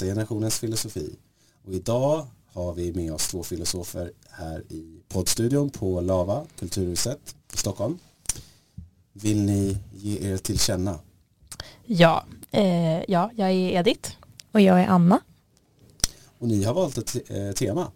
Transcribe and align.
Hopplösa 0.00 0.06
generationens 0.14 0.58
filosofi. 0.58 1.16
Och 1.64 1.72
idag 1.74 2.26
har 2.52 2.74
vi 2.74 2.92
med 2.92 3.12
oss 3.12 3.28
två 3.28 3.42
filosofer 3.42 4.12
här 4.30 4.60
i 4.72 5.00
poddstudion 5.08 5.70
på 5.70 6.00
Lava, 6.00 6.46
Kulturhuset 6.58 7.36
i 7.52 7.56
Stockholm. 7.56 7.98
Vill 9.12 9.42
ni 9.42 9.76
ge 9.94 10.18
er 10.32 10.36
till 10.38 10.58
känna? 10.58 10.98
Ja, 11.86 12.24
eh, 12.50 13.02
ja, 13.08 13.30
jag 13.36 13.50
är 13.50 13.70
Edith. 13.78 14.10
Och 14.52 14.60
jag 14.60 14.80
är 14.80 14.86
Anna. 14.86 15.20
Och 16.38 16.48
ni 16.48 16.64
har 16.64 16.74
valt 16.74 16.98
ett 16.98 17.30
eh, 17.30 17.52
tema. 17.52 17.92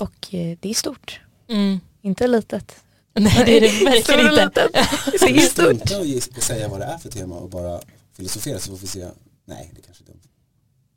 Och 0.00 0.34
eh, 0.34 0.58
det 0.60 0.70
är 0.70 0.74
stort. 0.74 1.20
Mm. 1.48 1.80
Inte 2.02 2.26
litet. 2.26 2.76
Nej, 3.14 3.42
det 3.46 3.56
är 3.56 3.60
det 3.60 3.84
verkligen 3.84 4.20
inte. 4.20 4.44
litet. 4.44 4.72
Det 5.20 5.26
är 5.28 5.32
vi 5.32 5.40
stort. 5.40 5.52
strunta 5.52 5.98
och 5.98 6.06
ge- 6.06 6.36
och 6.36 6.42
säga 6.42 6.68
vad 6.68 6.80
det 6.80 6.84
är 6.86 6.98
för 6.98 7.10
tema 7.10 7.36
och 7.36 7.50
bara 7.50 7.80
filosofera 8.12 8.58
så 8.58 8.70
får 8.70 8.76
vi 8.78 8.86
se. 8.86 9.08
Nej, 9.44 9.70
det 9.76 9.82
kanske 9.82 10.04
är 10.04 10.06
dumt. 10.06 10.20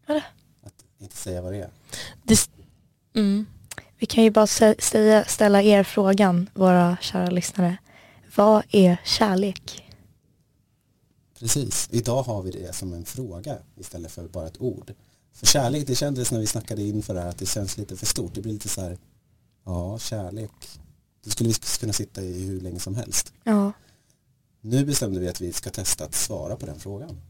Vadå? 0.08 0.22
Att 0.64 0.73
inte 1.00 1.18
säga 1.18 1.41
vad 1.41 1.54
det 1.54 1.59
är. 1.62 1.70
Det, 2.23 2.50
mm. 3.16 3.46
Vi 3.98 4.05
kan 4.05 4.23
ju 4.23 4.32
bara 4.32 4.46
sä- 4.46 4.82
säga, 4.82 5.26
ställa 5.26 5.62
er 5.62 5.84
frågan, 5.84 6.50
våra 6.54 6.98
kära 7.02 7.30
lyssnare. 7.30 7.77
Vad 8.36 8.63
är 8.72 8.98
kärlek? 9.05 9.82
Precis, 11.40 11.90
idag 11.91 12.23
har 12.23 12.41
vi 12.41 12.52
det 12.52 12.76
som 12.76 12.94
en 12.94 13.05
fråga 13.05 13.58
istället 13.76 14.12
för 14.12 14.27
bara 14.27 14.48
ett 14.48 14.62
ord. 14.62 14.94
För 15.34 15.46
kärlek, 15.46 15.88
det 15.88 15.96
kändes 15.96 16.32
när 16.32 16.40
vi 16.40 16.48
snackade 16.48 16.82
inför 16.82 17.13
det 17.13 17.21
här 17.21 17.30
att 17.30 17.37
det 17.37 17.46
känns 17.46 17.77
lite 17.77 17.96
för 17.98 18.05
stort. 18.05 18.34
Det 18.34 18.41
blir 18.41 18.54
lite 18.54 18.70
så 18.70 18.82
här, 18.82 18.98
ja, 19.65 19.99
kärlek. 19.99 20.52
Det 21.24 21.30
skulle 21.30 21.49
vi 21.49 21.55
kunna 21.80 21.93
sitta 21.93 22.21
i 22.21 22.46
hur 22.46 22.62
länge 22.62 22.80
som 22.80 22.96
helst. 22.96 23.34
Ja, 23.43 23.71
Nu 24.62 24.85
bestämde 24.85 25.20
vi 25.20 25.27
att 25.30 25.41
vi 25.41 25.54
ska 25.54 25.70
testa 25.70 26.05
att 26.05 26.15
svara 26.15 26.55
på 26.55 26.65
den 26.65 26.80
frågan. 26.80 27.21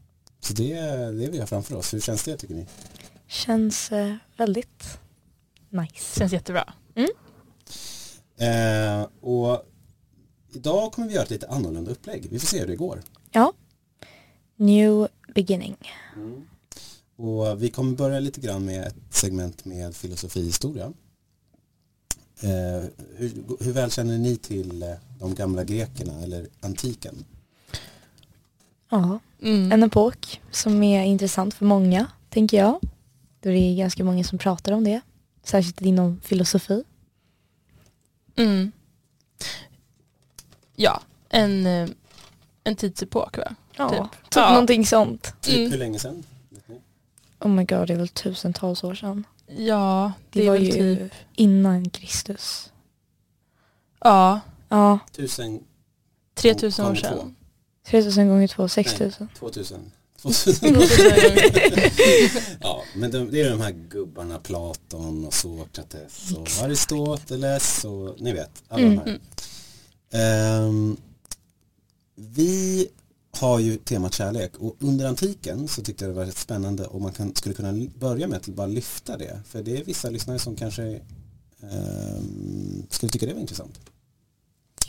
Så 0.46 0.52
det 0.52 0.72
är 0.72 1.12
det 1.12 1.30
vi 1.30 1.38
har 1.38 1.46
framför 1.46 1.74
oss. 1.74 1.94
Hur 1.94 2.00
känns 2.00 2.24
det 2.24 2.36
tycker 2.36 2.54
ni? 2.54 2.66
känns 3.26 3.92
eh, 3.92 4.14
väldigt 4.36 4.98
nice. 5.70 6.18
känns 6.18 6.32
jättebra. 6.32 6.74
Eh, 8.38 9.08
och 9.20 9.62
idag 10.52 10.92
kommer 10.92 11.08
vi 11.08 11.14
göra 11.14 11.24
ett 11.24 11.30
lite 11.30 11.48
annorlunda 11.48 11.90
upplägg. 11.90 12.26
Vi 12.30 12.38
får 12.38 12.46
se 12.46 12.60
hur 12.60 12.66
det 12.66 12.76
går. 12.76 13.02
Ja. 13.32 13.52
New 14.56 15.08
beginning. 15.34 15.76
Och 17.16 17.62
vi 17.62 17.70
kommer 17.70 17.96
börja 17.96 18.20
lite 18.20 18.40
grann 18.40 18.64
med 18.64 18.86
ett 18.86 18.96
segment 19.10 19.64
med 19.64 19.96
filosofihistoria. 19.96 20.92
Eh, 22.40 22.84
hur, 23.16 23.32
hur 23.60 23.72
väl 23.72 23.90
känner 23.90 24.18
ni 24.18 24.36
till 24.36 24.82
eh, 24.82 24.94
de 25.18 25.34
gamla 25.34 25.64
grekerna 25.64 26.22
eller 26.22 26.46
antiken? 26.60 27.24
Ja, 28.88 29.18
Mm. 29.42 29.72
en 29.72 29.82
epok 29.82 30.40
som 30.50 30.82
är 30.82 31.04
intressant 31.04 31.54
för 31.54 31.64
många, 31.64 32.06
tänker 32.30 32.56
jag. 32.56 32.80
Då 33.40 33.48
det 33.50 33.58
är 33.58 33.76
ganska 33.76 34.04
många 34.04 34.24
som 34.24 34.38
pratar 34.38 34.72
om 34.72 34.84
det. 34.84 35.00
Särskilt 35.42 35.80
inom 35.82 36.20
filosofi. 36.20 36.84
Mm. 38.36 38.72
Ja, 40.76 41.00
en, 41.28 41.66
eh, 41.66 41.88
en 42.64 42.76
tidsepok 42.76 43.38
va? 43.38 43.54
Ja, 43.76 43.88
Typ. 43.88 43.98
typ, 44.22 44.36
Ja. 44.36 44.50
någonting 44.50 44.86
sånt. 44.86 45.34
Typ 45.40 45.56
Mm. 45.58 45.70
hur 45.70 45.78
länge 45.78 45.98
sedan? 45.98 46.22
Oh 47.40 47.48
my 47.48 47.64
god, 47.64 47.86
det 47.88 47.92
är 47.92 47.96
väl 47.98 48.08
tusentals 48.08 48.84
år 48.84 48.94
sedan. 48.94 49.24
Ja, 49.46 50.12
det, 50.30 50.40
Det, 50.40 50.46
är 50.46 50.50
var 50.50 50.56
väl 50.58 50.64
ju 50.64 50.96
typ. 50.96 51.12
innan 51.34 51.90
Kristus. 51.90 52.72
Ja, 54.00 54.40
Ja, 54.68 54.98
Tusen, 55.12 55.60
3000 56.34 56.86
år 56.86 56.94
sedan. 56.94 57.36
3000 57.90 58.28
gånger 58.28 58.48
2, 58.48 58.68
6000. 58.68 59.28
2000. 59.38 59.90
2000. 60.22 60.76
ja, 62.60 62.82
men 62.96 63.10
de, 63.10 63.30
det 63.30 63.40
är 63.42 63.50
de 63.50 63.60
här 63.60 63.70
gubbarna 63.90 64.38
Platon 64.38 65.24
och 65.26 65.34
Sokrates 65.34 66.32
och 66.36 66.42
Exakt. 66.42 66.64
Aristoteles 66.64 67.84
och 67.84 68.20
ni 68.20 68.32
vet, 68.32 68.62
alla 68.68 68.82
Mm. 68.86 68.98
de 69.04 69.10
här. 69.10 69.20
Ehm, 70.10 70.96
vi 72.14 72.88
har 73.30 73.58
ju 73.58 73.76
temat 73.76 74.14
kärlek 74.14 74.56
och 74.58 74.76
under 74.80 75.06
antiken 75.06 75.68
så 75.68 75.82
tyckte 75.82 76.04
jag 76.04 76.14
det 76.14 76.18
var 76.18 76.24
rätt 76.26 76.36
spännande 76.36 76.86
om 76.86 77.02
man 77.02 77.12
kan, 77.12 77.34
skulle 77.34 77.54
kunna 77.54 77.86
börja 77.98 78.28
med 78.28 78.36
att 78.36 78.46
bara 78.46 78.66
lyfta 78.66 79.16
det. 79.16 79.40
För 79.48 79.62
det 79.62 79.76
är 79.76 79.84
vissa 79.84 80.10
lyssnare 80.10 80.38
som 80.38 80.56
kanske 80.56 81.00
ehm, 81.62 82.82
skulle 82.90 83.12
tycka 83.12 83.26
det 83.26 83.32
var 83.34 83.40
intressant. 83.40 83.80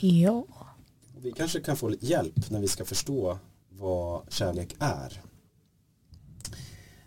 Ja. 0.00 0.44
Och 1.18 1.24
Vi 1.24 1.32
kanske 1.32 1.60
kan 1.60 1.76
få 1.76 1.88
lite 1.88 2.06
hjälp 2.06 2.50
när 2.50 2.60
vi 2.60 2.68
ska 2.68 2.84
förstå 2.84 3.38
vad 3.68 4.32
kärlek 4.32 4.76
är. 4.78 5.22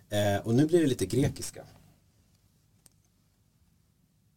Eh, 0.09 0.41
och 0.47 0.55
nu 0.55 0.65
blir 0.67 0.79
det 0.81 0.87
lite 0.87 1.05
grekiska. 1.05 1.65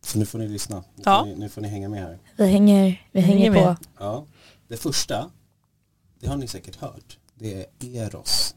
Så 0.00 0.18
nu 0.18 0.26
får 0.26 0.38
ni 0.38 0.48
lyssna. 0.48 0.84
Nu, 0.96 1.02
Ja. 1.04 1.20
får, 1.20 1.26
ni, 1.26 1.34
nu 1.36 1.48
får 1.48 1.60
ni 1.60 1.68
hänga 1.68 1.88
med 1.88 2.00
här. 2.00 2.18
Vi 2.36 2.46
hänger, 2.46 3.08
vi 3.12 3.20
hänger, 3.20 3.38
hänger 3.50 3.60
på. 3.62 3.68
med. 3.68 3.76
Ja. 3.98 4.26
Det 4.68 4.76
första, 4.76 5.30
det 6.18 6.26
har 6.26 6.36
ni 6.36 6.48
säkert 6.48 6.76
hört, 6.76 7.18
det 7.34 7.66
är 7.78 7.96
eros. 7.96 8.54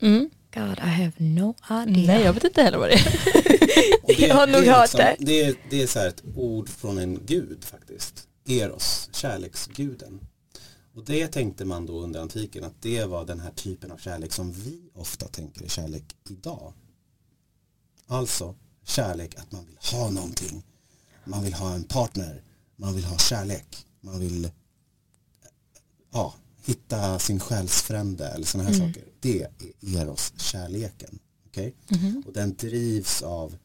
Mm. 0.00 0.30
God, 0.56 0.78
I 0.78 0.88
have 0.88 1.12
no 1.18 1.54
idea. 1.70 2.06
Nej, 2.06 2.24
jag 2.24 2.32
vet 2.32 2.44
inte 2.44 2.62
heller 2.62 2.78
vad 2.78 2.88
det 2.88 2.94
är. 2.94 4.06
Det, 4.06 4.12
Jag 4.26 4.34
har 4.34 4.46
nog 4.46 4.64
hört 4.64 4.92
det. 4.92 5.16
Det 5.18 5.42
är, 5.42 5.54
det 5.70 5.82
är 5.82 5.86
så 5.86 5.98
här 5.98 6.08
ett 6.08 6.22
ord 6.34 6.68
från 6.68 6.98
en 6.98 7.20
gud 7.26 7.64
faktiskt. 7.64 8.28
Eros, 8.48 9.08
kärleksguden. 9.12 10.20
Och 10.94 11.04
det 11.04 11.28
tänkte 11.28 11.64
man 11.64 11.86
då 11.86 12.00
under 12.00 12.20
antiken 12.20 12.64
att 12.64 12.82
det 12.82 13.04
var 13.04 13.24
den 13.24 13.40
här 13.40 13.50
typen 13.50 13.92
av 13.92 13.96
kärlek 13.96 14.32
som 14.32 14.52
vi 14.52 14.90
ofta 14.94 15.28
tänker 15.28 15.64
är 15.64 15.68
kärlek 15.68 16.04
idag. 16.28 16.72
Alltså 18.06 18.54
kärlek 18.84 19.34
att 19.38 19.52
man 19.52 19.66
vill 19.66 19.78
ha 19.92 20.10
någonting. 20.10 20.62
Man 21.24 21.44
vill 21.44 21.54
ha 21.54 21.74
en 21.74 21.84
partner. 21.84 22.42
Man 22.76 22.94
vill 22.94 23.04
ha 23.04 23.18
kärlek. 23.18 23.86
Man 24.00 24.20
vill 24.20 24.50
ja, 26.12 26.34
hitta 26.66 27.18
sin 27.18 27.40
själsfrände 27.40 28.28
eller 28.28 28.46
sådana 28.46 28.68
här 28.70 28.76
Mm. 28.76 28.88
saker. 28.88 29.08
Det 29.20 29.42
är 29.42 29.50
eros-kärleken. 29.96 31.18
Okej? 31.46 31.74
Mhm. 31.90 32.22
Och 32.26 32.32
den 32.32 32.56
drivs 32.56 33.22
av 33.22 33.56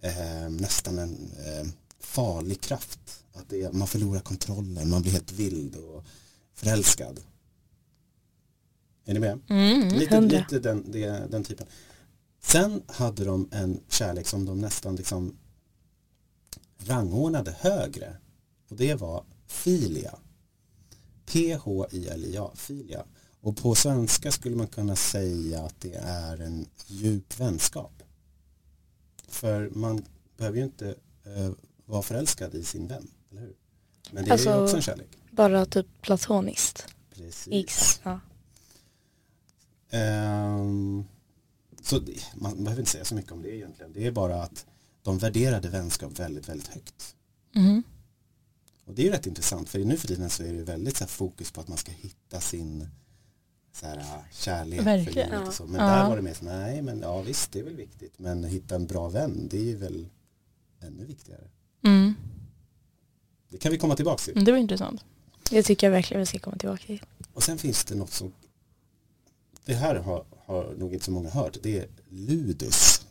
eh, 0.00 0.48
nästan 0.50 0.98
en 0.98 1.32
eh, 1.46 1.66
farlig 2.00 2.60
kraft. 2.60 3.24
Att 3.32 3.52
är, 3.52 3.72
man 3.72 3.88
förlorar 3.88 4.20
kontrollen, 4.20 4.90
man 4.90 5.02
blir 5.02 5.12
helt 5.12 5.32
vild 5.32 5.76
och 5.76 6.04
förälskad. 6.54 7.20
Är 9.04 9.14
ni 9.14 9.20
med? 9.20 9.40
Mm. 9.48 9.88
Lite, 9.88 10.20
lite 10.20 10.58
den, 10.58 10.90
det, 10.90 11.06
den 11.30 11.44
typen. 11.44 11.66
Sen 12.42 12.82
hade 12.86 13.24
de 13.24 13.48
en 13.52 13.80
kärlek 13.88 14.26
som 14.26 14.44
de 14.44 14.60
nästan 14.60 14.96
liksom 14.96 15.36
rangordnade 16.78 17.56
högre. 17.60 18.16
Och 18.70 18.76
det 18.76 18.94
var 18.94 19.24
filia. 19.46 20.18
P-H-I-L-I-A, 21.32 22.50
filia. 22.54 23.04
Och 23.40 23.56
på 23.56 23.74
svenska 23.74 24.32
skulle 24.32 24.56
man 24.56 24.66
kunna 24.66 24.96
säga 24.96 25.62
att 25.62 25.80
det 25.80 25.94
är 25.94 26.40
en 26.42 26.66
djup 26.86 27.40
vänskap. 27.40 28.02
För 29.28 29.70
man 29.70 30.04
behöver 30.36 30.58
ju 30.58 30.64
inte 30.64 30.88
eh, 31.24 31.50
vara 31.84 32.02
förälskad 32.02 32.54
i 32.54 32.64
sin 32.64 32.86
vän, 32.86 33.10
eller 33.30 33.40
hur? 33.40 33.54
Men 34.10 34.24
det 34.24 34.30
är 34.30 34.38
ju 34.38 34.48
Alltså- 34.50 34.62
också 34.62 34.76
en 34.76 34.82
kärlek. 34.82 35.08
Bara 35.30 35.66
typ 35.66 35.86
platoniskt. 36.02 36.86
Precis. 37.14 38.00
Ja. 38.02 38.20
Ehm, 39.90 41.04
så 41.82 41.98
det, 41.98 42.22
man 42.36 42.64
behöver 42.64 42.80
inte 42.80 42.90
säga 42.92 43.04
så 43.04 43.14
mycket 43.14 43.32
om 43.32 43.42
det 43.42 43.56
egentligen. 43.56 43.92
Det 43.92 44.06
är 44.06 44.10
bara 44.12 44.42
att 44.42 44.66
de 45.02 45.18
värderade 45.18 45.68
vänskap 45.68 46.18
väldigt, 46.18 46.48
väldigt 46.48 46.68
högt. 46.68 47.16
Mhm. 47.54 47.82
Och 48.92 48.96
det 48.96 49.02
är 49.02 49.06
ju 49.06 49.10
rätt 49.12 49.26
intressant 49.26 49.68
för 49.68 49.78
nu 49.78 49.96
för 49.96 50.08
tiden 50.08 50.30
så 50.30 50.42
är 50.42 50.52
det 50.52 50.62
väldigt 50.62 50.96
så 50.96 51.04
här, 51.04 51.08
fokus 51.08 51.50
på 51.50 51.60
att 51.60 51.68
man 51.68 51.78
ska 51.78 51.92
hitta 51.92 52.40
sin 52.40 52.88
så 53.72 53.86
här, 53.86 53.96
äh, 53.98 54.04
kärlek 54.32 54.78
för 54.78 54.84
Verkligen. 54.84 55.28
livet 55.30 55.40
Ja. 55.42 55.48
och 55.48 55.54
så. 55.54 55.66
Men 55.66 55.80
Ja. 55.80 55.86
där 55.96 56.08
var 56.08 56.16
det 56.16 56.22
mer 56.22 56.34
så, 56.34 56.44
nej 56.44 56.82
men 56.82 57.00
ja 57.00 57.22
visst 57.22 57.52
det 57.52 57.58
är 57.58 57.64
väl 57.64 57.76
viktigt 57.76 58.18
men 58.18 58.44
hitta 58.44 58.74
en 58.74 58.86
bra 58.86 59.08
vän 59.08 59.48
det 59.50 59.56
är 59.58 59.62
ju 59.64 59.76
väl 59.76 60.06
ännu 60.80 61.04
viktigare. 61.04 61.44
Mm. 61.84 62.14
Det 63.48 63.58
kan 63.58 63.72
vi 63.72 63.78
komma 63.78 63.96
tillbaka 63.96 64.18
till. 64.32 64.44
Det 64.44 64.52
var 64.52 64.58
intressant. 64.58 65.04
Det 65.50 65.62
tycker 65.62 65.86
jag 65.86 65.92
verkligen 65.92 66.20
vi 66.20 66.26
ska 66.26 66.38
komma 66.38 66.56
tillbaka 66.56 66.82
till. 66.86 67.02
Och 67.32 67.42
sen 67.42 67.58
finns 67.58 67.84
det 67.84 67.94
något 67.94 68.12
som 68.12 68.32
det 69.64 69.74
här 69.74 69.94
har, 69.96 70.24
har 70.46 70.74
nog 70.78 70.92
inte 70.92 71.04
så 71.04 71.10
många 71.10 71.30
hört. 71.30 71.56
Det 71.62 71.78
är 71.78 71.86
ludus. 72.08 73.06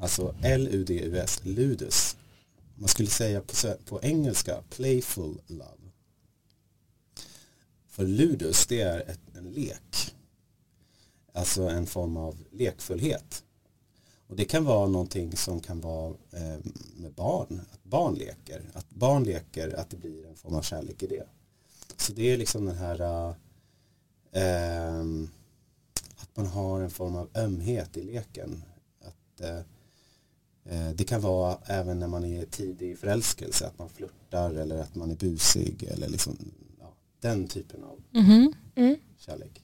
Alltså 0.00 0.34
L-U-D-U-S, 0.42 1.40
ludus. 1.44 2.16
Man 2.80 2.88
skulle 2.88 3.08
säga 3.08 3.40
på, 3.40 3.54
på 3.84 4.02
engelska 4.02 4.62
playful 4.70 5.40
love. 5.46 5.90
För 7.88 8.04
ludus 8.04 8.66
det 8.66 8.80
är 8.80 9.00
ett, 9.00 9.20
en 9.36 9.44
lek. 9.44 10.14
Alltså 11.32 11.62
en 11.62 11.86
form 11.86 12.16
av 12.16 12.44
lekfullhet. 12.50 13.44
Och 14.26 14.36
det 14.36 14.44
kan 14.44 14.64
vara 14.64 14.88
någonting 14.88 15.36
som 15.36 15.60
kan 15.60 15.80
vara 15.80 16.14
eh, 16.32 16.58
med 16.96 17.12
barn. 17.12 17.60
Att 17.72 17.84
barn 17.84 18.14
leker. 18.14 18.70
Att 18.72 18.90
barn 18.90 19.24
leker, 19.24 19.74
att 19.74 19.90
det 19.90 19.96
blir 19.96 20.26
en 20.26 20.36
form 20.36 20.54
av 20.54 20.62
kärlek 20.62 21.02
i 21.02 21.06
det. 21.06 21.26
Så 21.96 22.12
det 22.12 22.30
är 22.30 22.36
liksom 22.36 22.66
den 22.66 22.76
här 22.76 23.00
eh, 23.00 23.34
ehm, 24.32 25.28
att 26.16 26.36
man 26.36 26.46
har 26.46 26.80
en 26.80 26.90
form 26.90 27.16
av 27.16 27.30
ömhet 27.34 27.96
i 27.96 28.02
leken. 28.02 28.62
Att, 29.00 29.40
eh, 29.40 29.60
det 30.94 31.04
kan 31.04 31.20
vara 31.20 31.58
även 31.64 31.98
när 31.98 32.08
man 32.08 32.24
är 32.24 32.46
tidig 32.46 32.90
i 32.90 32.96
förälskelse, 32.96 33.66
att 33.66 33.78
man 33.78 33.88
flörtar 33.88 34.50
eller 34.54 34.78
att 34.78 34.94
man 34.94 35.10
är 35.10 35.14
busig 35.16 35.82
eller 35.82 36.08
liksom 36.08 36.36
ja, 36.80 36.92
den 37.20 37.48
typen 37.48 37.84
av 37.84 38.02
Mhm. 38.10 38.52
Mm. 38.74 38.96
kärlek. 39.18 39.62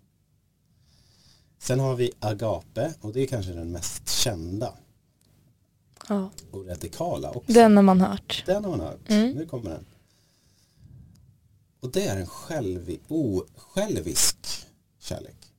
Sen 1.59 1.81
har 1.81 1.97
vi 1.97 2.13
agape 2.19 2.95
och 3.01 3.13
det 3.13 3.21
är 3.21 3.27
kanske 3.27 3.53
den 3.53 3.73
mest 3.73 4.09
kända 4.11 4.75
Ja. 6.09 6.31
och 6.51 6.67
radikala 6.67 7.31
också. 7.31 7.53
Den 7.53 7.77
har 7.77 7.83
man 7.83 8.01
hört. 8.01 8.43
Den 8.47 8.65
har 8.65 8.71
man 8.71 8.81
hört. 8.81 9.09
Mm. 9.11 9.31
Nu 9.33 9.47
kommer 9.47 9.71
den. 9.71 9.85
Och 11.81 11.91
det 11.93 12.07
är 12.07 12.17
en 12.21 12.27
självi, 12.27 13.01
osjälvisk 13.09 14.67
kärlek. 14.99 15.53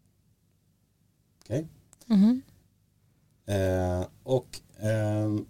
Okej? 1.44 1.68
Mhm. 2.06 2.42
Eh, 3.46 4.06
och 4.24 4.62
Ehm, 4.80 5.46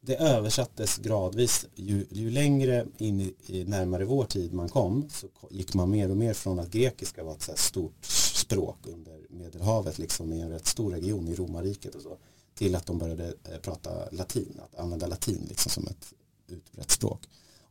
det 0.00 0.16
översattes 0.16 0.98
gradvis. 0.98 1.66
Ju, 1.74 2.06
ju 2.10 2.30
längre 2.30 2.86
in 2.98 3.20
i, 3.20 3.34
i 3.46 3.64
närmare 3.64 4.04
vår 4.04 4.24
tid 4.24 4.52
man 4.52 4.68
kom 4.68 5.08
så 5.10 5.26
gick 5.50 5.74
man 5.74 5.90
mer 5.90 6.10
och 6.10 6.16
mer 6.16 6.34
från 6.34 6.58
att 6.58 6.70
grekiska 6.70 7.24
var 7.24 7.32
ett 7.32 7.42
så 7.42 7.50
här 7.50 7.58
stort 7.58 8.04
språk 8.04 8.78
under 8.86 9.20
Medelhavet 9.30 9.98
liksom 9.98 10.32
i 10.32 10.40
en 10.40 10.50
rätt 10.50 10.66
stor 10.66 10.90
region 10.90 11.28
i 11.28 11.34
romarriket 11.34 11.94
och 11.94 12.02
så 12.02 12.18
till 12.54 12.74
att 12.74 12.86
de 12.86 12.98
började 12.98 13.26
eh, 13.26 13.58
prata 13.62 14.10
latin, 14.10 14.60
att 14.64 14.80
använda 14.80 15.06
latin 15.06 15.46
liksom 15.48 15.70
som 15.70 15.86
ett 15.86 16.12
utbrett 16.48 16.90
språk. 16.90 17.20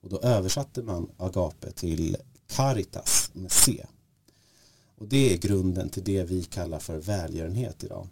Och 0.02 0.10
då 0.10 0.20
översatte 0.20 0.84
man 0.84 1.12
agape 1.18 1.72
till 1.72 2.18
caritas 2.48 3.30
med 3.34 3.52
C. 3.52 3.86
Och 4.96 5.08
det 5.08 5.34
är 5.34 5.38
grunden 5.38 5.90
till 5.90 6.04
det 6.04 6.24
vi 6.24 6.44
kallar 6.44 6.80
för 6.80 6.98
välgörenhet 6.98 7.84
idag. 7.84 8.08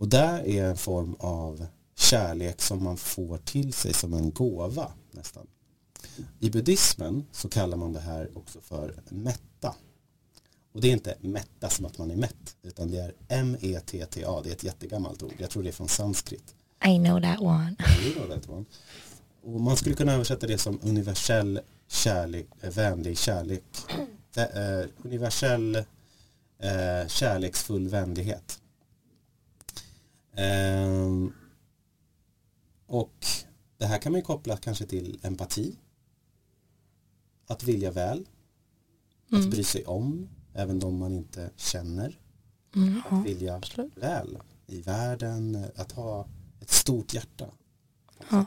Och 0.00 0.08
där 0.08 0.46
är 0.46 0.64
en 0.64 0.76
form 0.76 1.16
av 1.18 1.66
kärlek 1.96 2.62
som 2.62 2.84
man 2.84 2.96
får 2.96 3.38
till 3.38 3.72
sig 3.72 3.94
som 3.94 4.14
en 4.14 4.30
gåva 4.30 4.92
nästan. 5.10 5.46
I 6.38 6.50
buddhismen 6.50 7.26
så 7.32 7.48
kallar 7.48 7.76
man 7.76 7.92
det 7.92 8.00
här 8.00 8.30
också 8.34 8.60
för 8.60 9.02
mätta. 9.08 9.74
Och 10.72 10.80
det 10.80 10.88
är 10.88 10.92
inte 10.92 11.16
mätta 11.20 11.68
som 11.68 11.86
att 11.86 11.98
man 11.98 12.10
är 12.10 12.16
mätt 12.16 12.56
utan 12.62 12.90
det 12.90 12.98
är 12.98 13.14
M-E-T-T-A, 13.28 14.40
det 14.42 14.48
är 14.48 14.52
ett 14.52 14.64
jättegammalt 14.64 15.22
ord. 15.22 15.34
Jag 15.38 15.50
tror 15.50 15.62
det 15.62 15.68
är 15.68 15.72
från 15.72 15.88
sanskrit. 15.88 16.54
I 16.86 16.98
know 16.98 17.20
that 17.20 17.40
one. 17.40 17.76
You 18.04 18.14
know 18.14 18.28
that 18.28 18.48
one. 18.48 18.64
Och 19.42 19.60
man 19.60 19.76
skulle 19.76 19.94
kunna 19.94 20.12
översätta 20.12 20.46
det 20.46 20.58
som 20.58 20.78
universell 20.82 21.60
kärlek, 21.88 22.46
eh, 22.60 22.70
vänlig 22.70 23.18
kärlek, 23.18 23.64
eh, 24.36 24.88
universell 25.02 25.76
eh, 26.58 27.08
kärleksfull 27.08 27.88
vänlighet. 27.88 28.59
Ehm, 30.34 31.32
och 32.86 33.26
det 33.78 33.86
här 33.86 33.98
kan 33.98 34.12
man 34.12 34.18
ju 34.18 34.24
koppla 34.24 34.56
kanske 34.56 34.86
till 34.86 35.20
empati, 35.22 35.76
att 37.46 37.62
vilja 37.62 37.90
väl, 37.90 38.28
att 39.32 39.50
bry 39.50 39.64
sig 39.64 39.86
om, 39.86 40.28
även 40.54 40.78
de 40.78 40.98
man 40.98 41.12
inte 41.12 41.50
känner, 41.56 42.20
Mm. 42.76 43.02
att 43.10 43.26
vilja 43.26 43.54
Absolut. 43.56 43.92
väl 43.96 44.38
i 44.66 44.80
världen, 44.82 45.66
att 45.76 45.92
ha 45.92 46.28
ett 46.60 46.70
stort 46.70 47.14
hjärta. 47.14 47.50
Ja. 48.30 48.46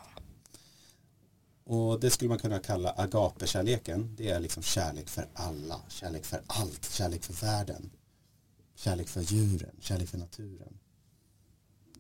Och 1.64 2.00
det 2.00 2.10
skulle 2.10 2.30
man 2.30 2.40
kunna 2.40 2.60
kalla 2.60 2.92
agape-kärleken. 2.92 4.16
Det 4.16 4.30
är 4.30 4.40
liksom 4.40 4.64
kärlek 4.64 5.10
för 5.10 5.30
alla, 5.34 5.82
kärlek 5.90 6.26
för 6.26 6.42
allt, 6.48 6.92
kärlek 6.92 7.24
för 7.24 7.34
världen. 7.46 7.90
Kärlek 8.76 9.08
för 9.08 9.22
djuren, 9.22 9.76
kärlek 9.80 10.10
för 10.10 10.18
naturen. 10.18 10.78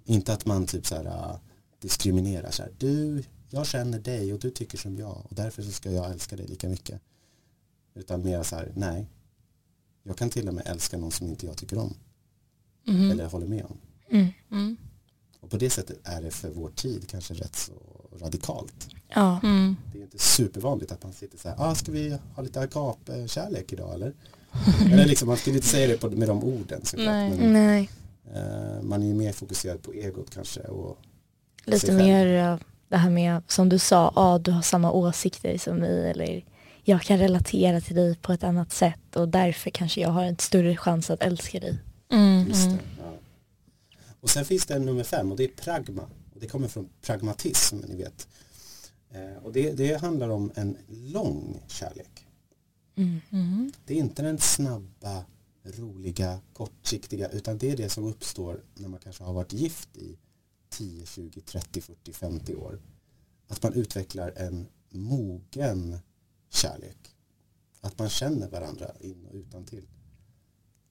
Inte 0.05 0.33
att 0.33 0.45
man 0.45 0.65
typ 0.65 0.85
så 0.87 0.95
här 0.95 1.05
äh, 1.05 1.35
diskriminerar 1.79 2.51
så 2.51 2.63
här. 2.63 2.71
Du, 2.77 3.23
jag 3.49 3.65
känner 3.67 3.99
dig 3.99 4.33
och 4.33 4.39
du 4.39 4.51
tycker 4.51 4.77
som 4.77 4.97
jag 4.97 5.17
och 5.29 5.35
därför 5.35 5.63
så 5.63 5.71
ska 5.71 5.91
jag 5.91 6.11
älska 6.11 6.35
dig 6.35 6.47
lika 6.47 6.69
mycket. 6.69 7.01
Utan 7.95 8.21
mer 8.23 8.43
så 8.43 8.55
här, 8.55 8.71
nej. 8.75 9.07
Jag 10.03 10.17
kan 10.17 10.29
till 10.29 10.47
och 10.47 10.53
med 10.53 10.63
älska 10.67 10.97
någon 10.97 11.11
som 11.11 11.27
inte 11.27 11.45
jag 11.45 11.57
tycker 11.57 11.77
om 11.77 11.93
Mhm. 12.87 13.11
eller 13.11 13.25
håller 13.25 13.47
med 13.47 13.65
om. 13.65 13.77
Mm. 14.09 14.27
Mm. 14.51 14.77
Och 15.39 15.49
på 15.49 15.57
det 15.57 15.69
sättet 15.69 15.99
är 16.03 16.21
det 16.21 16.31
för 16.31 16.49
vår 16.49 16.69
tid 16.69 17.07
kanske 17.07 17.33
rätt 17.33 17.55
så 17.55 17.73
radikalt. 18.19 18.87
Ja. 19.07 19.39
Mm. 19.43 19.75
Det 19.91 19.97
är 19.99 20.03
inte 20.03 20.19
supervanligt 20.19 20.91
att 20.91 21.03
man 21.03 21.13
sitter 21.13 21.37
så 21.37 21.49
här, 21.49 21.55
ah, 21.59 21.75
ska 21.75 21.91
vi 21.91 22.17
ha 22.35 22.43
lite 22.43 22.59
agape-kärlek 22.59 23.73
idag 23.73 23.93
eller? 23.93 24.13
eller 24.91 25.05
liksom, 25.05 25.27
man 25.27 25.37
skulle 25.37 25.55
inte 25.55 25.67
säga 25.67 25.87
det 26.01 26.15
med 26.15 26.27
de 26.27 26.43
orden 26.43 26.85
såklart. 26.85 27.05
Nej. 27.07 27.29
Men, 27.29 27.53
Nej, 27.53 27.89
man 28.81 29.03
är 29.03 29.07
ju 29.07 29.13
mer 29.13 29.31
fokuserad 29.31 29.83
på 29.83 29.93
egot 29.93 30.29
kanske. 30.29 30.61
Och, 30.61 30.97
lite 31.65 31.91
mer 31.91 32.27
eh, 32.27 32.57
det 32.89 32.97
här 32.97 33.09
med 33.09 33.41
som 33.47 33.69
du 33.69 33.79
sa, 33.79 34.13
ja 34.15 34.37
du 34.37 34.51
har 34.51 34.61
samma 34.61 34.91
åsikter 34.91 35.57
som 35.57 35.77
mig 35.77 36.09
eller 36.09 36.45
jag 36.83 37.01
kan 37.01 37.17
relatera 37.17 37.81
till 37.81 37.95
dig 37.95 38.15
på 38.15 38.33
ett 38.33 38.43
annat 38.43 38.71
sätt 38.71 39.15
och 39.15 39.29
därför 39.29 39.69
kanske 39.69 40.01
jag 40.01 40.09
har 40.09 40.23
en 40.23 40.37
större 40.37 40.77
chans 40.77 41.09
att 41.09 41.21
älska 41.23 41.59
dig. 41.59 41.77
Mm. 42.11 42.47
Just 42.47 42.65
Mm. 42.65 42.77
det, 42.77 42.83
ja. 42.99 43.13
Och 44.19 44.29
sen 44.29 44.45
finns 44.45 44.65
det 44.65 44.73
en 44.73 44.85
nummer 44.85 45.03
fem 45.03 45.31
och 45.31 45.37
det 45.37 45.43
är 45.43 45.47
pragma. 45.47 46.09
Det 46.35 46.47
kommer 46.47 46.67
från 46.67 46.89
pragmatism, 47.01 47.77
ni 47.77 47.95
vet. 47.95 48.27
Eh, 49.11 49.43
och 49.43 49.53
det, 49.53 49.71
det 49.71 50.01
handlar 50.01 50.29
om 50.29 50.51
en 50.55 50.77
lång 50.87 51.61
kärlek. 51.67 52.25
Mm. 52.95 53.71
Det 53.85 53.93
är 53.93 53.97
inte 53.97 54.21
den 54.21 54.37
snabba, 54.37 55.25
roliga, 55.63 56.39
kortsiktiga 56.53 57.29
utan 57.29 57.57
det 57.57 57.71
är 57.71 57.77
det 57.77 57.89
som 57.89 58.03
uppstår 58.03 58.63
när 58.75 58.89
man 58.89 58.99
kanske 58.99 59.23
har 59.23 59.33
varit 59.33 59.53
gift 59.53 59.97
i 59.97 60.17
10, 60.69 61.05
20, 61.05 61.41
30, 61.41 61.81
40, 61.81 62.13
50 62.13 62.55
år. 62.55 62.79
Att 63.47 63.63
man 63.63 63.73
utvecklar 63.73 64.33
en 64.35 64.67
mogen 64.89 65.97
kärlek. 66.49 66.97
Att 67.81 67.99
man 67.99 68.09
känner 68.09 68.49
varandra 68.49 68.91
in 68.99 69.25
och 69.25 69.35
utan 69.35 69.65
till. 69.65 69.87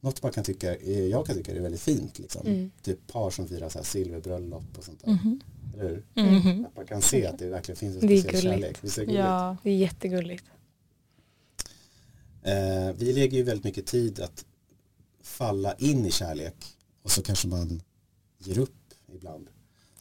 Något 0.00 0.22
man 0.22 0.32
kan 0.32 0.44
tycka, 0.44 0.80
jag 0.82 1.26
kan 1.26 1.36
tycka 1.36 1.52
är 1.52 1.60
väldigt 1.60 1.80
fint. 1.80 2.18
Liksom. 2.18 2.46
Mm. 2.46 2.70
Typ 2.82 3.06
par 3.06 3.30
som 3.30 3.48
firar 3.48 3.68
så 3.68 3.78
här 3.78 3.84
silverbröllop 3.84 4.78
och 4.78 4.84
sånt 4.84 5.04
där. 5.04 5.12
Mhm. 5.12 5.40
Eller 5.74 5.84
hur? 5.84 6.04
Mhm. 6.22 6.64
Att 6.66 6.76
man 6.76 6.86
kan 6.86 7.02
se 7.02 7.26
att 7.26 7.38
det 7.38 7.48
verkligen 7.48 7.76
finns 7.76 8.02
en 8.02 8.06
Det 8.08 8.20
speciell 8.20 8.42
kärlek. 8.42 8.84
Visst 8.84 8.98
är 8.98 9.02
det 9.02 9.06
gulligt? 9.06 9.24
Ja. 9.24 9.56
Det 9.62 9.70
är 9.70 9.76
jättegulligt. 9.76 10.44
Eh, 12.42 12.92
vi 12.98 13.12
lägger 13.12 13.38
ju 13.38 13.42
väldigt 13.42 13.64
mycket 13.64 13.86
tid 13.86 14.20
att 14.20 14.44
falla 15.22 15.74
in 15.74 16.06
i 16.06 16.10
kärlek 16.10 16.76
och 17.02 17.10
så 17.10 17.22
kanske 17.22 17.48
man 17.48 17.82
ger 18.38 18.58
upp 18.58 18.94
ibland. 19.12 19.48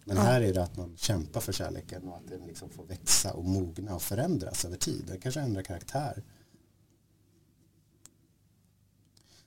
Men 0.06 0.18
Ja. 0.18 0.24
här 0.24 0.42
är 0.42 0.54
det 0.54 0.64
att 0.64 0.78
man 0.78 0.98
kämpar 0.98 1.42
för 1.42 1.54
kärleken 1.54 2.08
och 2.08 2.18
att 2.18 2.28
den 2.28 2.48
liksom 2.48 2.70
får 2.70 2.86
växa 2.86 3.34
och 3.34 3.46
mogna 3.46 3.96
och 3.96 4.02
förändras 4.02 4.66
över 4.66 4.78
tid. 4.78 5.04
Den 5.08 5.20
kanske 5.20 5.42
ändrar 5.42 5.62
karaktär. 5.62 6.24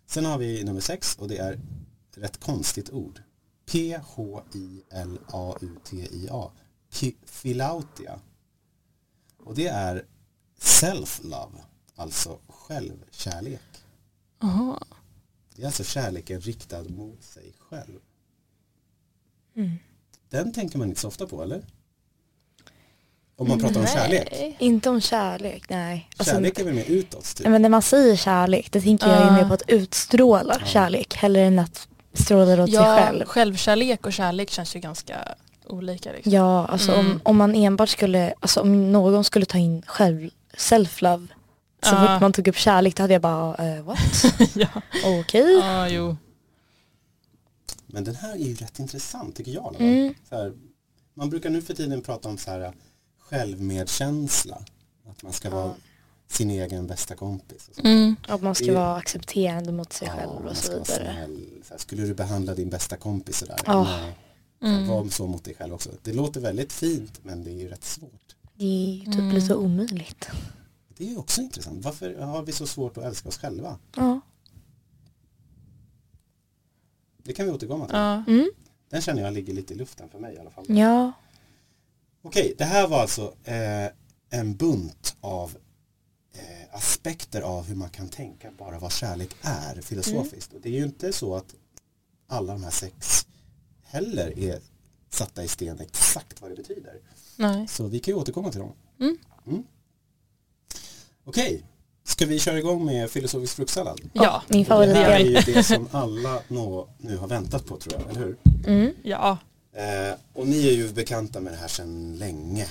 Sen 0.07 0.25
har 0.25 0.39
vi 0.39 0.65
nummer 0.65 0.81
sex 0.81 1.17
och 1.19 1.29
det 1.29 1.39
är 1.39 1.61
rätt 2.15 2.41
konstigt 2.41 2.91
ord. 2.91 3.23
P-H-I-L-A-U-T-I-A. 5.27 6.51
Philautia. 7.43 8.21
Och 9.39 9.55
det 9.55 9.67
är 9.67 10.07
self-love, 10.61 11.59
alltså 11.95 12.39
självkärlek. 12.49 13.61
Aha. 14.43 14.83
Det 15.57 15.63
är 15.63 15.67
alltså 15.67 15.85
kärleken 15.85 16.41
riktad 16.41 16.83
mot 16.83 17.23
sig 17.23 17.53
själv. 17.59 17.99
Mm. 19.57 19.71
Den 20.31 20.53
tänker 20.53 20.79
man 20.79 20.89
inte 20.89 21.01
så 21.01 21.09
ofta 21.09 21.27
på, 21.27 21.43
eller? 21.43 21.63
Om 23.37 23.49
man 23.49 23.59
pratar 23.61 23.81
om 23.81 23.87
kärlek. 23.87 24.29
Nej. 24.33 24.57
Inte 24.59 24.91
om 24.91 25.01
kärlek, 25.01 25.65
nej. 25.69 26.09
Alltså, 26.17 26.35
Kärlek 26.35 26.59
är 26.59 26.65
väl 26.65 26.75
mer 26.75 26.85
utåt, 26.91 27.25
typ. 27.37 27.41
Nej, 27.45 27.51
Men 27.53 27.63
när 27.63 27.69
man 27.69 27.83
säger 27.83 28.17
kärlek, 28.17 28.73
då 28.73 28.81
tänker 28.81 29.09
jag 29.09 29.25
ju 29.27 29.31
mer 29.33 29.49
på 29.49 29.55
att 29.55 29.63
utstråla 29.69 30.57
Ja. 30.61 30.67
kärlek 30.67 31.15
hellre 31.15 31.43
än 31.43 31.59
att 31.59 31.89
stråla 32.13 32.57
det 32.57 32.63
åt 32.63 32.71
sig 32.71 32.75
Ja, 32.79 32.97
själv. 32.99 33.25
självkärlek 33.27 34.07
och 34.07 34.13
kärlek 34.13 34.51
känns 34.51 34.77
ju 34.77 34.81
ganska 34.81 35.35
olika. 35.67 36.13
Liksom. 36.13 36.33
Ja, 36.33 36.67
alltså 36.67 36.93
Mm. 36.93 37.07
om, 37.11 37.21
om 37.23 37.37
man 37.37 37.55
enbart 37.55 37.89
skulle, 37.89 38.35
alltså 38.41 38.61
om 38.61 38.93
någon 38.93 39.25
skulle 39.25 39.47
ta 39.47 39.59
in 39.59 39.83
själv, 39.87 40.31
self-love 40.57 41.29
så 41.85 41.91
fort 41.97 42.21
man 42.21 42.33
tog 42.33 42.49
upp 42.49 42.57
kärlek 42.57 42.97
då 42.97 43.03
hade 43.03 43.13
jag 43.13 43.23
bara, 43.23 43.57
eh, 43.77 43.83
what? 43.83 44.25
ja. 44.55 44.69
Okej. 45.21 45.59
ja, 45.61 45.89
jo. 45.89 46.17
Men 47.87 48.05
den 48.05 48.15
här 48.15 48.33
är 48.33 48.37
ju 48.39 48.55
rätt 48.55 48.79
intressant, 48.79 49.37
tycker 49.37 49.53
jag. 49.53 49.77
Mm. 49.79 50.15
Så 50.29 50.37
här, 50.37 50.53
man 51.15 51.31
brukar 51.31 51.51
nu 51.51 51.63
för 51.63 51.75
tiden 51.75 52.03
prata 52.03 52.29
om 52.29 52.39
så 52.39 52.51
här 52.51 52.73
självmedkänsla. 53.19 54.65
Att 55.11 55.23
man 55.23 55.33
ska 55.33 55.51
vara 55.51 55.75
sin 56.29 56.51
egen 56.51 56.87
bästa 56.87 57.15
kompis. 57.15 57.69
Och 57.69 57.75
så. 57.75 57.81
Mm. 57.83 58.17
Att 58.29 58.43
man 58.43 58.55
ska 58.55 58.65
Det- 58.67 58.73
vara 58.73 58.97
accepterande 58.97 59.73
mot 59.73 59.93
sig 59.93 60.09
Ja, 60.09 60.15
själv 60.17 60.47
och 60.47 60.57
så 60.57 60.73
vidare. 60.73 60.85
snäll. 60.85 61.41
Så 61.65 61.71
här, 61.75 61.79
skulle 61.79 62.03
du 62.03 62.15
behandla 62.15 62.55
din 62.55 62.71
bästa 62.71 62.97
kompis 62.97 63.37
sådär? 63.39 63.59
Ja. 63.67 63.83
Nej. 63.85 64.15
Mm. 64.63 64.89
Var 64.89 65.09
så 65.09 65.27
mot 65.27 65.45
dig 65.45 65.55
själv 65.55 65.75
också. 65.75 65.91
Det 66.03 66.13
låter 66.13 66.41
väldigt 66.41 66.73
fint 66.73 67.21
men 67.23 67.45
det 67.45 67.51
är 67.51 67.55
ju 67.61 67.69
rätt 67.69 67.85
svårt. 67.85 68.35
Det 68.55 68.65
är 68.65 68.91
ju 68.95 69.05
typ 69.05 69.15
Mm. 69.15 69.31
lite 69.35 69.55
omöjligt. 69.55 70.29
Det 70.97 71.05
är 71.05 71.09
ju 71.09 71.17
också 71.17 71.41
intressant. 71.41 71.85
Varför 71.85 72.15
har 72.15 72.43
vi 72.43 72.53
så 72.53 72.67
svårt 72.67 72.99
att 72.99 73.05
älska 73.05 73.29
oss 73.29 73.39
själva? 73.39 73.79
Ja. 73.97 74.21
Det 77.23 77.33
kan 77.33 77.47
vi 77.47 77.53
återkomma 77.53 77.87
till. 77.87 77.97
Ja. 77.97 78.25
Mm. 78.27 78.51
Den 78.89 79.03
känner 79.03 79.23
jag 79.23 79.33
ligger 79.33 79.55
lite 79.55 79.75
i 79.75 79.77
luften 79.77 80.09
för 80.09 80.19
mig 80.19 80.35
i 80.35 80.39
alla 80.39 80.51
fall. 80.51 80.65
Ja. 80.69 81.13
Okej, 82.23 82.55
det 82.59 82.65
här 82.65 82.89
var 82.89 83.01
alltså 83.01 83.35
eh, 83.45 83.89
en 84.31 84.57
bunt 84.57 85.17
av 85.21 85.57
eh, 86.33 86.75
aspekter 86.75 87.43
av 87.43 87.65
hur 87.65 87.75
man 87.75 87.91
kan 87.91 88.09
tänka 88.09 88.51
bara 88.59 88.79
vad 88.79 88.93
kärlek 88.93 89.37
är 89.43 89.81
filosofiskt. 89.81 90.53
Och 90.53 90.61
det 90.61 90.69
är 90.69 90.73
ju 90.73 90.85
inte 90.85 91.13
så 91.13 91.35
att 91.35 91.55
alla 92.27 92.53
de 92.53 92.65
här 92.65 92.71
sex 92.71 93.27
heller 93.83 94.39
är 94.39 94.61
satta 95.11 95.45
i 95.45 95.49
sten 95.49 95.81
exakt 95.81 96.43
vad 96.43 96.51
det 96.51 96.57
betyder. 96.57 97.01
Nej. 97.37 97.69
Så 97.69 97.87
vi 97.87 98.01
kan 98.01 98.15
ju 98.15 98.21
återkomma 98.21 98.51
till 98.51 98.61
dem. 98.61 98.73
Mm. 99.01 99.65
Okej, 101.27 101.63
ska 102.05 102.27
vi 102.27 102.39
köra 102.39 102.59
igång 102.59 102.85
med 102.87 103.11
filosofisk 103.11 103.57
fruktsallad? 103.57 104.01
Ja. 104.13 104.43
Min 104.49 104.73
Och 104.73 104.87
Det 104.87 104.95
här 104.95 105.11
är 105.11 105.19
ju 105.19 105.35
det 105.55 105.63
som 105.63 105.89
alla 105.91 106.41
nå, 106.49 106.89
nu 106.99 107.17
har 107.17 107.29
väntat 107.29 107.67
på 107.67 107.77
tror 107.77 107.95
jag, 108.01 108.11
eller 108.11 108.27
hur? 108.27 108.37
Mm. 108.67 108.95
Ja. 109.03 109.39
Eh, 109.77 110.15
och 110.33 110.47
ni 110.47 110.69
är 110.69 110.73
ju 110.73 110.93
bekanta 110.93 111.41
med 111.41 111.53
det 111.53 111.57
här 111.57 111.69
sedan 111.69 112.17
länge. 112.19 112.67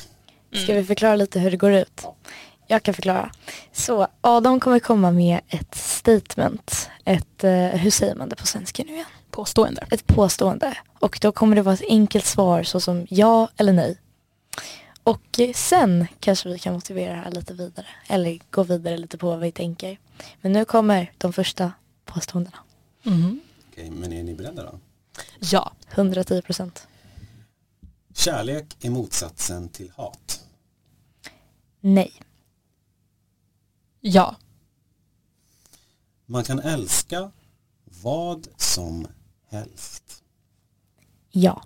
Ska 0.63 0.73
vi 0.73 0.83
förklara 0.83 1.15
lite 1.15 1.39
hur 1.39 1.51
det 1.51 1.57
går 1.57 1.71
ut? 1.73 2.01
Ja. 2.03 2.15
Jag 2.67 2.83
kan 2.83 2.93
förklara. 2.93 3.31
Så 3.71 4.07
Adam 4.21 4.59
kommer 4.59 4.79
komma 4.79 5.11
med 5.11 5.39
ett 5.47 5.75
statement. 5.75 6.89
Ett, 7.05 7.43
eh, 7.43 7.67
hur 7.67 7.91
säger 7.91 8.15
man 8.15 8.29
det 8.29 8.35
på 8.35 8.47
svenska 8.47 8.83
nu 8.83 8.93
igen? 8.93 9.05
Påstående. 9.31 9.85
Ett 9.91 10.07
påstående. 10.07 10.77
Och 10.99 11.19
då 11.21 11.31
kommer 11.31 11.55
det 11.55 11.61
vara 11.61 11.75
ett 11.75 11.89
enkelt 11.89 12.25
svar 12.25 12.63
såsom 12.63 13.07
ja 13.09 13.47
eller 13.57 13.73
nej. 13.73 13.97
Och 15.03 15.39
sen 15.55 16.07
kanske 16.19 16.49
vi 16.49 16.59
kan 16.59 16.73
motivera 16.73 17.13
det 17.13 17.21
här 17.21 17.31
lite 17.31 17.53
vidare. 17.53 17.87
Eller 18.07 18.39
gå 18.51 18.63
vidare 18.63 18.97
lite 18.97 19.17
på 19.17 19.27
vad 19.27 19.39
vi 19.39 19.51
tänker. 19.51 19.99
Men 20.41 20.51
nu 20.51 20.65
kommer 20.65 21.13
de 21.17 21.33
första 21.33 21.71
påståendena. 22.05 22.57
Mhm. 23.03 23.39
Okej, 23.71 23.91
men 23.91 24.13
är 24.13 24.23
ni 24.23 24.35
beredda 24.35 24.63
då? 24.63 24.79
Ja. 25.39 25.71
110 25.91 26.41
procent. 26.41 26.87
Kärlek 28.13 28.77
är 28.81 28.89
motsatsen 28.89 29.69
till 29.69 29.91
hat. 29.95 30.45
Nej. 31.79 32.13
Ja. 34.01 34.35
Man 36.25 36.43
kan 36.43 36.59
älska 36.59 37.31
vad 37.85 38.47
som 38.57 39.07
helst. 39.49 40.23
Ja. 41.31 41.63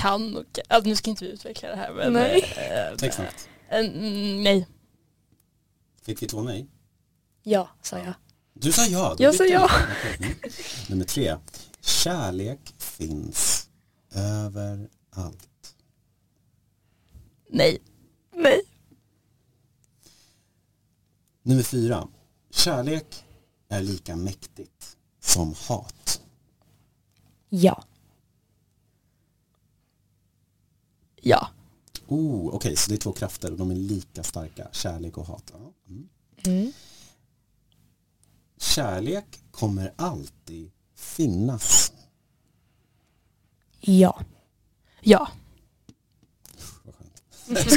Kan 0.00 0.36
och 0.36 0.58
alltså, 0.68 0.88
nu 0.88 0.96
ska 0.96 1.10
inte 1.10 1.24
vi 1.24 1.30
utveckla 1.30 1.68
det 1.68 1.76
här 1.76 1.92
men 1.92 2.12
Nej. 2.12 2.42
eh, 2.56 2.96
Tänk 2.98 3.12
snabbt. 3.12 3.48
eh, 3.68 3.82
nej. 4.42 4.68
Fick 6.02 6.22
vi 6.22 6.26
två 6.26 6.42
nej? 6.42 6.66
Ja, 7.42 7.68
sa 7.82 7.98
jag. 7.98 8.14
Du 8.54 8.72
sa 8.72 8.84
ja. 8.86 9.14
du 9.18 9.24
Jag 9.24 9.34
sa 9.34 9.44
ja. 9.44 9.70
Mm. 10.18 10.34
Nummer 10.88 11.04
tre. 11.04 11.36
Kärlek 11.80 12.74
finns 12.78 13.68
överallt. 14.14 15.74
Nej. 17.50 17.78
Nej. 18.36 18.60
Nummer 21.42 21.62
fyra. 21.62 22.08
Kärlek 22.50 23.24
är 23.68 23.80
lika 23.82 24.16
mäktigt 24.16 24.96
som 25.20 25.54
hat. 25.68 26.20
Ja. 27.48 27.84
Ja. 31.20 31.48
Oh, 32.06 32.54
Okej, 32.54 32.76
så 32.76 32.90
det 32.90 32.96
är 32.96 32.98
två 32.98 33.12
krafter 33.12 33.50
och 33.52 33.58
de 33.58 33.70
är 33.70 33.74
lika 33.74 34.22
starka. 34.22 34.68
Kärlek 34.72 35.18
och 35.18 35.26
hat. 35.26 35.52
Mm. 35.88 36.08
Mm. 36.46 36.72
Kärlek 38.56 39.40
kommer 39.50 39.92
alltid 39.96 40.70
finnas. 40.94 41.92
Ja. 43.80 44.24
Ja. 45.00 45.28
Vad 46.84 46.94
skönt. 46.94 47.22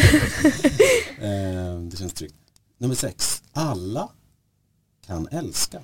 eh, 1.20 1.80
det 1.90 1.98
känns 1.98 2.14
tryggt. 2.14 2.36
Nummer 2.78 2.96
sex. 2.96 3.44
Alla 3.52 4.10
kan 5.06 5.28
älska. 5.28 5.84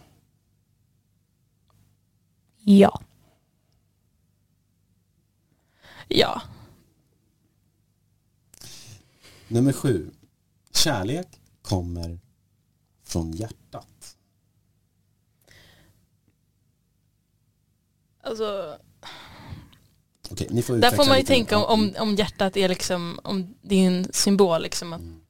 Ja. 2.57 3.01
Ja. 6.07 6.41
Nummer 9.49 9.73
sju. 9.73 10.11
Kärlek 10.73 11.27
kommer 11.61 12.19
från 13.05 13.31
hjärtat. 13.31 14.15
Alltså, 18.23 18.77
Okej, 20.31 20.47
ni 20.51 20.61
får 20.61 20.73
där 20.73 20.77
utveckla 20.77 20.97
får 20.97 21.05
man 21.09 21.17
ju 21.17 21.21
lite. 21.21 21.33
tänka 21.33 21.57
om, 21.57 21.65
om, 21.65 21.93
om 22.09 22.15
hjärtat 22.15 22.57
är 22.57 22.69
liksom, 22.69 23.19
om 23.23 23.55
det 23.61 23.75
är 23.75 23.87
en 23.87 24.07
symbol 24.13 24.61
liksom. 24.61 24.93
Att, 24.93 25.01
Mm. 25.01 25.21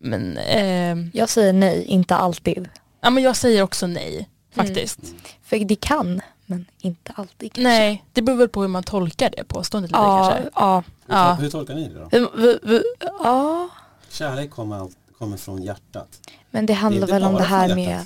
men, 0.00 0.36
eh, 0.36 1.10
Jag 1.18 1.28
säger 1.28 1.52
nej, 1.52 1.84
inte 1.84 2.16
alltid. 2.16 2.68
ja 3.00 3.10
men 3.10 3.22
jag 3.22 3.36
säger 3.36 3.62
också 3.62 3.86
nej 3.86 4.28
faktiskt. 4.50 5.00
För 5.42 5.58
det 5.64 5.76
kan, 5.80 6.20
men 6.50 6.66
inte 6.80 7.12
alltid 7.16 7.52
kanske. 7.52 7.62
Nej, 7.68 8.04
det 8.12 8.22
beror 8.22 8.36
väl 8.36 8.48
på 8.48 8.60
hur 8.60 8.68
man 8.68 8.82
tolkar 8.82 9.30
det 9.36 9.44
påståendet 9.44 9.90
lite 9.90 9.98
Ja, 10.00 10.30
kanske. 10.30 10.50
ja. 10.54 10.82
Hur, 11.06 11.14
Ja. 11.16 11.32
hur 11.34 11.50
tolkar 11.50 11.74
ni 11.74 11.88
det 11.88 11.94
då? 11.94 12.82
Ja. 13.24 13.68
Kärlek 14.08 14.50
kommer, 14.50 14.88
kommer 15.18 15.36
från 15.36 15.62
hjärtat. 15.62 16.20
Men 16.50 16.66
det 16.66 16.72
handlar 16.72 17.02
inte 17.02 17.12
väl 17.12 17.24
om 17.24 17.34
det 17.34 17.42
här 17.42 17.74
med, 17.74 18.00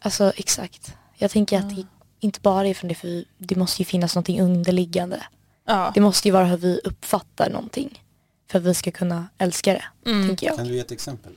alltså 0.00 0.32
exakt. 0.36 0.94
Jag 1.16 1.30
tänker 1.30 1.58
att 1.58 1.70
det 1.76 1.86
inte 2.20 2.40
bara 2.40 2.66
är 2.68 2.74
från 2.74 2.88
det, 2.88 2.94
för 2.94 3.24
det 3.38 3.56
måste 3.56 3.82
ju 3.82 3.86
finnas 3.86 4.14
någonting 4.14 4.40
underliggande. 4.40 5.22
Ja. 5.66 5.90
Det 5.94 6.00
måste 6.00 6.28
ju 6.28 6.32
vara 6.32 6.44
hur 6.44 6.56
vi 6.56 6.80
uppfattar 6.84 7.50
någonting. 7.50 8.02
För 8.50 8.58
att 8.58 8.64
vi 8.64 8.74
ska 8.74 8.90
kunna 8.90 9.28
älska 9.38 9.72
det, 9.72 9.84
Mm. 10.10 10.26
tänker 10.28 10.46
jag. 10.46 10.56
Kan 10.56 10.66
du 10.68 10.74
ge 10.74 10.80
ett 10.80 10.90
exempel? 10.92 11.32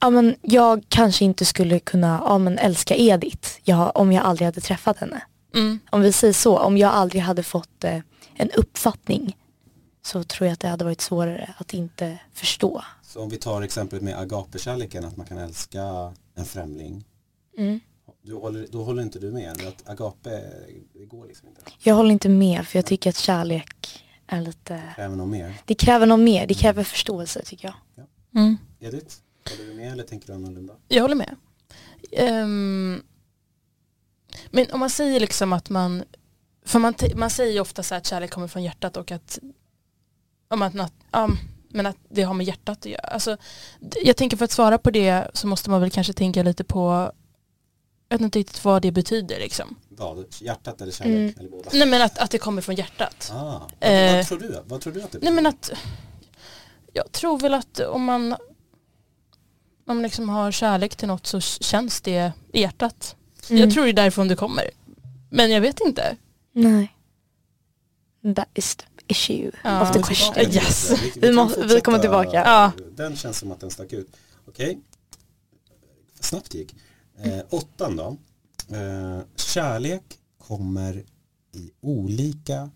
Ja 0.00 0.10
men 0.10 0.36
jag 0.42 0.84
kanske 0.88 1.24
inte 1.24 1.44
skulle 1.44 1.78
kunna, 1.78 2.22
ja 2.24 2.38
men 2.38 2.58
älska 2.58 2.96
Edith 2.96 3.48
jag, 3.64 3.96
om 3.96 4.12
jag 4.12 4.24
aldrig 4.24 4.46
hade 4.46 4.60
träffat 4.60 4.96
henne. 4.98 5.22
Mm. 5.54 5.78
Om 5.90 6.00
vi 6.00 6.12
säger 6.12 6.32
så, 6.34 6.58
om 6.58 6.76
jag 6.76 6.90
aldrig 6.90 7.22
hade 7.22 7.42
fått 7.42 7.84
eh, 7.84 7.98
en 8.34 8.50
uppfattning 8.50 9.36
så 10.02 10.24
tror 10.24 10.46
jag 10.46 10.52
att 10.52 10.60
det 10.60 10.68
hade 10.68 10.84
varit 10.84 11.00
svårare 11.00 11.54
att 11.58 11.74
inte 11.74 12.18
förstå. 12.32 12.84
Så 13.02 13.22
om 13.22 13.28
vi 13.28 13.36
tar 13.36 13.62
exemplet 13.62 14.02
med 14.02 14.18
agapekärleken, 14.18 15.04
att 15.04 15.16
man 15.16 15.26
kan 15.26 15.38
älska 15.38 16.14
en 16.34 16.44
främling. 16.44 17.04
Mm. 17.58 17.80
Du 18.22 18.34
håller, 18.34 18.66
då 18.70 18.82
håller 18.84 19.02
inte 19.02 19.18
du 19.18 19.30
med? 19.32 19.50
Att 19.66 19.88
agape, 19.88 20.42
det 20.92 21.04
går 21.06 21.26
liksom 21.26 21.48
inte. 21.48 21.60
Jag 21.78 21.94
håller 21.94 22.10
inte 22.10 22.28
med 22.28 22.66
för 22.66 22.78
jag 22.78 22.86
tycker 22.86 23.10
att 23.10 23.16
kärlek 23.18 24.04
är 24.26 24.40
lite, 24.40 24.82
Kräver 24.96 25.16
något 25.16 25.28
mer. 25.28 25.54
det 25.64 25.74
kräver 25.74 26.06
något 26.06 26.20
mer, 26.20 26.46
det 26.46 26.54
kräver 26.54 26.84
förståelse 26.84 27.42
tycker 27.44 27.74
jag. 27.96 28.06
Mm. 28.42 28.56
Edith, 28.80 29.16
håller 29.50 29.70
du 29.70 29.76
med 29.76 29.92
eller 29.92 30.04
tänker 30.04 30.26
du 30.26 30.32
annorlunda? 30.32 30.74
Jag 30.88 31.02
håller 31.02 31.14
med. 31.14 31.36
Ehm, 32.12 33.02
men 34.50 34.70
om 34.70 34.80
man 34.80 34.90
säger 34.90 35.20
liksom 35.20 35.52
att 35.52 35.70
man, 35.70 36.04
för 36.66 36.78
man, 36.78 36.94
man 37.16 37.30
säger 37.30 37.52
ju 37.52 37.60
ofta 37.60 37.82
så 37.82 37.94
här 37.94 38.00
att 38.00 38.06
kärlek 38.06 38.30
kommer 38.30 38.48
från 38.48 38.62
hjärtat 38.62 38.96
och 38.96 39.12
att, 39.12 39.38
om 40.48 40.62
att, 40.62 40.74
ja, 41.10 41.30
men 41.68 41.86
att 41.86 41.96
det 42.08 42.22
har 42.22 42.34
med 42.34 42.46
hjärtat 42.46 42.78
att 42.78 42.86
göra. 42.86 43.00
Alltså, 43.00 43.36
jag 44.02 44.16
tänker 44.16 44.36
för 44.36 44.44
att 44.44 44.50
svara 44.50 44.78
på 44.78 44.90
det 44.90 45.30
så 45.34 45.46
måste 45.46 45.70
man 45.70 45.80
väl 45.80 45.90
kanske 45.90 46.12
tänka 46.12 46.42
lite 46.42 46.64
på, 46.64 47.12
jag 48.08 48.18
vet 48.18 48.20
inte 48.24 48.38
riktigt 48.38 48.64
vad 48.64 48.82
det 48.82 48.92
betyder 48.92 49.38
liksom. 49.38 49.76
Vad? 49.88 50.24
Hjärtat 50.40 50.80
eller 50.80 50.92
kärlek? 50.92 51.14
Mm. 51.14 51.34
Eller 51.38 51.50
båda? 51.50 51.70
Nej 51.72 51.86
men 51.86 52.02
att, 52.02 52.18
att 52.18 52.30
det 52.30 52.38
kommer 52.38 52.62
från 52.62 52.74
hjärtat. 52.74 53.32
Ah, 53.34 53.58
vad, 53.58 53.70
Eh. 53.80 54.16
vad 54.16 54.26
tror 54.26 54.38
du? 54.38 54.62
Vad 54.66 54.80
tror 54.80 54.92
du 54.92 55.02
att 55.02 55.12
det 55.12 55.18
Nej 55.22 55.32
men 55.32 55.46
att, 55.46 55.72
jag 56.92 57.12
tror 57.12 57.38
väl 57.38 57.54
att 57.54 57.80
om 57.80 58.04
man, 58.04 58.32
om 58.32 58.38
man 59.96 60.02
liksom 60.02 60.28
har 60.28 60.52
kärlek 60.52 60.96
till 60.96 61.08
något 61.08 61.26
så 61.26 61.40
känns 61.40 62.00
det 62.00 62.32
i 62.52 62.60
hjärtat. 62.60 63.16
Mm. 63.50 63.60
Jag 63.62 63.70
tror 63.72 63.84
det 63.84 63.90
är 63.90 63.92
därifrån 63.92 64.28
det 64.28 64.36
kommer. 64.36 64.64
Men 65.30 65.50
jag 65.50 65.60
vet 65.60 65.80
inte. 65.80 66.16
Nej. 66.52 66.94
That 68.36 68.48
is 68.54 68.76
the 68.76 68.84
issue 69.06 69.50
Ja. 69.64 69.82
of 69.82 69.92
the 69.92 69.98
Vi 69.98 70.02
kommer 70.02 70.06
question. 70.06 70.34
tillbaka 70.34 70.50
till 70.50 70.54
Yes. 70.62 70.90
Vi, 71.02 71.10
Vi 71.14 71.20
kan 71.20 71.34
måste- 71.34 71.66
vi 71.66 71.80
kommer 71.80 71.98
tillbaka. 71.98 72.32
Ja. 72.32 72.72
Den 72.96 73.16
känns 73.16 73.38
som 73.38 73.52
att 73.52 73.60
den 73.60 73.70
stack 73.70 73.92
ut. 73.92 74.16
Okej. 74.48 74.78
Snabbt 76.20 76.54
gick. 76.54 76.74
Eh, 77.22 77.40
åttan 77.50 77.96
då. 77.96 78.16
Eh, 78.76 79.20
kärlek 79.36 80.02
kommer 80.38 81.04
i 81.52 81.70
olika 81.80 82.70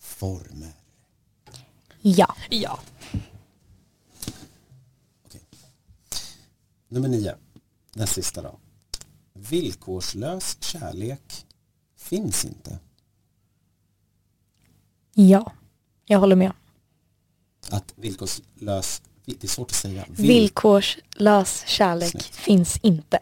former. 0.00 0.72
Ja. 2.00 2.34
Ja. 2.50 2.80
Nummer 6.88 7.08
nio. 7.08 7.34
Den 7.94 8.06
sista 8.06 8.42
då. 8.42 8.58
Villkorslös 9.48 10.56
kärlek 10.60 11.46
finns 11.98 12.44
inte. 12.44 12.78
Ja. 15.14 15.52
Jag 16.06 16.18
håller 16.18 16.36
med. 16.36 16.52
Att 17.70 17.92
villkorslös, 17.96 19.02
Det 19.24 19.44
är 19.44 19.48
svårt 19.48 19.70
att 19.70 19.76
säga. 19.76 20.04
Villkorslös 20.08 21.64
kärlek 21.66 22.10
Snyggt. 22.10 22.36
finns 22.36 22.78
inte. 22.82 23.18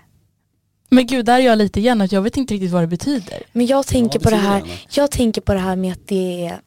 Men 0.89 1.07
gud, 1.07 1.27
där 1.27 1.35
är 1.35 1.39
jag 1.45 1.59
lite 1.59 1.81
igen 1.81 2.01
att 2.01 2.13
jag 2.13 2.23
vet 2.23 2.37
inte 2.37 2.55
riktigt 2.55 2.71
vad 2.71 2.83
det 2.83 2.87
betyder. 2.87 3.43
Men 3.53 3.67
jag 3.67 3.87
tänker 3.87 4.19
Ja, 4.19 4.23
på 4.25 4.31
det 4.31 4.37
här, 4.37 4.61
Anna? 4.63 4.75
jag 4.91 5.11
tänker 5.11 5.41
på 5.41 5.53
det 5.55 5.61
här 5.61 5.77
med 5.77 5.93
att 5.93 6.07
det 6.09 6.47
är, 6.47 6.61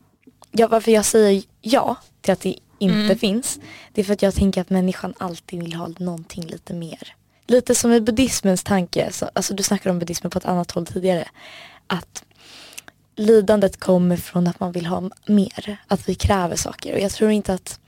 ja, 0.51 0.67
varför 0.67 0.91
jag 0.91 1.05
säger 1.05 1.43
ja 1.61 1.97
till 2.21 2.33
att 2.33 2.41
det 2.41 2.55
inte 2.79 2.95
Mm. 2.99 3.17
finns, 3.17 3.59
det 3.93 4.01
är 4.01 4.05
för 4.05 4.13
att 4.13 4.21
jag 4.21 4.35
tänker 4.35 4.61
att 4.61 4.69
människan 4.69 5.13
alltid 5.17 5.63
vill 5.63 5.73
ha 5.73 5.87
någonting 5.99 6.43
lite 6.45 6.73
mer. 6.73 7.15
Lite 7.51 7.75
som 7.75 7.91
i 7.93 8.01
buddhismens 8.01 8.63
tanke, 8.63 9.11
så, 9.11 9.29
alltså 9.33 9.53
du 9.53 9.63
snackade 9.63 9.89
om 9.89 9.99
buddhismen 9.99 10.31
på 10.31 10.37
ett 10.37 10.45
annat 10.45 10.71
håll 10.71 10.85
tidigare, 10.85 11.27
att 11.87 12.23
lidandet 13.15 13.79
kommer 13.79 14.17
från 14.17 14.47
att 14.47 14.59
man 14.59 14.71
vill 14.71 14.85
ha 14.85 15.09
mer, 15.25 15.77
att 15.87 16.09
vi 16.09 16.15
kräver 16.15 16.55
saker. 16.55 16.93
Och 16.93 16.99
jag 16.99 17.11
tror 17.11 17.31
inte 17.31 17.53
att 17.53 17.79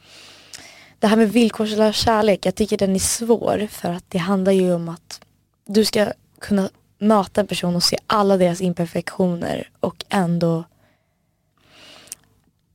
det 1.00 1.08
här 1.08 1.18
med 1.18 1.32
villkorslös 1.32 1.96
kärlek, 1.96 2.46
jag 2.46 2.56
tycker 2.56 2.78
den 2.78 2.96
är 2.96 3.00
svår 3.00 3.68
för 3.72 3.90
att 3.90 4.04
det 4.08 4.18
handlar 4.18 4.52
ju 4.52 4.74
om 4.74 4.90
att 4.90 5.22
du 5.66 5.86
ska 5.86 6.12
kunna 6.40 6.70
möta 7.00 7.42
en 7.42 7.48
person 7.48 7.76
och 7.76 7.84
se 7.84 7.98
alla 8.08 8.38
deras 8.38 8.62
imperfektioner 8.62 9.70
och 9.80 10.06
ändå 10.10 10.64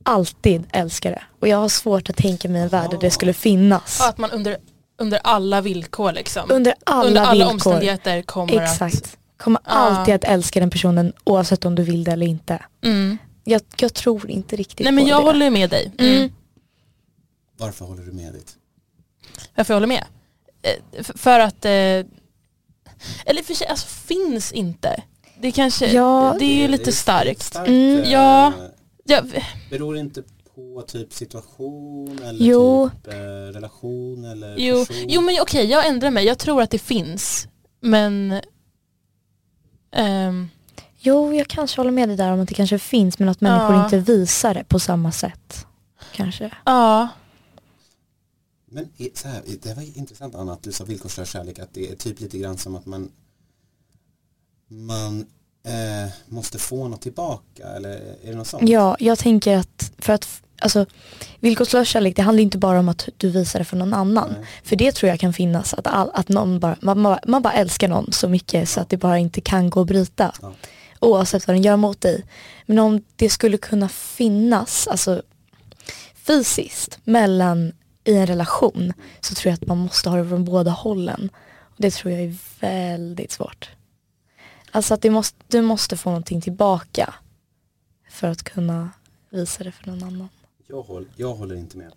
alltid 0.03 0.63
älska 0.71 1.09
det. 1.09 1.23
Och 1.39 1.47
jag 1.47 1.57
har 1.57 1.69
svårt 1.69 2.09
att 2.09 2.17
tänka 2.17 2.49
mig 2.49 2.61
en 2.61 2.67
värld 2.67 2.91
där 2.91 2.97
det 2.97 3.11
skulle 3.11 3.33
finnas. 3.33 3.97
Ja, 4.01 4.09
att 4.09 4.17
man 4.17 4.31
under, 4.31 4.57
under 4.99 5.19
alla 5.23 5.61
villkor 5.61 6.11
liksom. 6.11 6.51
Under 6.51 6.73
alla, 6.85 7.07
under 7.07 7.21
alla 7.21 7.33
villkor. 7.33 7.51
omständigheter 7.53 8.21
kommer 8.21 8.61
att... 8.61 8.71
Exakt. 8.71 9.17
Kommer 9.37 9.61
Ja. 9.65 9.71
alltid 9.71 10.15
att 10.15 10.23
älska 10.23 10.59
den 10.59 10.69
personen 10.69 11.13
oavsett 11.23 11.65
om 11.65 11.75
du 11.75 11.83
vill 11.83 12.03
det 12.03 12.11
eller 12.11 12.25
inte. 12.27 12.61
Mm. 12.83 13.17
Jag, 13.43 13.61
jag 13.77 13.93
tror 13.93 14.29
inte 14.29 14.55
riktigt 14.55 14.83
Nej 14.83 14.93
men 14.93 15.03
på 15.03 15.09
jag 15.09 15.19
det. 15.19 15.23
håller 15.23 15.49
med 15.49 15.69
dig. 15.69 15.91
Mm. 15.97 16.15
Mm. 16.15 16.31
Varför 17.57 17.85
håller 17.85 18.03
du 18.03 18.11
med 18.11 18.33
ditt? 18.33 18.55
Varför 19.55 19.73
jag 19.73 19.75
håller 19.75 19.87
med? 19.87 20.03
Eh, 20.61 21.03
För 21.03 21.39
att, 21.39 21.65
eh, 21.65 21.71
eller 23.25 23.43
för 23.43 23.53
sig, 23.53 23.67
alltså 23.67 23.87
finns 23.87 24.51
inte. 24.51 25.03
Det 25.41 25.51
kanske, 25.51 25.91
Ja. 25.91 26.35
det 26.39 26.45
är 26.45 26.55
ju 26.55 26.61
Det- 26.61 26.67
lite 26.67 26.83
det 26.83 26.89
är 26.89 26.93
starkt. 26.93 27.41
starkt, 27.43 27.67
Mm, 27.69 27.99
eh, 28.03 28.11
ja. 28.11 28.53
Ja, 29.05 29.21
Beror 29.69 29.97
inte 29.97 30.23
på 30.59 30.81
typ 30.87 31.13
situation 31.13 32.19
eller 32.23 32.45
Jo. 32.45 32.89
typ 33.03 33.13
eh, 33.13 33.17
relation 33.53 34.25
eller 34.25 34.55
jo, 34.57 34.85
person? 34.85 35.05
jo 35.09 35.21
men 35.21 35.35
okej, 35.41 35.65
jag 35.65 35.87
ändrar 35.87 36.11
mig. 36.11 36.25
Jag 36.25 36.39
tror 36.39 36.61
att 36.61 36.69
det 36.71 36.79
finns. 36.79 37.47
Men 37.81 38.41
ehm, 39.91 40.47
Jo, 41.01 41.33
jag 41.33 41.47
kanske 41.47 41.79
håller 41.79 41.91
med 41.91 42.09
dig 42.09 42.17
där 42.17 42.31
om 42.31 42.39
att 42.41 42.47
det 42.47 42.53
kanske 42.55 42.79
finns 42.79 43.19
men 43.19 43.29
att 43.29 43.41
människor 43.41 43.73
Ja. 43.75 43.83
inte 43.83 43.97
visar 43.99 44.53
det 44.53 44.63
på 44.63 44.79
samma 44.79 45.11
sätt. 45.11 45.65
Kanske. 46.13 46.51
ja, 46.65 47.07
Men 48.65 48.87
så 49.13 49.27
här, 49.27 49.41
det 49.63 49.73
var 49.73 49.97
intressant 49.97 50.35
Anna 50.35 50.53
att 50.53 50.63
du 50.63 50.71
sa 50.71 50.83
villkorslös 50.83 51.29
kärlek 51.29 51.59
att 51.59 51.73
det 51.73 51.91
är 51.91 51.95
typ 51.95 52.19
lite 52.19 52.37
grann 52.37 52.57
som 52.57 52.75
att 52.75 52.85
man 52.85 53.11
man 54.67 55.19
eh, 55.65 56.11
måste 56.27 56.59
få 56.59 56.87
något 56.87 57.01
tillbaka 57.01 57.67
eller 57.67 57.89
är 58.23 58.31
det 58.31 58.35
något 58.35 58.47
sånt? 58.47 58.69
Ja, 58.69 58.95
jag 58.99 59.19
tänker 59.19 59.57
att 59.57 59.91
för 59.97 60.13
att 60.13 60.41
alltså, 60.61 60.85
villkorslös 61.39 61.87
kärlek 61.87 62.15
det 62.15 62.21
handlar 62.21 62.41
inte 62.43 62.57
bara 62.57 62.79
om 62.79 62.89
att 62.89 63.09
du 63.17 63.29
visar 63.29 63.59
det 63.59 63.65
för 63.65 63.77
någon 63.77 63.93
annan. 63.93 64.29
Nej. 64.37 64.47
För 64.63 64.75
det 64.75 64.91
tror 64.91 65.09
jag 65.09 65.19
kan 65.19 65.33
finnas, 65.33 65.73
att, 65.73 65.87
all, 65.87 66.11
att 66.13 66.29
någon 66.29 66.59
bara, 66.59 66.77
man, 66.81 67.03
bara- 67.03 67.19
man 67.27 67.41
bara 67.41 67.53
älskar 67.53 67.87
någon 67.87 68.11
så 68.11 68.29
mycket 68.29 68.69
så 68.69 68.81
att 68.81 68.89
det 68.89 68.97
bara 68.97 69.17
inte 69.17 69.41
kan 69.41 69.69
gå 69.69 69.81
att 69.81 69.87
bryta. 69.87 70.33
Ja. 70.41 70.53
Oavsett 70.99 71.47
vad 71.47 71.55
den 71.55 71.63
gör 71.63 71.77
mot 71.77 72.01
dig. 72.01 72.23
Men 72.65 72.79
om 72.79 73.03
det 73.15 73.29
skulle 73.29 73.57
kunna 73.57 73.89
finnas, 73.89 74.87
alltså 74.87 75.21
fysiskt, 76.15 76.99
mellan 77.03 77.71
i 78.03 78.15
en 78.17 78.27
relation 78.27 78.93
så 79.19 79.35
tror 79.35 79.49
jag 79.51 79.53
att 79.61 79.67
man 79.67 79.77
måste 79.77 80.09
ha 80.09 80.17
det 80.17 80.29
från 80.29 80.45
båda 80.45 80.71
hållen. 80.71 81.29
Och 81.61 81.75
det 81.77 81.91
tror 81.93 82.13
jag 82.13 82.21
är 82.21 82.35
väldigt 82.59 83.31
svårt. 83.31 83.69
Alltså 84.71 84.93
att 84.93 85.03
måste, 85.03 85.37
du 85.47 85.61
måste 85.61 85.97
få 85.97 86.09
någonting 86.09 86.41
tillbaka 86.41 87.13
för 88.09 88.27
att 88.27 88.43
kunna 88.43 88.89
visa 89.29 89.63
det 89.63 89.71
för 89.71 89.87
någon 89.87 90.03
annan. 90.03 90.29
Jag, 90.69 90.81
håll, 90.81 91.05
jag 91.15 91.33
håller 91.33 91.55
inte 91.55 91.77
med. 91.77 91.91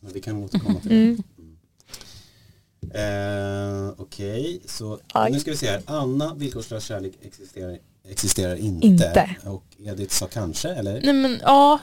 Men 0.00 0.12
vi 0.12 0.20
kan 0.20 0.44
återkomma 0.44 0.80
till 0.80 0.90
det. 0.90 0.94
Mm. 0.96 1.56
Eh, 2.94 3.92
Okej, 3.96 4.60
så 4.66 4.98
Aj. 5.12 5.32
nu 5.32 5.40
ska 5.40 5.50
vi 5.50 5.56
se 5.56 5.66
här. 5.70 5.82
Anna, 5.86 6.34
villkorslös 6.34 6.84
kärlek 6.84 7.12
existerar, 7.22 7.78
existerar 8.08 8.54
inte. 8.56 8.86
Inte. 8.86 9.36
Och 9.44 9.64
Edith 9.78 10.14
sa 10.14 10.26
kanske, 10.26 10.68
eller? 10.68 11.00
nej 11.02 11.12
men 11.12 11.38
ja, 11.42 11.78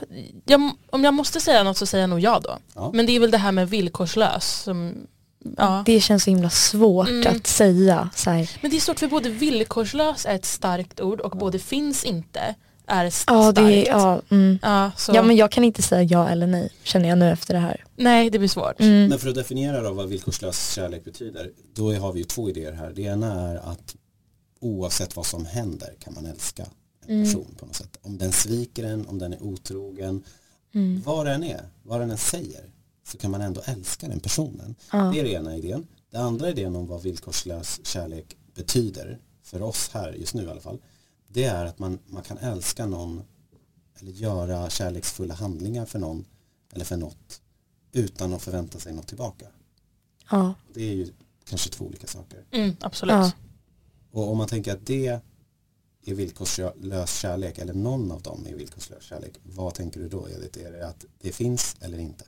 jag, 0.46 0.72
om 0.89 1.04
jag 1.04 1.13
måste 1.13 1.39
säga 1.39 1.63
något 1.63 1.78
så 1.78 1.86
säger 1.86 2.02
jag 2.04 2.10
nog 2.10 2.20
ja 2.20 2.39
då. 2.43 2.58
Ja. 2.76 2.91
Men 2.93 3.06
det 3.06 3.12
är 3.12 3.20
väl 3.20 3.32
det 3.32 3.38
här 3.38 3.52
med 3.52 3.70
villkorslös 3.70 4.62
som, 4.63 5.08
ja. 5.58 5.84
Det 5.86 6.02
känns 6.02 6.24
så 6.24 6.30
himla 6.30 6.50
svårt 6.50 7.08
Mm. 7.10 7.36
att 7.36 7.48
säga. 7.48 8.10
Så 8.15 8.30
här, 8.30 8.52
Men 8.62 8.72
det 8.72 8.78
är 8.78 8.82
svårt 8.82 9.00
för 9.00 9.08
både 9.08 9.30
villkorslös 9.30 10.26
är 10.26 10.36
ett 10.36 10.46
starkt 10.46 11.02
ord 11.02 11.20
och 11.20 11.38
både 11.38 11.60
finns 11.60 12.04
inte 12.04 12.56
är 12.88 13.06
ett 13.06 13.23
ja, 13.28 13.52
starkt. 13.52 13.56
det 13.56 13.88
är, 13.88 13.91
ja, 13.91 14.21
mm. 14.30 14.60
Ja, 14.62 14.91
så, 14.97 15.12
ja 15.15 15.21
men 15.23 15.36
jag 15.36 15.52
kan 15.52 15.63
inte 15.63 15.82
säga 15.82 16.04
ja 16.04 16.30
eller 16.30 16.47
nej 16.47 16.69
känner 16.84 17.10
jag 17.10 17.17
nu 17.17 17.32
efter 17.32 17.54
det 17.54 17.60
här. 17.60 17.84
Nej 17.95 18.30
det 18.30 18.39
blir 18.39 18.50
svårt. 18.50 18.80
Mm. 18.80 19.08
Men 19.10 19.19
för 19.19 19.30
att 19.30 19.36
definiera 19.36 19.82
då 19.82 19.93
vad 19.93 20.10
villkorslös 20.10 20.73
kärlek 20.73 21.04
betyder, 21.06 21.52
då 21.73 21.93
har 21.93 22.12
vi 22.13 22.19
ju 22.19 22.26
två 22.26 22.50
idéer 22.50 22.71
här. 22.73 22.91
Det 22.95 23.02
ena 23.02 23.41
är 23.50 23.56
att 23.56 23.95
oavsett 24.60 25.15
vad 25.15 25.26
som 25.26 25.45
händer 25.45 25.93
kan 26.00 26.13
man 26.13 26.26
älska 26.26 26.63
en 26.63 26.69
Mm. 27.15 27.23
person 27.26 27.56
på 27.60 27.65
något 27.65 27.76
sätt. 27.76 27.97
Om 28.02 28.17
den 28.17 28.32
sviker 28.32 28.84
en, 28.84 29.08
om 29.08 29.19
den 29.19 29.34
är 29.34 29.43
otrogen, 29.43 30.23
Mm. 30.76 31.02
vad 31.06 31.26
den 31.26 31.43
är, 31.43 31.62
vad 31.84 32.00
den 32.00 32.12
än 32.12 32.17
säger, 32.17 32.62
så 33.08 33.17
kan 33.17 33.32
man 33.32 33.41
ändå 33.41 33.62
älska 33.65 34.08
den 34.08 34.19
personen. 34.19 34.76
Ja. 34.91 34.97
Det 35.13 35.19
är 35.19 35.23
den 35.23 35.32
ena 35.34 35.56
idén. 35.58 35.88
Det 36.12 36.17
andra 36.17 36.50
idén 36.50 36.76
om 36.76 36.88
vad 36.88 37.02
villkorslös 37.02 37.80
kärlek 37.84 38.36
betyder, 38.56 39.17
för 39.43 39.62
oss 39.62 39.89
här 39.93 40.13
just 40.13 40.34
nu 40.34 40.43
i 40.43 40.50
alla 40.50 40.62
fall, 40.62 40.80
det 41.38 41.43
är 41.43 41.65
att 41.65 41.80
man, 41.80 42.00
man 42.06 42.23
kan 42.23 42.38
älska 42.38 42.86
någon 42.86 43.23
eller 44.00 44.12
göra 44.12 44.69
kärleksfulla 44.69 45.34
handlingar 45.34 45.86
för 45.86 46.00
någon 46.00 46.26
eller 46.73 46.86
för 46.86 46.97
något 46.97 47.41
utan 47.91 48.34
att 48.34 48.41
förvänta 48.41 48.80
sig 48.80 48.93
något 48.93 49.08
tillbaka. 49.08 49.45
Ja. 50.32 50.54
Det 50.73 50.89
är 50.89 50.93
ju 50.93 51.13
kanske 51.50 51.69
två 51.69 51.86
olika 51.86 52.08
saker. 52.08 52.45
Mm, 52.52 52.76
absolut. 52.82 53.13
Ja. 53.13 53.32
Och 54.12 54.32
om 54.32 54.38
man 54.38 54.47
tänker 54.47 54.73
att 54.73 54.86
det 54.86 55.08
är 56.06 56.13
villkorslös 56.13 57.19
kärlek 57.19 57.58
eller 57.58 57.73
någon 57.73 58.12
av 58.12 58.21
dem 58.21 58.45
är 58.50 58.56
villkorslös 58.56 59.04
kärlek, 59.04 59.34
vad 59.43 59.73
tänker 59.73 60.00
du 60.00 60.10
då 60.10 60.30
Edith? 60.30 60.60
Är 60.60 60.71
det 60.71 60.88
att 60.88 61.06
det 61.21 61.32
finns 61.32 61.76
eller 61.82 61.97
inte? 62.00 62.26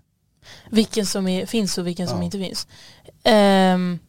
Vilken 0.72 1.06
som 1.06 1.28
är, 1.28 1.46
finns 1.46 1.78
och 1.78 1.88
vilken 1.88 2.08
som 2.08 2.18
Ja. 2.18 2.24
inte 2.24 2.38
finns. 2.38 2.68
Ehm, 3.24 4.00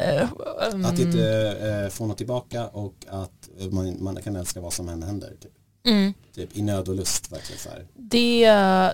ehm, 0.00 0.84
Att 0.84 0.98
inte 0.98 1.28
eh, 1.84 1.90
få 1.90 2.06
något 2.06 2.16
tillbaka 2.18 2.66
och 2.66 2.94
att 3.08 3.48
man, 3.70 3.96
man 4.04 4.22
kan 4.22 4.36
älska 4.36 4.60
vad 4.60 4.72
som 4.72 4.88
än 4.88 5.02
händer. 5.02 5.28
Typ, 5.42 5.52
mm, 5.86 6.14
typ 6.34 6.56
i 6.56 6.62
nöd 6.62 6.88
och 6.88 6.94
lust 6.94 7.32
verkligen 7.32 7.58
så 7.60 7.68
här. 7.68 7.86
det, 7.94 8.40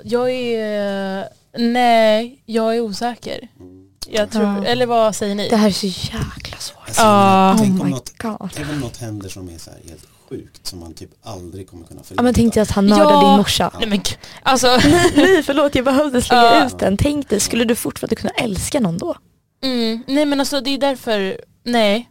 jag 0.04 0.30
är, 0.30 1.28
nej, 1.58 2.42
jag 2.46 2.76
är 2.76 2.80
osäker. 2.80 3.48
Mm. 3.60 3.82
Jag 4.08 4.30
tror, 4.30 4.44
Ja. 4.44 4.64
eller 4.64 4.86
vad 4.86 5.16
säger 5.16 5.34
ni? 5.34 5.48
Det 5.48 5.56
här 5.56 5.68
är 5.68 5.72
så 5.72 5.86
jäkla 5.86 6.56
svårt. 6.58 6.82
Alltså, 6.86 7.02
Ja. 7.02 7.56
tänk, 7.58 7.74
Oh 7.74 7.80
om 7.80 7.86
my 7.86 7.92
något, 7.92 8.18
god. 8.18 8.50
tänk 8.54 8.68
om 8.70 8.80
något 8.80 8.96
händer 8.96 9.28
som 9.28 9.48
är 9.48 9.58
så 9.58 9.70
här 9.70 9.78
helt 9.88 10.06
sjukt 10.28 10.66
som 10.66 10.78
man 10.80 10.94
typ 10.94 11.10
aldrig 11.22 11.68
kommer 11.70 11.86
kunna 11.86 12.00
Ja 12.00 12.04
förlåta. 12.04 12.22
men 12.22 12.34
tänk 12.34 12.54
dig 12.54 12.60
att 12.62 12.70
han 12.70 12.86
mördar 12.86 13.12
Ja. 13.12 13.20
din 13.28 13.36
morsa. 13.38 13.72
Nej 13.80 13.88
men 13.88 14.00
alltså, 14.42 14.66
Nej 15.16 15.42
förlåt 15.42 15.74
jag 15.74 15.84
behövde 15.84 16.22
slänga 16.22 16.42
Ja. 16.42 16.66
ut 16.66 16.78
den. 16.78 16.96
Tänk 16.96 17.28
dig, 17.28 17.40
skulle 17.40 17.64
du 17.64 17.74
fortfarande 17.74 18.16
kunna 18.16 18.32
älska 18.32 18.80
någon 18.80 18.98
då? 18.98 19.14
Mm, 19.66 20.02
nej 20.06 20.26
men 20.26 20.40
alltså 20.40 20.60
det 20.60 20.70
är 20.70 20.78
därför, 20.78 21.40
nej. 21.62 22.10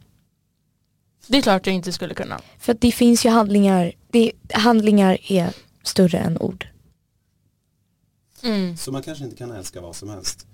Det 1.28 1.38
är 1.38 1.42
klart 1.42 1.66
jag 1.68 1.76
inte 1.76 1.92
skulle 1.92 2.14
kunna. 2.14 2.42
För 2.60 2.72
att 2.72 2.82
det 2.82 2.92
finns 2.92 3.26
ju 3.26 3.30
handlingar, 3.30 3.94
det, 4.12 4.32
handlingar 4.54 5.32
är 5.32 5.54
större 5.84 6.18
än 6.18 6.38
ord. 6.38 6.68
Mm. 8.44 8.78
Så 8.78 8.92
man 8.92 9.04
kanske 9.04 9.24
inte 9.24 9.36
kan 9.36 9.52
älska 9.52 9.82
vad 9.82 9.96
som 9.96 10.10
helst. 10.10 10.48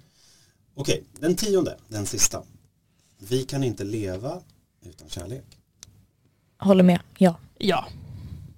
Okej, 0.76 1.04
den 1.20 1.36
tionde, 1.36 1.78
den 1.88 2.06
sista. 2.06 2.44
Vi 3.18 3.44
kan 3.44 3.64
inte 3.64 3.84
leva 3.84 4.42
utan 4.86 5.10
kärlek. 5.10 5.58
Håller 6.58 6.84
med, 6.84 7.00
ja. 7.18 7.36
Ja. 7.58 7.88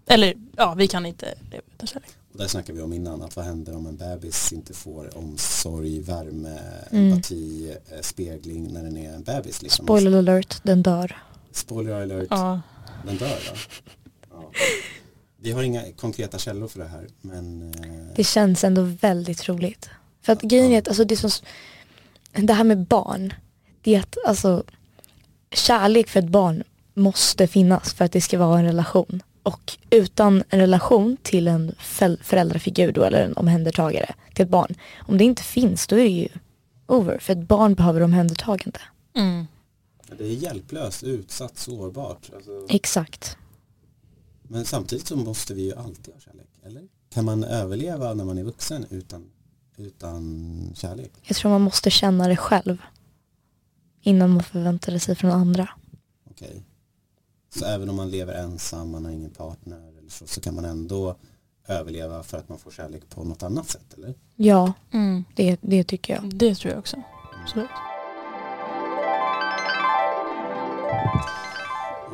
Eller 0.06 0.34
ja, 0.58 0.74
vi 0.74 0.88
kan 0.88 1.06
inte 1.06 1.36
leva 1.52 1.64
utan 1.74 1.88
kärlek. 1.88 2.10
Och 2.34 2.40
där 2.40 2.48
snackade 2.48 2.78
vi 2.78 2.84
om 2.84 2.94
innan, 2.94 3.22
att 3.22 3.36
vad 3.36 3.46
händer 3.46 3.76
om 3.76 3.86
en 3.88 3.98
bebis 3.98 4.54
inte 4.54 4.74
får 4.74 5.18
omsorg, 5.18 6.00
värme, 6.00 6.60
Mm. 6.92 7.12
empati, 7.12 7.76
eh, 7.92 8.02
spegling 8.02 8.74
när 8.74 8.84
den 8.84 8.98
är 8.98 9.14
en 9.14 9.24
bebis. 9.24 9.62
Liksom. 9.62 9.86
Spoiler 9.86 10.18
alert, 10.18 10.58
den 10.64 10.84
dör. 10.84 11.18
Spoiler 11.52 12.02
alert, 12.02 12.28
Ja. 12.30 12.62
den 13.06 13.18
dör 13.18 13.28
va? 13.28 13.58
Ja. 14.32 14.52
Vi 15.38 15.52
har 15.52 15.64
inga 15.64 15.92
konkreta 15.92 16.38
källor 16.38 16.68
för 16.68 16.80
det 16.80 16.88
här, 16.88 17.08
men 17.22 17.74
eh, 17.74 18.16
Det 18.16 18.24
känns 18.24 18.64
ändå 18.64 18.82
väldigt 18.82 19.38
troligt. 19.38 19.90
För 20.22 20.34
att 20.34 20.42
grejen 20.42 20.72
är 20.72 20.78
att 20.80 20.88
alltså, 20.88 21.04
det, 21.06 21.18
som, 21.18 21.30
det 22.32 22.54
här 22.54 22.64
med 22.64 22.86
barn, 22.88 23.34
det 23.82 23.96
är 23.96 24.00
att 24.00 24.18
alltså, 24.28 24.64
kärlek 25.52 26.10
för 26.10 26.20
ett 26.20 26.30
barn 26.30 26.64
måste 26.94 27.48
finnas 27.48 27.94
för 27.94 28.06
att 28.06 28.12
det 28.12 28.22
ska 28.22 28.38
vara 28.38 28.60
en 28.60 28.66
relation. 28.66 29.24
Och 29.44 29.78
utan 29.90 30.44
en 30.50 30.60
relation 30.60 31.18
till 31.22 31.48
en 31.48 31.76
föräldrafigur 32.22 32.92
då, 32.92 33.04
eller 33.04 33.26
en 33.26 33.34
omhändertagare 33.34 34.16
till 34.34 34.44
ett 34.44 34.50
barn. 34.50 34.76
Om 35.00 35.18
det 35.18 35.24
inte 35.24 35.44
finns 35.44 35.88
då 35.88 35.96
är 35.96 36.04
det 36.04 36.10
ju 36.10 36.28
over. 36.88 37.20
För 37.20 37.34
ett 37.34 37.48
barn 37.48 37.74
behöver 37.74 38.02
omhändertagande. 38.02 38.80
Mm. 39.16 39.46
Det 40.18 40.24
är 40.24 40.32
hjälplöst, 40.32 41.04
utsatt, 41.04 41.58
sårbart. 41.58 42.30
Alltså, 42.36 42.66
Exakt. 42.70 43.38
men 44.44 44.66
samtidigt 44.66 45.08
så 45.08 45.16
måste 45.16 45.54
vi 45.54 45.62
ju 45.62 45.76
alltid 45.76 46.14
ha 46.14 46.22
kärlek, 46.22 46.50
eller? 46.66 46.84
Kan 47.10 47.26
man 47.26 47.44
överleva 47.44 48.14
när 48.14 48.26
man 48.26 48.38
är 48.38 48.44
vuxen 48.44 48.86
utan, 48.90 49.26
utan 49.78 50.74
kärlek? 50.76 51.12
Jag 51.24 51.38
tror 51.38 51.52
man 51.52 51.62
måste 51.62 51.90
känna 51.90 52.28
det 52.28 52.38
själv. 52.38 52.78
Innan 54.02 54.30
man 54.30 54.44
förväntar 54.44 54.98
sig 54.98 55.16
från 55.16 55.32
andra. 55.32 55.70
Okej. 56.30 56.64
Så 57.56 57.66
även 57.66 57.90
om 57.90 57.96
man 57.96 58.10
lever 58.12 58.34
ensam, 58.34 58.92
man 58.92 59.06
har 59.06 59.12
ingen 59.12 59.32
partner 59.32 59.78
eller 59.98 60.10
så, 60.10 60.28
så 60.28 60.42
kan 60.42 60.56
man 60.56 60.66
ändå 60.66 61.16
överleva 61.68 62.24
för 62.24 62.38
att 62.38 62.50
man 62.50 62.58
får 62.60 62.72
kärlek 62.72 63.10
på 63.10 63.24
något 63.24 63.44
annat 63.44 63.70
sätt, 63.70 63.94
eller? 63.98 64.14
Ja, 64.36 64.74
Mm. 64.92 65.24
det, 65.36 65.58
det 65.62 65.84
tycker 65.84 66.14
jag. 66.16 66.36
Det 66.36 66.56
tror 66.56 66.72
jag 66.72 66.80
också. 66.80 66.98
Absolut. 67.44 67.70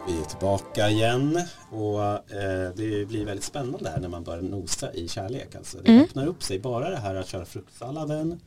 Vi 0.08 0.19
är 0.21 0.25
tillbaka 0.25 0.89
igen 0.89 1.39
och 1.71 2.04
eh, 2.34 2.71
det 2.75 3.08
blir 3.08 3.25
väldigt 3.25 3.43
spännande 3.45 3.89
här 3.89 3.99
när 3.99 4.10
man 4.10 4.23
börjar 4.23 4.41
nosa 4.41 4.93
i 4.93 5.08
kärlek. 5.08 5.56
Alltså, 5.56 5.78
det 5.82 5.91
Mm. 5.91 6.04
öppnar 6.04 6.28
upp 6.28 6.43
sig, 6.43 6.60
bara 6.60 6.89
det 6.89 6.97
här 6.97 7.15
att 7.15 7.28
köra 7.28 7.45
fruktsalladen 7.45 8.39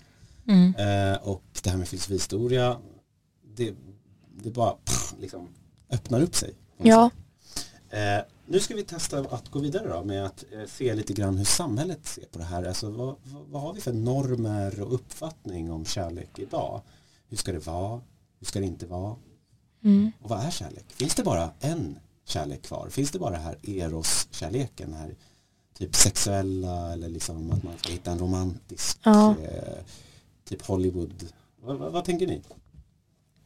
Mm. 0.49 0.75
eh, 0.75 1.19
och 1.29 1.43
det 1.63 1.71
här 1.71 1.77
med 1.77 1.89
filosofihistoria, 1.89 2.77
det, 3.57 3.75
det 4.43 4.51
bara 4.51 4.71
pff, 4.73 5.15
liksom 5.21 5.49
öppnar 5.91 6.21
upp 6.23 6.35
sig. 6.35 6.55
Något 6.79 6.87
Ja, 6.87 7.11
Eh, 7.91 8.25
nu 8.47 8.61
ska 8.61 8.75
vi 8.75 8.83
testa 8.85 9.19
att 9.19 9.49
gå 9.49 9.59
vidare 9.59 9.89
då 9.89 10.05
med 10.05 10.25
att 10.27 10.45
eh, 10.53 10.67
se 10.67 10.95
lite 10.95 11.13
grann 11.13 11.39
hur 11.39 11.45
samhället 11.45 12.07
ser 12.07 12.25
på 12.27 12.39
det 12.39 12.45
här. 12.45 12.63
Alltså, 12.65 12.91
vad, 12.91 13.17
vad, 13.25 13.47
vad 13.49 13.63
har 13.63 13.73
vi 13.75 13.81
för 13.81 13.93
normer 13.93 14.81
och 14.81 14.95
uppfattning 14.95 15.71
om 15.73 15.85
kärlek 15.85 16.39
idag? 16.39 16.81
Hur 17.29 17.37
ska 17.37 17.53
det 17.53 17.67
vara? 17.67 18.01
Hur 18.39 18.47
ska 18.47 18.61
det 18.61 18.67
inte 18.67 18.87
vara? 18.87 19.17
mm. 19.85 20.13
Och 20.23 20.31
vad 20.31 20.41
är 20.41 20.51
kärlek? 20.51 20.85
Finns 20.93 21.15
det 21.15 21.23
bara 21.23 21.51
en 21.61 21.99
kärlek 22.25 22.63
kvar? 22.63 22.89
Finns 22.91 23.11
det 23.11 23.19
bara 23.19 23.37
här 23.37 23.59
eros-kärleken? 23.63 24.91
Den 24.91 25.01
här 25.01 25.15
typ 25.79 25.95
sexuella 25.95 26.93
eller 26.93 27.09
liksom 27.09 27.51
att 27.53 27.63
man 27.63 27.79
ska 27.79 27.93
hitta 27.93 28.11
en 28.11 28.19
romantisk 28.19 28.99
Ja. 29.03 29.31
eh, 29.43 29.79
typ 30.45 30.67
Hollywood. 30.67 31.27
Vad, 31.63 31.77
vad 31.79 32.05
tänker 32.05 32.27
ni? 32.27 32.43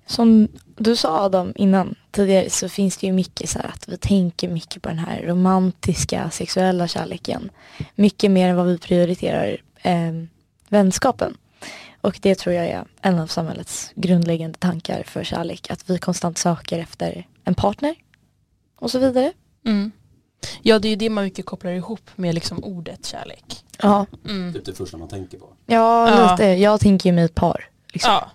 Som 0.06 0.48
du 0.76 0.96
sa 0.96 1.20
Adam 1.24 1.52
innan 1.56 1.94
tidigare 2.10 2.50
så 2.50 2.68
finns 2.68 2.96
det 2.96 3.06
ju 3.06 3.12
mycket 3.12 3.50
så 3.50 3.58
här 3.58 3.68
att 3.68 3.88
vi 3.88 3.96
tänker 3.96 4.48
mycket 4.48 4.82
på 4.82 4.88
den 4.88 4.98
här 4.98 5.22
romantiska 5.22 6.30
sexuella 6.30 6.88
kärleken. 6.88 7.50
Mycket 7.94 8.30
mer 8.30 8.48
än 8.48 8.56
vad 8.56 8.66
vi 8.66 8.78
prioriterar 8.78 9.56
eh, 9.82 10.12
vänskapen. 10.68 11.36
Och 12.00 12.18
det 12.22 12.34
tror 12.34 12.54
jag 12.54 12.66
är 12.66 12.84
en 13.02 13.18
av 13.18 13.26
samhällets 13.26 13.90
grundläggande 13.94 14.58
tankar 14.58 15.02
för 15.02 15.24
kärlek. 15.24 15.70
Att 15.70 15.90
vi 15.90 15.98
konstant 15.98 16.38
söker 16.38 16.78
efter 16.78 17.26
en 17.44 17.54
partner 17.54 17.94
och 18.78 18.90
så 18.90 18.98
vidare. 18.98 19.32
Mm. 19.66 19.92
Ja 20.62 20.78
det 20.78 20.88
är 20.88 20.90
ju 20.90 20.96
det 20.96 21.10
man 21.10 21.24
mycket 21.24 21.46
kopplar 21.46 21.70
ihop 21.72 22.10
med 22.16 22.34
liksom 22.34 22.64
ordet 22.64 23.06
kärlek. 23.06 23.64
Ja, 23.82 24.06
Mm. 24.28 24.52
Typ 24.52 24.64
det 24.64 24.74
första 24.74 24.96
man 24.96 25.08
tänker 25.08 25.38
på. 25.38 25.46
ja, 25.66 26.10
Ja. 26.10 26.30
lite. 26.32 26.44
Jag 26.44 26.80
tänker 26.80 27.08
ju 27.10 27.14
mig 27.14 27.24
ett 27.24 27.34
par. 27.34 27.68
Liksom, 27.92 28.12
Ja. 28.12 28.30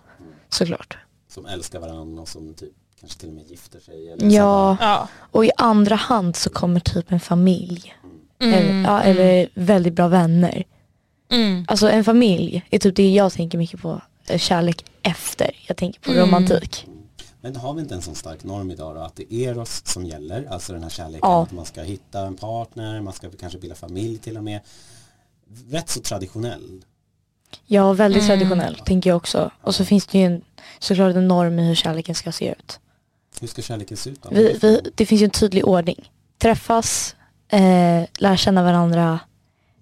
Såklart. 0.49 0.97
Som 1.31 1.45
älskar 1.45 1.79
varandra 1.79 2.21
och 2.21 2.27
som 2.27 2.53
typ 2.53 2.71
kanske 2.99 3.19
till 3.19 3.29
och 3.29 3.35
med 3.35 3.47
gifter 3.47 3.79
sig. 3.79 4.09
Eller 4.11 4.29
Ja, 4.35 4.77
Ja. 4.79 5.07
och 5.31 5.45
i 5.45 5.51
andra 5.57 5.95
hand 5.95 6.35
så 6.35 6.49
kommer 6.49 6.79
typ 6.79 7.11
en 7.11 7.19
familj. 7.19 7.93
Mm. 8.39 8.53
Eller, 8.53 8.81
ja, 8.91 9.01
eller 9.01 9.49
väldigt 9.53 9.93
bra 9.93 10.07
vänner. 10.07 10.63
Mm. 11.31 11.65
Alltså 11.67 11.89
en 11.89 12.03
familj 12.03 12.63
är 12.69 12.79
typ 12.79 12.95
det 12.95 13.09
jag 13.11 13.31
tänker 13.33 13.57
mycket 13.57 13.81
på. 13.81 14.01
eh, 14.27 14.37
Kärlek 14.37 14.85
efter. 15.01 15.51
Jag 15.67 15.77
tänker 15.77 15.99
på 16.01 16.11
Mm. 16.11 16.23
romantik. 16.25 16.87
Men 17.41 17.55
har 17.55 17.73
vi 17.73 17.81
inte 17.81 17.95
en 17.95 18.01
sån 18.01 18.15
stark 18.15 18.43
norm 18.43 18.71
idag 18.71 18.95
då 18.95 19.01
att 19.01 19.15
det 19.15 19.33
är 19.33 19.51
eros 19.51 19.81
som 19.85 20.05
gäller, 20.05 20.45
alltså 20.51 20.73
den 20.73 20.83
här 20.83 20.89
kärleken, 20.89 21.19
Ja. 21.29 21.43
att 21.43 21.51
man 21.51 21.65
ska 21.65 21.81
hitta 21.81 22.19
en 22.19 22.35
partner, 22.35 23.01
man 23.01 23.13
ska 23.13 23.29
kanske 23.39 23.59
bilda 23.59 23.75
familj 23.75 24.17
till 24.17 24.37
och 24.37 24.43
med. 24.43 24.59
Rätt 25.69 25.89
så 25.89 26.01
traditionell. 26.01 26.81
Ja, 27.65 27.93
väldigt 27.93 28.23
Mm. 28.23 28.37
traditionell 28.39 28.75
tänker 28.75 29.09
jag 29.09 29.17
också. 29.17 29.51
Och 29.61 29.75
så 29.75 29.85
finns 29.85 30.05
det 30.07 30.17
ju 30.19 30.25
en, 30.25 30.41
såklart 30.79 31.15
en 31.15 31.27
norm 31.27 31.59
i 31.59 31.67
hur 31.67 31.75
kärleken 31.75 32.15
ska 32.15 32.31
se 32.31 32.51
ut. 32.51 32.79
Hur 33.41 33.47
ska 33.47 33.61
kärleken 33.61 33.97
se 33.97 34.09
ut 34.09 34.21
då? 34.21 34.29
Vi, 34.31 34.57
vi, 34.61 34.81
det 34.95 35.05
finns 35.05 35.21
ju 35.21 35.25
en 35.25 35.31
tydlig 35.31 35.65
ordning. 35.67 36.09
Träffas, 36.41 37.15
eh, 37.49 38.03
lära 38.17 38.37
känna 38.37 38.63
varandra, 38.63 39.19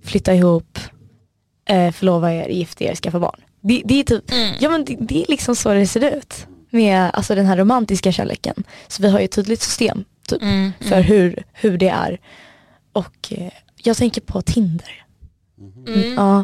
flytta 0.04 0.34
ihop, 0.34 0.80
eh, 1.66 1.92
förlova 1.92 2.34
er, 2.34 2.50
gifta 2.50 2.84
er, 2.84 2.96
skaffa 2.96 3.20
barn. 3.20 3.42
Det, 3.62 3.82
det 3.86 4.00
är 4.00 4.04
typ, 4.04 4.32
Mm. 4.32 4.56
ja 4.60 4.70
men 4.70 4.86
det, 4.86 4.98
det 5.00 5.24
är 5.24 5.26
liksom 5.30 5.56
så 5.56 5.74
det 5.74 5.88
ser 5.88 6.18
ut. 6.18 6.46
Med 6.70 7.12
alltså, 7.14 7.36
den 7.36 7.46
här 7.46 7.58
romantiska 7.58 8.12
kärleken. 8.12 8.64
Så 8.88 9.02
vi 9.02 9.10
har 9.10 9.20
ju 9.20 9.26
ett 9.26 9.32
tydligt 9.32 9.62
system 9.62 10.04
typ, 10.28 10.42
Mm. 10.42 10.72
för 10.82 11.02
hur, 11.02 11.44
hur 11.54 11.78
det 11.78 11.90
är. 11.90 12.20
Och 12.94 13.28
eh, 13.34 13.52
jag 13.76 13.98
tänker 13.98 14.22
på 14.22 14.42
Tinder. 14.42 15.06
Mhm. 15.58 15.88
Mm. 15.88 16.14
Ja, 16.14 16.44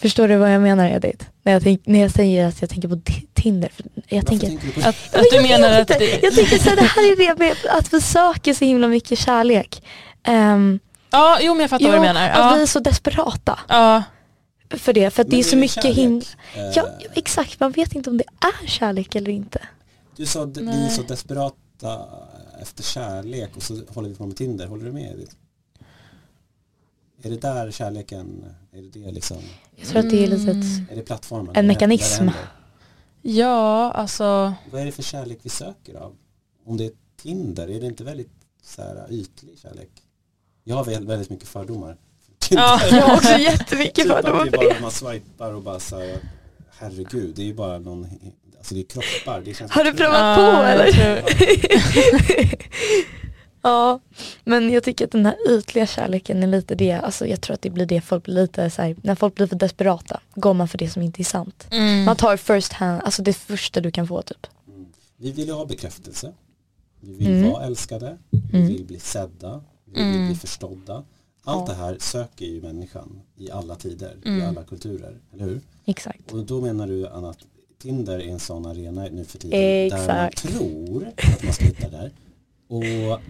förstår 0.00 0.28
du 0.28 0.36
vad 0.36 0.54
jag 0.54 0.62
menar 0.62 0.88
Edith? 0.88 1.24
När 1.42 1.52
jag, 1.52 1.62
tänk, 1.62 1.86
när 1.86 2.00
jag 2.00 2.10
säger 2.10 2.46
att 2.46 2.60
jag 2.60 2.70
tänker 2.70 2.88
på 2.88 2.94
Ti- 2.96 3.26
Tinder. 3.34 3.68
För 3.68 3.84
jag 4.08 4.16
Varför 4.16 4.26
tänker, 4.28 4.46
tänker 4.46 4.66
du 4.66 4.72
på 4.72 4.80
Att, 4.80 5.14
att 5.14 5.24
du 5.30 5.36
jag 5.36 5.42
menar 5.42 5.68
vet 5.70 5.90
att 5.90 5.98
det, 5.98 6.22
Jag 6.22 6.34
tänker 6.34 6.58
så 6.58 6.68
här, 6.68 6.76
det 6.76 6.82
här 6.82 7.12
är 7.12 7.16
det 7.16 7.38
med 7.38 7.56
att 7.70 7.92
vi 7.92 8.00
söker 8.00 8.54
så 8.54 8.64
himla 8.64 8.88
mycket 8.88 9.18
kärlek. 9.18 9.82
Um, 10.28 10.78
Ja, 11.10 11.38
jo 11.40 11.54
men 11.54 11.60
jag 11.60 11.70
fattar 11.70 11.84
vad 11.86 11.94
du 11.94 12.00
menar. 12.00 12.28
att 12.30 12.58
vi 12.58 12.62
är 12.62 12.66
så 12.66 12.80
desperata 12.80 13.58
Ja. 13.68 14.02
för 14.70 14.92
det. 14.92 15.10
För 15.10 15.22
att 15.22 15.30
det 15.30 15.38
är 15.38 15.42
så 15.42 15.56
mycket 15.56 15.84
himla... 15.96 16.24
Eh, 16.54 16.62
Ja, 16.74 16.88
exakt, 17.14 17.60
man 17.60 17.72
vet 17.72 17.94
inte 17.94 18.10
om 18.10 18.16
det 18.18 18.24
är 18.40 18.66
kärlek 18.66 19.14
eller 19.14 19.30
inte. 19.30 19.58
Du 20.16 20.26
sa 20.26 20.42
att 20.42 20.56
vi 20.56 20.84
är 20.84 20.88
så 20.88 21.02
desperata 21.02 21.98
efter 22.62 22.82
kärlek 22.82 23.50
och 23.56 23.62
så 23.62 23.80
håller 23.88 24.08
vi 24.08 24.14
på 24.14 24.26
med 24.26 24.36
Tinder. 24.36 24.66
Håller 24.66 24.84
du 24.84 24.92
med 24.92 25.02
Edith? 25.12 25.32
Är 27.22 27.30
det 27.30 27.40
där 27.40 27.70
kärleken, 27.70 28.44
är 28.72 28.82
det 28.82 28.88
det 29.00 29.10
liksom, 29.12 29.36
Jag 29.76 29.88
tror 29.88 30.00
att 30.00 30.10
det 30.10 30.24
är 30.24 30.28
lite 30.28 30.50
Mm. 30.50 30.60
ett... 30.60 30.90
är 30.92 30.96
det 30.96 31.02
plattformen? 31.02 31.56
En 31.56 31.66
mekanism. 31.66 32.28
Ja, 33.22 33.92
alltså. 33.92 34.54
Vad 34.70 34.80
är 34.80 34.84
det 34.86 34.92
för 34.92 35.02
kärlek 35.02 35.38
vi 35.42 35.48
söker 35.48 35.94
av? 35.94 36.14
Om 36.66 36.76
det 36.76 36.84
är 36.84 36.90
Tinder, 37.22 37.70
är 37.70 37.80
det 37.80 37.86
inte 37.86 38.04
väldigt 38.04 38.30
så 38.62 38.82
här, 38.82 39.06
ytlig 39.10 39.58
kärlek? 39.58 39.90
Jag 40.64 40.76
har 40.76 40.84
väl- 40.84 41.06
väldigt 41.06 41.30
mycket 41.30 41.48
fördomar. 41.48 41.96
Ja. 42.50 42.80
Jag 42.90 43.02
har 43.02 43.16
också 43.16 43.38
jättemycket 43.38 43.94
typ 43.94 44.10
att 44.12 44.24
fördomar 44.24 44.44
det 44.50 44.56
är 44.56 44.70
bara, 44.70 44.80
man 44.80 44.90
swipar 44.90 45.52
och 45.54 45.62
bara 45.62 45.80
så 45.80 45.98
här, 45.98 46.18
herregud, 46.78 47.32
det 47.36 47.42
är 47.42 47.46
ju 47.46 47.54
bara 47.54 47.78
någon, 47.78 48.06
alltså 48.58 48.74
det 48.74 48.80
är 48.80 48.84
kroppar. 48.84 49.40
Det 49.40 49.54
känns 49.54 49.72
Har 49.72 49.84
du 49.84 49.92
provat 49.92 50.36
på 50.36 50.42
eller? 50.42 51.22
ja, 53.70 54.00
men 54.44 54.70
jag 54.70 54.82
tycker 54.84 55.04
att 55.04 55.10
den 55.10 55.26
här 55.26 55.36
ytliga 55.50 55.86
kärleken 55.86 56.42
är 56.42 56.46
lite 56.46 56.74
det, 56.74 56.92
alltså 56.92 57.26
jag 57.26 57.40
tror 57.40 57.54
att 57.54 57.62
det 57.62 57.70
blir 57.70 57.86
det 57.86 58.00
folk 58.00 58.24
blir 58.24 58.34
lite 58.34 58.70
så 58.70 58.82
här, 58.82 58.96
när 59.02 59.14
folk 59.14 59.34
blir 59.34 59.46
för 59.46 59.56
desperata 59.56 60.20
går 60.34 60.54
man 60.54 60.68
för 60.68 60.78
det 60.78 60.88
som 60.90 61.02
inte 61.02 61.22
är 61.22 61.24
sant. 61.24 61.66
Mm. 61.70 62.04
Man 62.04 62.16
tar 62.16 62.36
first 62.36 62.72
hand, 62.72 63.00
alltså 63.04 63.22
det 63.22 63.32
första 63.32 63.80
du 63.80 63.90
kan 63.90 64.06
få 64.08 64.22
typ. 64.22 64.46
Mm. 64.68 64.86
Vi 65.16 65.30
vill 65.32 65.46
ju 65.46 65.52
ha 65.52 65.64
bekräftelse. 65.66 66.32
Vi 67.00 67.12
vill 67.14 67.28
Mm. 67.28 67.50
vara 67.52 67.64
älskade. 67.66 68.18
Vi 68.30 68.58
Mm. 68.58 68.68
vill 68.68 68.84
bli 68.84 68.98
sedda. 68.98 69.60
Vi 69.84 69.92
vill 70.02 70.14
Mm. 70.14 70.26
bli 70.26 70.36
förstådda. 70.36 71.04
Allt 71.44 71.68
Ja. 71.68 71.74
det 71.74 71.80
här 71.80 71.96
söker 72.00 72.44
ju 72.46 72.62
människan 72.62 73.20
i 73.36 73.50
alla 73.50 73.74
tider, 73.74 74.16
i 74.24 74.28
Mm. 74.28 74.48
alla 74.48 74.62
kulturer, 74.64 75.14
eller 75.32 75.44
hur? 75.44 75.60
Exakt. 75.84 76.32
Och 76.32 76.44
då 76.46 76.60
menar 76.60 76.86
du 76.86 77.08
Anna 77.08 77.30
att 77.30 77.38
Tinder 77.82 78.18
är 78.18 78.28
en 78.28 78.38
sån 78.38 78.66
arena 78.66 79.06
nu 79.12 79.24
för 79.24 79.38
tiden 79.38 79.60
där 79.60 79.90
man 79.90 80.00
Exakt. 80.26 80.42
tror 80.42 81.08
att 81.16 81.42
man 81.44 81.52
ska 81.52 81.64
hitta 81.64 81.88
där. 81.88 82.10
Och 82.68 83.20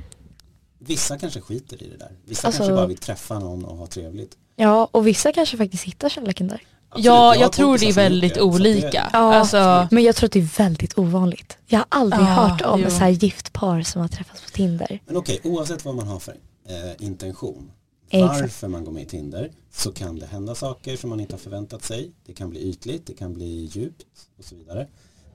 vissa 0.78 1.18
kanske 1.18 1.40
skiter 1.40 1.82
i 1.82 1.88
det 1.88 1.96
där. 1.96 2.12
Vissa 2.24 2.46
Alltså- 2.46 2.58
kanske 2.60 2.74
bara 2.74 2.86
vill 2.86 2.98
träffa 2.98 3.38
någon 3.38 3.64
och 3.64 3.76
ha 3.76 3.86
trevligt. 3.86 4.36
Ja, 4.56 4.88
och 4.92 5.06
vissa 5.06 5.32
kanske 5.32 5.56
faktiskt 5.56 5.84
hittar 5.84 6.08
kärleken 6.08 6.48
där. 6.48 6.62
Absolut, 6.88 7.04
Ja, 7.06 7.12
har 7.28 7.34
jag 7.36 7.52
tror 7.52 7.78
det 7.78 7.86
är 7.88 7.92
väldigt 7.92 8.34
det, 8.34 8.40
olika. 8.42 9.10
Ja. 9.12 9.18
Alltså, 9.34 9.88
Men 9.90 10.02
jag 10.04 10.16
tror 10.16 10.26
att 10.26 10.32
det 10.32 10.38
är 10.38 10.58
väldigt 10.58 10.98
ovanligt. 10.98 11.58
Jag 11.66 11.78
har 11.78 11.86
aldrig 11.88 12.20
Ja, 12.22 12.24
hört 12.26 12.62
om 12.62 12.80
jo. 12.80 12.90
så 12.90 12.96
här 12.96 13.08
gift 13.08 13.52
par 13.52 13.82
som 13.82 14.00
har 14.00 14.08
träffats 14.08 14.42
på 14.42 14.50
Tinder. 14.50 15.00
Men 15.06 15.16
okej, 15.16 15.40
oavsett 15.44 15.84
vad 15.84 15.94
man 15.94 16.06
har 16.06 16.18
för 16.18 16.36
eh, 16.68 17.06
intention. 17.06 17.70
Exakt. 18.10 18.40
Varför 18.40 18.68
man 18.68 18.84
går 18.84 18.92
med 18.92 19.02
i 19.02 19.06
Tinder 19.06 19.50
så 19.72 19.92
kan 19.92 20.18
det 20.18 20.26
hända 20.26 20.54
saker 20.54 20.96
som 20.96 21.10
man 21.10 21.20
inte 21.20 21.32
har 21.34 21.38
förväntat 21.38 21.82
sig. 21.84 22.10
Det 22.26 22.32
kan 22.32 22.50
bli 22.50 22.60
ytligt, 22.60 23.06
det 23.06 23.14
kan 23.14 23.34
bli 23.34 23.64
djupt 23.72 24.06
och 24.38 24.44
så 24.44 24.54
vidare. 24.54 24.86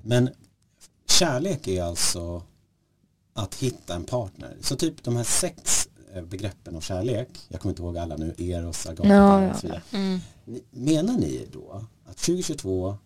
Men 0.03 0.29
kärlek 1.09 1.67
är 1.67 1.83
alltså 1.83 2.43
att 3.33 3.55
hitta 3.55 3.95
en 3.95 4.03
partner. 4.03 4.55
Så 4.61 4.75
typ 4.75 5.03
de 5.03 5.15
här 5.15 5.23
sex 5.23 5.87
eh, 6.15 6.23
begreppen 6.23 6.75
av 6.75 6.81
kärlek, 6.81 7.29
jag 7.49 7.61
kommer 7.61 7.71
inte 7.71 7.81
ihåg 7.81 7.97
alla 7.97 8.15
nu, 8.17 8.35
eros, 8.37 8.85
agape 8.85 9.09
Ja, 9.09 9.43
ja, 9.43 9.49
och 9.51 9.55
så 9.55 9.67
vidare. 9.67 9.81
mm. 9.91 10.19
Ni- 10.45 10.63
Menar 10.71 11.13
ni 11.13 11.47
då 11.51 11.81
att 12.05 12.17
2022 12.17 12.97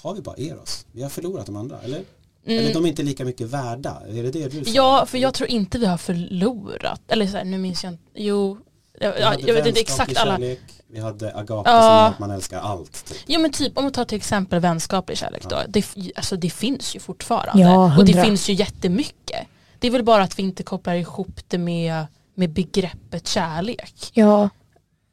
har 0.00 0.14
vi 0.14 0.20
bara 0.20 0.36
eros? 0.36 0.86
Vi 0.92 1.02
har 1.02 1.10
förlorat 1.10 1.46
de 1.46 1.56
andra, 1.56 1.80
eller? 1.80 2.04
Eller 2.44 2.60
Mm. 2.60 2.72
de 2.72 2.84
är 2.84 2.88
inte 2.88 3.02
lika 3.02 3.24
mycket 3.24 3.46
värda, 3.46 4.02
är 4.08 4.22
det 4.22 4.30
det 4.30 4.48
du 4.48 4.64
sa? 4.64 4.70
Ja, 4.74 5.06
för 5.06 5.18
jag 5.18 5.34
tror 5.34 5.48
inte 5.48 5.78
vi 5.78 5.86
har 5.86 5.96
förlorat. 5.98 7.00
Eller 7.08 7.26
så 7.26 7.36
här, 7.36 7.44
nu 7.44 7.58
minns 7.58 7.84
jag 7.84 7.92
inte. 7.92 8.02
Jo, 8.14 8.58
jag, 9.02 9.20
ja, 9.20 9.28
hade 9.28 9.42
jag 9.42 9.54
vet 9.54 9.66
inte 9.66 9.80
exakt 9.80 10.16
alla. 10.16 10.32
Kärlek, 10.32 10.60
vi 10.88 11.00
hade 11.00 11.34
agape 11.34 11.70
Ja. 11.70 11.80
som 12.08 12.14
att 12.14 12.18
man 12.18 12.30
älskar 12.30 12.60
allt. 12.60 13.04
Typ. 13.04 13.16
Jo 13.26 13.40
men 13.40 13.52
typ 13.52 13.78
om 13.78 13.84
man 13.84 13.92
tar 13.92 14.04
till 14.04 14.16
exempel 14.16 14.60
vänskaplig 14.60 15.18
kärlek 15.18 15.42
då. 15.42 15.56
Ja. 15.56 15.62
Det, 15.68 15.84
alltså, 16.16 16.36
det 16.36 16.50
finns 16.50 16.96
ju 16.96 17.00
fortfarande. 17.00 17.62
Ja, 17.62 17.96
och 17.98 18.04
det 18.04 18.24
finns 18.24 18.48
ju 18.48 18.52
jättemycket. 18.52 19.46
Det 19.78 19.86
är 19.86 19.90
väl 19.90 20.02
bara 20.04 20.22
att 20.22 20.38
vi 20.38 20.42
inte 20.42 20.62
kopplar 20.62 20.94
ihop 20.94 21.40
det 21.48 21.58
med, 21.58 22.06
med 22.34 22.50
begreppet 22.50 23.26
kärlek. 23.28 24.10
Ja, 24.12 24.48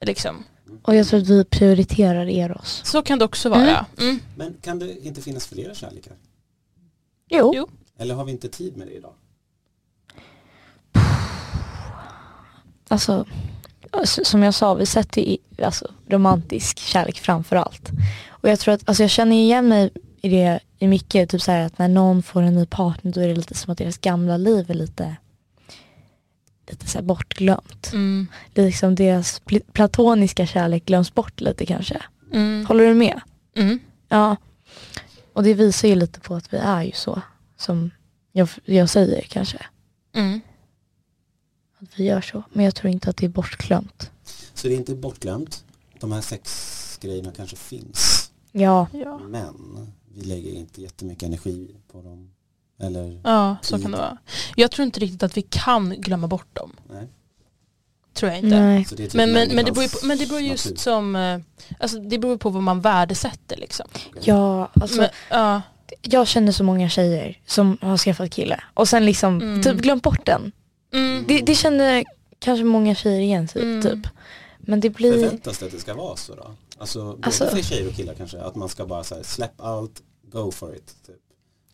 Liksom. 0.05 0.43
och 0.83 0.95
jag 0.95 1.07
tror 1.07 1.19
att 1.19 1.27
vi 1.27 1.45
prioriterar 1.45 2.29
Eros. 2.29 2.81
Så 2.85 3.01
kan 3.01 3.19
det 3.19 3.25
också 3.25 3.49
vara. 3.49 3.85
Mm. 3.99 4.19
Men 4.35 4.53
kan 4.61 4.79
det 4.79 5.05
inte 5.05 5.21
finnas 5.21 5.47
flera 5.47 5.73
kärlekar? 5.75 6.13
Jo. 7.29 7.51
Jo. 7.55 7.69
Eller 7.97 8.15
har 8.15 8.25
vi 8.25 8.31
inte 8.31 8.49
tid 8.49 8.77
med 8.77 8.87
det 8.87 8.93
idag? 8.93 9.13
Alltså, 12.87 13.25
som 14.03 14.43
jag 14.43 14.53
sa, 14.53 14.73
vi 14.73 14.85
sätter 14.85 15.21
i, 15.21 15.37
alltså, 15.63 15.91
romantisk 16.07 16.79
kärlek 16.79 17.19
framför 17.19 17.55
allt. 17.55 17.89
Och 18.29 18.49
jag 18.49 18.59
tror 18.59 18.73
att, 18.73 18.89
alltså 18.89 19.03
jag 19.03 19.09
känner 19.09 19.35
igen 19.35 19.67
mig 19.67 19.89
i 20.21 20.29
det 20.29 20.59
i 20.79 20.87
mycket, 20.87 21.29
typ 21.29 21.41
så 21.41 21.51
här 21.51 21.65
att 21.65 21.77
när 21.77 21.87
någon 21.87 22.23
får 22.23 22.41
en 22.41 22.55
ny 22.55 22.65
partner 22.65 23.11
då 23.11 23.21
är 23.21 23.27
det 23.27 23.35
lite 23.35 23.55
som 23.55 23.71
att 23.71 23.77
deras 23.77 23.97
gamla 23.97 24.37
liv 24.37 24.71
är 24.71 24.73
lite, 24.73 25.15
lite 26.69 26.87
så 26.87 27.01
bortglömt. 27.01 27.89
Mm. 27.93 28.27
Liksom 28.55 28.95
deras 28.95 29.41
pl- 29.41 29.71
platoniska 29.73 30.45
kärlek 30.45 30.85
glöms 30.85 31.13
bort 31.13 31.41
lite 31.41 31.65
kanske. 31.65 32.01
Mm. 32.33 32.65
Håller 32.65 32.85
du 32.85 32.93
med? 32.93 33.21
Mm. 33.55 33.79
Ja. 34.09 34.35
Och 35.33 35.43
det 35.43 35.53
visar 35.53 35.87
ju 35.87 35.95
lite 35.95 36.19
på 36.19 36.35
att 36.35 36.53
vi 36.53 36.57
är 36.57 36.83
ju 36.83 36.91
så, 36.91 37.21
som 37.57 37.91
jag, 38.31 38.49
jag 38.65 38.89
säger 38.89 39.21
kanske. 39.21 39.57
Mm. 40.15 40.41
Att 41.81 41.99
vi 41.99 42.03
gör 42.03 42.21
så. 42.21 42.43
Men 42.53 42.65
jag 42.65 42.75
tror 42.75 42.91
inte 42.91 43.09
att 43.09 43.17
det 43.17 43.25
är 43.25 43.29
bortglömt. 43.29 44.11
Så 44.53 44.67
det 44.67 44.73
är 44.73 44.77
inte 44.77 44.95
bortglömt. 44.95 45.63
De 45.99 46.11
här 46.11 46.21
sex 46.21 46.97
grejerna 47.01 47.31
kanske 47.31 47.55
finns. 47.55 48.31
Ja, 48.51 48.87
Ja. 48.93 49.19
Men 49.19 49.53
vi 50.15 50.21
lägger 50.21 50.53
inte 50.53 50.81
jättemycket 50.81 51.23
energi 51.23 51.75
på 51.91 52.01
dem. 52.01 52.31
Eller 52.81 53.21
ja, 53.23 53.57
så 53.61 53.81
kan 53.81 53.91
det 53.91 53.97
vara. 53.97 54.17
Jag 54.55 54.71
tror 54.71 54.85
inte 54.85 54.99
riktigt 54.99 55.23
att 55.23 55.37
vi 55.37 55.41
kan 55.41 55.89
glömma 55.89 56.27
bort 56.27 56.55
dem. 56.55 56.71
nej. 56.89 57.07
Tror 58.13 58.31
jag 58.31 58.39
inte. 58.39 58.95
typ 58.95 59.13
Men, 59.13 59.31
men, 59.31 59.55
men, 59.55 59.65
det 59.65 59.71
beror 59.71 59.83
ju 59.83 59.89
på, 59.89 60.05
men 60.05 60.17
det 60.17 60.25
beror 60.25 60.41
just 60.41 60.65
natur. 60.65 60.77
som, 60.77 61.15
eh, 61.15 61.39
alltså 61.79 61.99
det 61.99 62.17
beror 62.19 62.37
på 62.37 62.49
vad 62.49 62.63
man 62.63 62.81
värdesätter 62.81 63.57
liksom. 63.57 63.87
Ja, 64.21 64.69
alltså 64.73 64.97
men, 65.01 65.09
ja, 65.29 65.61
jag 66.01 66.27
känner 66.27 66.51
så 66.51 66.63
många 66.63 66.89
tjejer 66.89 67.39
som 67.45 67.77
har 67.81 67.97
skaffat 67.97 68.31
kille 68.31 68.63
och 68.73 68.89
sen 68.89 69.05
liksom 69.05 69.41
Mm. 69.41 69.61
typ 69.63 69.77
glömt 69.77 70.03
bort 70.03 70.25
den. 70.25 70.51
Mm, 70.93 71.23
Det, 71.27 71.41
det 71.41 71.55
känner 71.55 72.05
kanske 72.39 72.63
många 72.63 72.95
tjejer 72.95 73.19
igen 73.21 73.47
sig 73.47 73.61
Mm. 73.61 73.81
typ. 73.81 74.07
Men 74.59 74.79
det 74.79 74.89
blir, 74.89 75.11
Förväntas 75.13 75.57
det 75.57 75.65
att 75.65 75.71
det 75.71 75.79
ska 75.79 75.93
vara 75.93 76.15
så 76.15 76.35
då? 76.35 76.51
Alltså 76.77 77.03
både 77.05 77.25
Alltså- 77.25 77.47
för 77.47 77.61
tjejer 77.61 77.87
och 77.87 77.93
killar 77.95 78.13
kanske. 78.13 78.41
Att 78.41 78.55
man 78.55 78.69
ska 78.69 78.85
bara 78.85 79.03
säga 79.03 79.23
släpp 79.23 79.61
allt, 79.61 80.01
go 80.31 80.51
for 80.51 80.75
it. 80.75 80.95
Typ. 81.07 81.15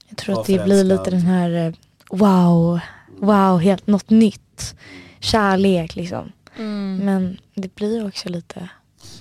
jag 0.09 0.17
tror 0.17 0.35
var 0.35 0.41
att 0.41 0.47
det 0.47 0.63
blir 0.63 0.83
lite 0.83 0.95
förälskad. 0.97 1.13
den 1.13 1.21
här 1.21 1.67
eh, 1.67 1.73
wow, 2.09 2.79
wow, 3.19 3.59
helt 3.59 3.87
något 3.87 4.09
nytt. 4.09 4.75
Kärlek 5.19 5.95
liksom. 5.95 6.31
mm. 6.57 6.97
Men 6.97 7.37
det 7.53 7.75
blir 7.75 8.07
också 8.07 8.29
lite, 8.29 8.69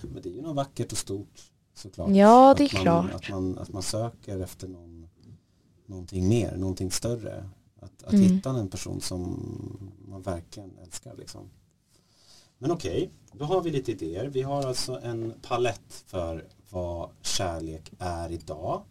Men 0.02 0.22
det 0.22 0.28
är 0.28 0.32
ju 0.32 0.42
något 0.42 0.56
vackert 0.56 0.92
och 0.92 0.98
stort 0.98 1.40
såklart. 1.74 2.10
Ja, 2.10 2.50
Att 2.50 2.56
det 2.58 2.64
är 2.64 2.74
man, 2.74 2.82
klart. 2.82 3.14
Att 3.14 3.28
man, 3.28 3.58
att 3.58 3.68
man 3.72 3.82
söker 3.82 4.40
efter 4.40 4.68
någon, 4.68 5.08
någonting 5.86 6.28
mer, 6.28 6.56
någonting 6.56 6.90
större. 6.90 7.48
Att, 8.06 8.12
Mm. 8.12 8.22
hitta 8.24 8.50
en 8.50 8.68
person 8.68 9.00
som 9.00 9.90
man 10.08 10.22
verkligen 10.22 10.78
älskar. 10.78 11.14
Liksom. 11.16 11.50
Men 12.58 12.70
okej, 12.70 13.10
då 13.32 13.44
har 13.44 13.62
vi 13.62 13.70
lite 13.70 13.92
idéer. 13.92 14.26
Vi 14.26 14.42
har 14.42 14.62
alltså 14.62 15.00
en 15.00 15.34
palett 15.42 16.04
för 16.06 16.44
vad 16.70 17.10
kärlek 17.22 17.92
är 17.98 18.32
idag. 18.32 18.82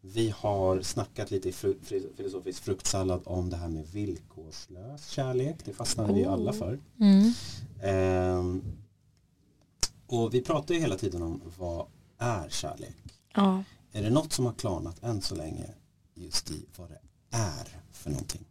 Vi 0.00 0.34
har 0.36 0.82
snackat 0.82 1.30
lite 1.30 1.48
i 1.48 1.52
fru- 1.52 2.10
filosofisk 2.16 2.62
fruktsallad 2.62 3.20
om 3.24 3.50
det 3.50 3.56
här 3.56 3.68
med 3.68 3.86
villkorslös 3.86 5.08
kärlek. 5.08 5.56
Det 5.64 5.72
fastnade 5.72 6.12
vi 6.12 6.20
ju 6.20 6.26
alla 6.26 6.52
för. 6.52 6.80
Mm. 7.00 7.32
Ehm, 7.82 8.62
och 10.06 10.34
vi 10.34 10.40
pratar 10.42 10.74
ju 10.74 10.80
hela 10.80 10.96
tiden 10.96 11.22
om 11.22 11.40
vad 11.58 11.86
är 12.18 12.48
kärlek? 12.48 12.96
ja. 13.34 13.62
Är 13.92 14.02
det 14.02 14.10
något 14.10 14.32
som 14.32 14.46
har 14.46 14.52
klarnat 14.52 15.02
än 15.02 15.22
så 15.22 15.34
länge 15.34 15.70
just 16.14 16.50
i 16.50 16.66
vad 16.76 16.88
det 16.88 16.98
är 17.30 17.82
för 17.92 18.10
någonting? 18.10 18.44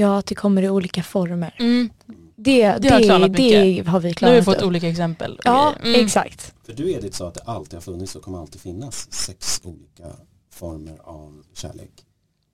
Ja, 0.00 0.18
att 0.18 0.26
det 0.26 0.34
kommer 0.34 0.62
i 0.62 0.68
olika 0.70 1.02
former. 1.02 1.54
Mm. 1.58 1.90
Det, 2.36 2.76
Det 2.78 2.88
har 2.90 3.00
klarnat 3.02 3.34
det 3.36 3.82
har 3.86 4.00
vi 4.00 4.08
Nu 4.08 4.14
klarat 4.14 4.32
har 4.32 4.40
vi 4.40 4.44
fått 4.44 4.56
upp. 4.56 4.62
olika 4.68 4.88
exempel. 4.88 5.40
Ja. 5.44 5.74
Mm. 5.84 6.04
exakt. 6.04 6.54
För 6.66 6.72
du 6.72 6.92
Edith 6.92 7.16
sa 7.16 7.28
att 7.28 7.34
det 7.34 7.40
alltid 7.44 7.74
har 7.74 7.80
funnits 7.80 8.16
och 8.16 8.22
kommer 8.22 8.38
alltid 8.38 8.60
finnas 8.60 9.12
sex 9.12 9.60
olika 9.64 10.16
former 10.52 10.98
av 11.04 11.42
kärlek. 11.54 11.90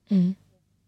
Mm. 0.09 0.35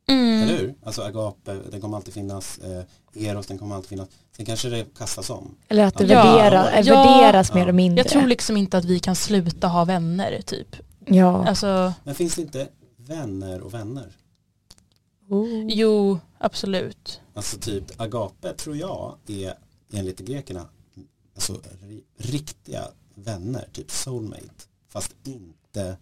Mm. 0.10 0.44
Eller 0.44 0.58
hur? 0.58 0.76
Alltså 0.84 1.02
agape, 1.02 1.58
den 1.72 1.82
kommer 1.82 1.98
alltid 1.98 2.14
finnas, 2.14 2.58
eh, 2.60 3.28
eros, 3.30 3.48
den 3.48 3.58
kommer 3.58 3.76
alltid 3.76 3.90
finnas. 3.90 4.08
Sen 4.38 4.46
kanske 4.46 4.70
det 4.70 4.86
kastas 4.98 5.30
om. 5.30 5.56
Eller 5.68 5.84
att 5.84 5.98
det 5.98 6.06
Ja. 6.06 6.24
värdera, 6.24 6.82
Ja. 6.82 7.04
värderas 7.04 7.54
mer 7.54 7.62
Ja. 7.62 7.68
och 7.68 7.76
mindre. 7.76 8.04
Jag 8.04 8.08
tror 8.12 8.28
liksom 8.28 8.58
inte 8.58 8.78
att 8.78 8.86
vi 8.86 9.00
kan 9.00 9.16
sluta 9.16 9.68
ha 9.68 9.86
vänner 9.86 10.42
typ. 10.46 10.76
ja. 11.06 11.48
Alltså, 11.48 11.94
Men 12.04 12.16
finns 12.16 12.36
det 12.36 12.42
inte 12.42 12.68
vänner 12.98 13.62
och 13.62 13.74
vänner? 13.74 14.08
Oh. 15.30 15.66
jo, 15.70 16.20
absolut. 16.38 17.22
Alltså 17.34 17.58
typ 17.58 18.02
agape 18.02 18.54
tror 18.54 18.76
jag 18.78 19.16
är 19.28 19.54
enligt 19.94 20.20
grekerna 20.20 20.66
alltså 21.36 21.54
ri- 21.84 22.04
riktiga 22.18 22.88
vänner, 23.16 23.68
typ 23.74 23.92
soulmate. 23.92 24.50
Fast 24.90 25.16
inte 25.24 25.98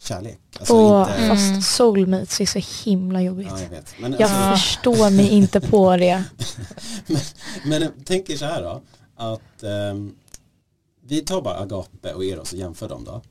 kärlek. 0.00 0.40
Alltså 0.58 0.74
Och 0.74 1.00
inte, 1.00 1.12
Mm. 1.14 1.28
fast 1.36 1.70
soulmates 1.76 2.40
är 2.40 2.46
så 2.60 2.88
himla 2.90 3.22
jobbigt. 3.22 3.46
ja 3.50 3.60
jag 3.62 3.68
vet. 3.70 3.94
Men, 4.00 4.12
Jag 4.12 4.22
alltså, 4.22 4.64
förstår 4.66 5.10
mig 5.10 5.28
inte 5.30 5.60
på 5.60 5.96
det. 5.96 6.24
men 7.64 7.92
tänk 8.04 8.30
er 8.30 8.36
så 8.36 8.44
här 8.44 8.62
då, 8.62 8.82
att 9.16 9.62
ehm, 9.62 10.14
vi 11.02 11.20
tar 11.20 11.42
bara 11.42 11.58
agape 11.58 12.12
och 12.14 12.24
eros 12.24 12.52
och 12.52 12.58
jämför 12.58 12.88
dem 12.88 13.04
då. 13.04 13.22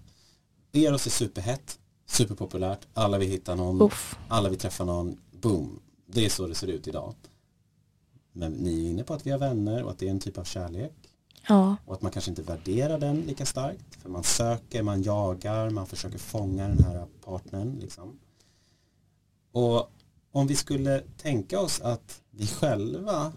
Eros 0.79 1.05
är 1.05 1.09
superhett, 1.11 1.79
superpopulärt, 2.07 2.79
alla 2.93 3.17
vill 3.17 3.29
hitta 3.29 3.55
någon, 3.55 3.81
Uff. 3.81 4.15
alla 4.27 4.49
vill 4.49 4.59
träffa 4.59 4.85
någon, 4.85 5.17
boom. 5.41 5.79
Det 6.05 6.25
är 6.25 6.29
så 6.29 6.47
det 6.47 6.55
ser 6.55 6.67
ut 6.67 6.87
idag. 6.87 7.15
Men 8.31 8.51
ni 8.51 8.85
är 8.85 8.89
inne 8.89 9.03
på 9.03 9.13
att 9.13 9.25
vi 9.27 9.31
har 9.31 9.39
vänner 9.39 9.83
och 9.83 9.91
att 9.91 9.99
det 9.99 10.07
är 10.07 10.11
en 10.11 10.19
typ 10.19 10.37
av 10.37 10.43
kärlek. 10.43 10.93
Ja. 11.47 11.75
Och 11.85 11.93
att 11.93 12.01
man 12.01 12.11
kanske 12.11 12.31
inte 12.31 12.41
värderar 12.41 12.99
den 12.99 13.21
lika 13.21 13.45
starkt. 13.45 13.95
För 13.95 14.09
man 14.09 14.23
söker, 14.23 14.83
man 14.83 15.03
jagar, 15.03 15.69
man 15.69 15.87
försöker 15.87 16.17
fånga 16.17 16.67
den 16.67 16.83
här 16.83 17.05
partnern. 17.25 17.79
Liksom. 17.79 18.19
Och 19.51 19.91
om 20.31 20.47
vi 20.47 20.55
skulle 20.55 21.03
tänka 21.17 21.59
oss 21.59 21.81
att 21.81 22.21
vi 22.31 22.47
själva 22.47 23.33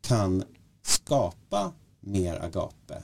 kan 0.00 0.44
skapa 0.82 1.72
mer 2.00 2.42
agape. 2.42 3.02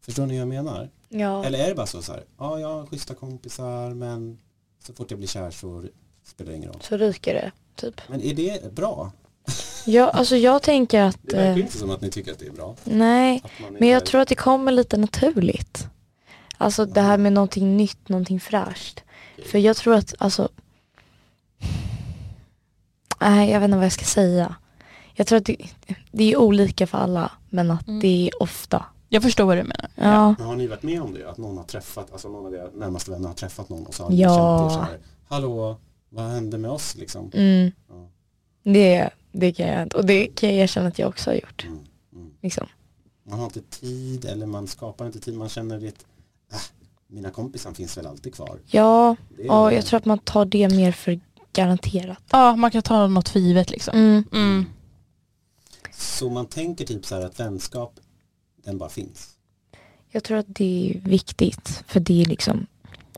Förstår 0.00 0.26
ni 0.26 0.32
vad 0.34 0.40
jag 0.40 0.48
menar? 0.48 0.90
ja. 1.08 1.44
Eller 1.44 1.58
är 1.58 1.68
det 1.68 1.74
bara 1.74 1.86
så, 1.86 2.02
så 2.02 2.12
här, 2.12 2.24
ja 2.38 2.60
jag 2.60 2.68
har 2.68 2.86
schyssta 2.86 3.14
kompisar 3.14 3.94
men 3.94 4.38
så 4.88 4.94
fort 4.94 5.10
jag 5.10 5.18
blir 5.18 5.28
kär 5.28 5.50
så 5.50 5.84
spelar 6.24 6.50
det 6.50 6.56
ingen 6.56 6.72
roll. 6.72 6.80
Så 6.82 6.96
ryker 6.96 7.34
det, 7.34 7.50
typ. 7.74 8.00
Men 8.08 8.22
är 8.22 8.34
det 8.34 8.74
bra? 8.74 9.12
Ja, 9.86 10.08
alltså 10.10 10.36
jag 10.36 10.62
tänker 10.62 11.00
att... 11.02 11.18
Det 11.22 11.36
verkar 11.36 11.50
Eh, 11.52 11.58
inte 11.60 11.78
som 11.78 11.90
att 11.90 12.00
ni 12.00 12.10
tycker 12.10 12.32
att 12.32 12.38
det 12.38 12.46
är 12.46 12.50
bra. 12.52 12.76
nej, 12.84 13.42
man 13.62 13.72
men 13.72 13.88
jag 13.88 13.96
inte- 13.98 14.10
tror 14.10 14.20
att 14.20 14.28
det 14.28 14.34
kommer 14.34 14.72
lite 14.72 14.96
naturligt. 14.96 15.86
Alltså 16.58 16.84
det 16.86 17.00
här 17.00 17.18
med 17.18 17.32
någonting 17.32 17.76
nytt, 17.76 18.08
någonting 18.08 18.40
fräscht. 18.40 19.02
För 19.46 19.58
jag 19.58 19.76
tror 19.76 19.94
att, 19.94 20.14
alltså... 20.18 20.48
Nej, 23.20 23.50
jag 23.50 23.60
vet 23.60 23.64
inte 23.64 23.76
vad 23.76 23.84
jag 23.84 23.92
ska 23.92 24.04
säga. 24.04 24.54
Jag 25.14 25.26
tror 25.26 25.36
att 25.38 25.44
det, 25.44 25.56
det 26.12 26.32
är 26.32 26.36
olika 26.36 26.86
för 26.86 26.98
alla, 26.98 27.30
men 27.50 27.70
att 27.70 27.88
Mm. 27.88 28.00
det 28.00 28.28
är 28.28 28.42
ofta. 28.42 28.84
Jag 29.08 29.22
förstår 29.22 29.44
vad 29.44 29.56
du 29.56 29.62
menar. 29.62 29.90
Ja. 29.94 30.34
Men 30.38 30.46
har 30.46 30.56
ni 30.56 30.66
varit 30.66 30.82
med 30.82 31.02
om 31.02 31.14
det? 31.14 31.30
Att 31.30 31.38
någon 31.38 31.56
har 31.56 31.64
träffat, 31.64 32.12
alltså 32.12 32.28
någon 32.28 32.46
av 32.46 32.54
era 32.54 32.68
närmaste 32.74 33.10
vänner 33.10 33.28
har 33.28 33.34
träffat 33.34 33.68
någon 33.68 33.86
och 33.86 33.94
så 33.94 34.02
har 34.02 34.10
ni 34.10 34.20
Ja. 34.20 34.28
känt 34.70 34.72
er 34.72 34.74
så 34.74 34.80
här, 34.90 34.98
hallå, 35.28 35.76
vad 36.08 36.24
hände 36.24 36.58
med 36.58 36.70
oss 36.70 36.94
liksom? 36.96 37.30
Mm. 37.34 37.70
Ja. 37.88 38.08
Det, 38.72 39.10
det 39.32 39.52
kan 39.52 39.68
jag 39.68 39.94
Och 39.94 40.06
det 40.06 40.26
kan 40.26 40.48
jag 40.48 40.58
erkänna 40.58 40.88
att 40.88 40.98
jag 40.98 41.08
också 41.08 41.30
har 41.30 41.34
gjort. 41.34 41.64
Mm, 41.64 41.78
mm. 42.12 42.30
Liksom. 42.42 42.66
Man 43.24 43.38
har 43.38 43.44
inte 43.46 43.60
tid 43.60 44.24
eller 44.24 44.46
man 44.46 44.66
skapar 44.66 45.06
inte 45.06 45.20
tid, 45.20 45.34
man 45.34 45.48
känner 45.48 45.80
det, 45.80 45.86
äh, 46.52 46.58
mina 47.06 47.30
kompisar 47.30 47.72
finns 47.72 47.98
väl 47.98 48.06
alltid 48.06 48.34
kvar. 48.34 48.58
Ja, 48.66 49.16
ja, 49.38 49.72
jag 49.72 49.86
tror 49.86 49.98
att 49.98 50.04
man 50.04 50.18
tar 50.18 50.44
det 50.44 50.68
mer 50.68 50.92
för 50.92 51.20
garanterat. 51.52 52.22
Ja, 52.30 52.56
man 52.56 52.70
kan 52.70 52.82
ta 52.82 53.06
något 53.06 53.28
för 53.28 53.40
givet 53.40 53.70
liksom. 53.70 53.98
Mm. 53.98 54.24
Mm. 54.32 54.64
Så 55.92 56.30
man 56.30 56.46
tänker 56.46 56.84
typ 56.84 57.06
så 57.06 57.14
här 57.14 57.22
att 57.22 57.40
vänskap, 57.40 58.00
den 58.64 58.78
bara 58.78 58.88
finns. 58.88 59.28
Jag 60.10 60.24
tror 60.24 60.38
att 60.38 60.46
det 60.48 60.90
är 61.04 61.08
viktigt, 61.08 61.84
för 61.86 62.00
det 62.00 62.22
är 62.22 62.26
liksom 62.26 62.66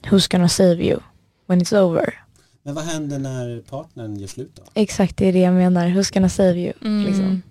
Who's 0.03 0.31
gonna 0.33 0.49
save 0.49 0.85
you? 0.85 1.01
when 1.47 1.61
it's 1.61 1.79
over. 1.81 2.25
Men 2.63 2.75
vad 2.75 2.85
händer 2.85 3.19
när 3.19 3.61
partnern 3.61 4.17
gör 4.17 4.27
slut 4.27 4.51
då? 4.57 4.63
Exakt, 4.75 5.17
det 5.17 5.27
är 5.27 5.33
det 5.33 5.39
jag 5.39 5.55
menar. 5.55 5.87
Who's 5.89 6.15
gonna 6.15 6.29
save 6.29 6.55
you? 6.61 6.73
Mm. 6.83 7.07
Liksom. 7.07 7.43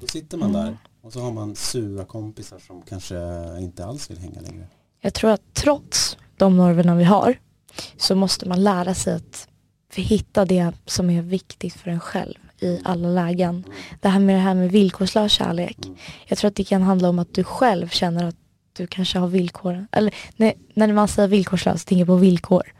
Då 0.00 0.06
sitter 0.06 0.38
man 0.38 0.50
Mm. 0.54 0.64
där 0.66 0.76
och 1.02 1.12
så 1.12 1.20
har 1.20 1.32
man 1.32 1.56
sura 1.56 2.04
kompisar 2.04 2.58
som 2.58 2.82
kanske 2.82 3.16
inte 3.60 3.84
alls 3.84 4.10
vill 4.10 4.18
hänga 4.18 4.40
längre. 4.40 4.66
Jag 5.00 5.14
tror 5.14 5.30
att 5.30 5.54
trots 5.54 6.16
de 6.36 6.56
normerna 6.56 6.94
vi 6.94 7.04
har 7.04 7.38
så 7.96 8.14
måste 8.14 8.48
man 8.48 8.64
lära 8.64 8.94
sig 8.94 9.14
att 9.14 9.48
hitta 9.94 10.44
det 10.44 10.72
som 10.86 11.10
är 11.10 11.22
viktigt 11.22 11.74
för 11.74 11.90
en 11.90 12.00
själv 12.00 12.38
i 12.60 12.80
alla 12.84 13.08
lägen. 13.08 13.64
Det 14.00 14.08
här 14.08 14.20
med 14.20 14.36
det 14.36 14.40
här 14.40 14.54
med 14.54 14.72
villkorslös 14.72 15.32
kärlek. 15.32 15.78
Jag 16.26 16.38
tror 16.38 16.48
att 16.48 16.56
det 16.56 16.64
kan 16.64 16.82
handla 16.82 17.08
om 17.08 17.18
att 17.18 17.34
du 17.34 17.44
själv 17.44 17.88
känner 17.88 18.24
att 18.24 18.36
du 18.72 18.86
kanske 18.86 19.18
har 19.18 19.28
villkoren. 19.28 19.88
Eller 19.92 20.14
när, 20.36 20.54
när 20.74 20.92
man 20.92 21.08
säger 21.08 21.28
villkorslös, 21.28 21.84
tänker 21.84 22.00
jag 22.00 22.06
på 22.06 22.16
villkor. 22.16 22.72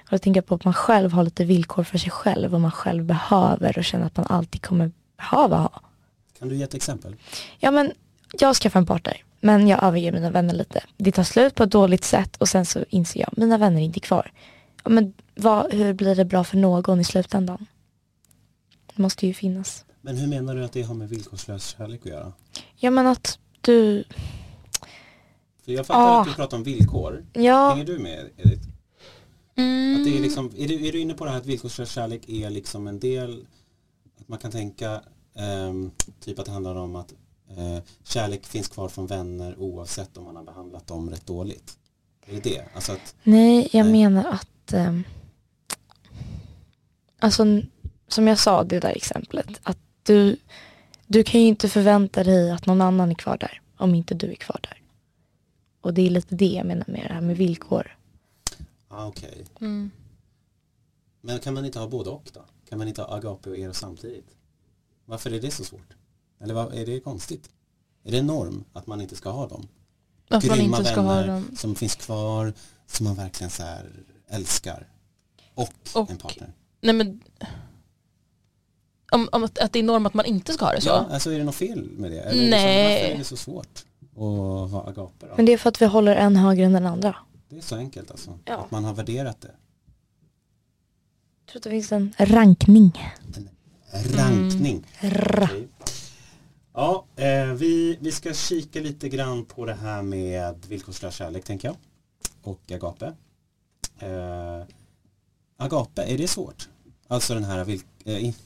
Och 0.00 0.10
då 0.10 0.18
tänker 0.18 0.38
jag 0.38 0.46
på 0.46 0.54
att 0.54 0.64
man 0.64 0.74
själv 0.74 1.12
har 1.12 1.24
lite 1.24 1.44
villkor 1.44 1.84
för 1.84 1.98
sig 1.98 2.10
själv. 2.10 2.50
Vad 2.50 2.60
man 2.60 2.70
själv 2.70 3.04
behöver 3.04 3.78
och 3.78 3.84
känner 3.84 4.06
att 4.06 4.16
man 4.16 4.26
alltid 4.26 4.62
kommer 4.62 4.90
behöva 5.16 5.56
ha. 5.56 5.80
Kan 6.38 6.48
du 6.48 6.56
ge 6.56 6.62
ett 6.62 6.74
exempel? 6.74 7.16
Ja 7.58 7.70
men 7.70 7.92
jag 8.38 8.56
skaffar 8.56 8.80
en 8.80 8.86
partner 8.86 9.22
men 9.40 9.68
jag 9.68 9.82
överger 9.82 10.12
mina 10.12 10.30
vänner 10.30 10.54
lite. 10.54 10.82
Det 10.96 11.12
tar 11.12 11.22
slut 11.22 11.54
på 11.54 11.62
ett 11.62 11.70
dåligt 11.70 12.04
sätt 12.04 12.36
och 12.36 12.48
sen 12.48 12.66
så 12.66 12.84
inser 12.88 13.20
jag 13.20 13.28
mina 13.36 13.58
vänner 13.58 13.80
är 13.80 13.84
inte 13.84 14.00
kvar. 14.00 14.32
Men 14.84 15.12
vad, 15.34 15.72
hur 15.72 15.92
blir 15.92 16.14
det 16.16 16.24
bra 16.24 16.44
för 16.44 16.56
någon 16.56 17.00
i 17.00 17.04
slutändan? 17.04 17.66
Det 18.96 19.02
måste 19.02 19.26
ju 19.26 19.34
finnas. 19.34 19.84
Men 20.00 20.16
hur 20.16 20.26
menar 20.28 20.54
du 20.54 20.64
att 20.64 20.72
det 20.72 20.82
har 20.82 20.94
med 20.94 21.08
villkorslös 21.08 21.66
kärlek 21.78 22.00
att 22.00 22.06
göra? 22.06 22.32
Ja 22.76 22.90
men 22.90 23.06
att 23.06 23.38
du, 23.60 24.04
För 25.64 25.72
jag 25.72 25.86
fattar 25.86 26.00
Ah. 26.00 26.20
att 26.20 26.26
du 26.28 26.34
pratar 26.34 26.56
om 26.56 26.62
villkor. 26.62 27.24
ja, 27.32 27.70
Hänger 27.70 27.84
du 27.84 27.98
med 27.98 28.30
Edith? 28.36 28.68
Mm. 29.56 29.96
Att 29.96 30.04
det 30.04 30.16
är, 30.18 30.20
liksom, 30.22 30.50
är, 30.56 30.68
du, 30.68 30.86
är 30.88 30.92
du 30.92 31.00
inne 31.00 31.14
på 31.14 31.24
det 31.24 31.30
här 31.30 31.38
att 31.38 31.46
villkorslös 31.46 31.90
kärlek 31.90 32.28
är 32.28 32.50
liksom 32.50 32.86
en 32.86 33.00
del, 33.00 33.46
att 34.20 34.28
man 34.28 34.38
kan 34.38 34.50
tänka 34.50 35.00
ehm, 35.34 35.90
typ 36.20 36.38
att 36.38 36.46
det 36.46 36.52
handlar 36.52 36.74
om 36.76 36.96
att 36.96 37.12
eh, 37.56 37.82
kärlek 38.04 38.46
finns 38.46 38.68
kvar 38.68 38.88
från 38.88 39.06
vänner 39.06 39.58
oavsett 39.58 40.16
om 40.16 40.24
man 40.24 40.36
har 40.36 40.44
behandlat 40.44 40.86
dem 40.86 41.10
rätt 41.10 41.26
dåligt. 41.26 41.78
Är 42.26 42.34
det 42.34 42.40
det? 42.40 42.64
Alltså 42.74 42.92
att, 42.92 43.14
nej 43.22 43.68
jag 43.72 43.84
Nej. 43.86 43.92
menar 43.92 44.24
att 44.32 44.72
ehm, 44.72 45.04
Alltså 47.18 47.44
som 48.08 48.26
jag 48.26 48.38
sa 48.38 48.64
det 48.64 48.80
där 48.80 48.96
exemplet 48.96 49.60
att 49.62 49.78
du, 50.02 50.36
du 51.06 51.24
kan 51.24 51.40
ju 51.40 51.46
inte 51.46 51.68
förvänta 51.68 52.24
dig 52.24 52.50
att 52.50 52.66
någon 52.66 52.80
annan 52.80 53.10
är 53.10 53.14
kvar 53.14 53.36
där 53.38 53.60
om 53.76 53.94
inte 53.94 54.14
du 54.14 54.30
är 54.30 54.34
kvar 54.34 54.60
där. 54.62 54.80
Och 55.80 55.94
det 55.94 56.02
är 56.06 56.10
lite 56.10 56.34
det 56.34 56.46
jag 56.46 56.66
menar 56.66 56.84
med 56.88 57.02
det 57.08 57.14
här 57.14 57.20
med 57.20 57.36
villkor. 57.36 57.96
ah, 58.88 59.06
okej. 59.06 59.44
Mm. 59.60 59.90
Men 61.20 61.38
kan 61.38 61.54
man 61.54 61.64
inte 61.64 61.78
ha 61.78 61.88
både 61.88 62.10
och 62.10 62.30
då? 62.34 62.44
Kan 62.68 62.78
man 62.78 62.88
inte 62.88 63.02
ha 63.02 63.16
agape 63.16 63.50
och 63.50 63.58
eros 63.58 63.78
samtidigt? 63.78 64.26
Varför 65.04 65.32
är 65.32 65.40
det 65.40 65.50
så 65.50 65.64
svårt? 65.64 65.96
Eller 66.40 66.54
vad, 66.54 66.74
är 66.74 66.86
det 66.86 67.00
konstigt? 67.00 67.50
Är 68.04 68.10
det 68.10 68.18
en 68.18 68.26
norm 68.26 68.64
att 68.72 68.86
man 68.86 69.00
inte 69.00 69.16
ska 69.16 69.30
ha 69.30 69.48
dem? 69.48 69.68
Att 70.28 70.44
man 70.46 70.56
Grymma 70.58 70.78
inte 70.78 70.90
ska 70.90 71.00
ha 71.00 71.14
vänner 71.14 71.26
dem. 71.28 71.56
som 71.56 71.74
finns 71.74 71.94
kvar, 71.96 72.52
som 72.86 73.04
man 73.06 73.14
verkligen 73.14 73.50
så 73.50 73.62
här 73.62 73.90
älskar. 74.28 74.88
Och, 75.54 75.68
Och- 75.94 76.10
en 76.10 76.16
partner. 76.18 76.52
Nej 76.80 76.94
men 76.94 77.20
om, 79.14 79.28
om 79.32 79.44
att, 79.44 79.58
att 79.58 79.72
det 79.72 79.78
är 79.78 79.82
norm 79.82 80.06
att 80.06 80.14
man 80.14 80.24
inte 80.26 80.52
ska 80.52 80.64
ha 80.64 80.72
det 80.72 80.80
så. 80.80 80.88
Ja, 80.88 81.06
alltså 81.10 81.30
är 81.32 81.38
det 81.38 81.44
något 81.44 81.54
fel 81.54 81.88
med 81.90 82.10
det? 82.10 82.20
Eller 82.20 82.50
Nej. 82.50 82.92
Liksom, 82.92 83.02
varför 83.02 83.14
är 83.14 83.18
det 83.18 83.24
så 83.24 83.36
svårt 83.36 83.84
att 84.12 84.70
ha 84.72 84.84
agape 84.88 85.26
då? 85.26 85.32
Men 85.36 85.44
det 85.46 85.52
är 85.52 85.58
för 85.58 85.68
att 85.68 85.82
vi 85.82 85.86
håller 85.86 86.16
en 86.16 86.36
högre 86.36 86.64
än 86.64 86.72
den 86.72 86.86
andra. 86.86 87.16
Det 87.48 87.56
är 87.56 87.60
så 87.60 87.76
enkelt 87.76 88.10
alltså. 88.10 88.38
Ja. 88.44 88.54
Att 88.56 88.70
man 88.70 88.84
har 88.84 88.94
värderat 88.94 89.40
det. 89.40 89.50
Jag 91.46 91.52
tror 91.52 91.58
att 91.60 91.62
det 91.62 91.70
finns 91.70 91.92
en 91.92 92.12
rankning. 92.18 92.92
Rankning. 94.16 94.86
Rra. 95.00 95.44
Okej. 95.44 95.68
Ja, 96.74 97.04
eh, 97.16 97.44
vi, 97.46 97.98
vi 98.00 98.12
ska 98.12 98.32
kika 98.34 98.80
lite 98.80 99.08
grann 99.08 99.44
på 99.44 99.64
det 99.66 99.74
här 99.74 100.02
med 100.02 100.64
villkorslös 100.68 101.14
kärlek 101.14 101.44
tänker 101.44 101.68
jag. 101.68 101.76
Och 102.42 102.72
agape. 102.72 103.06
Eh, 103.98 104.62
agape, 105.56 106.02
är 106.02 106.18
det 106.18 106.28
svårt? 106.28 106.68
Alltså 107.08 107.34
den 107.34 107.44
här 107.44 107.64
vilk, 107.64 107.84
i- 107.84 107.93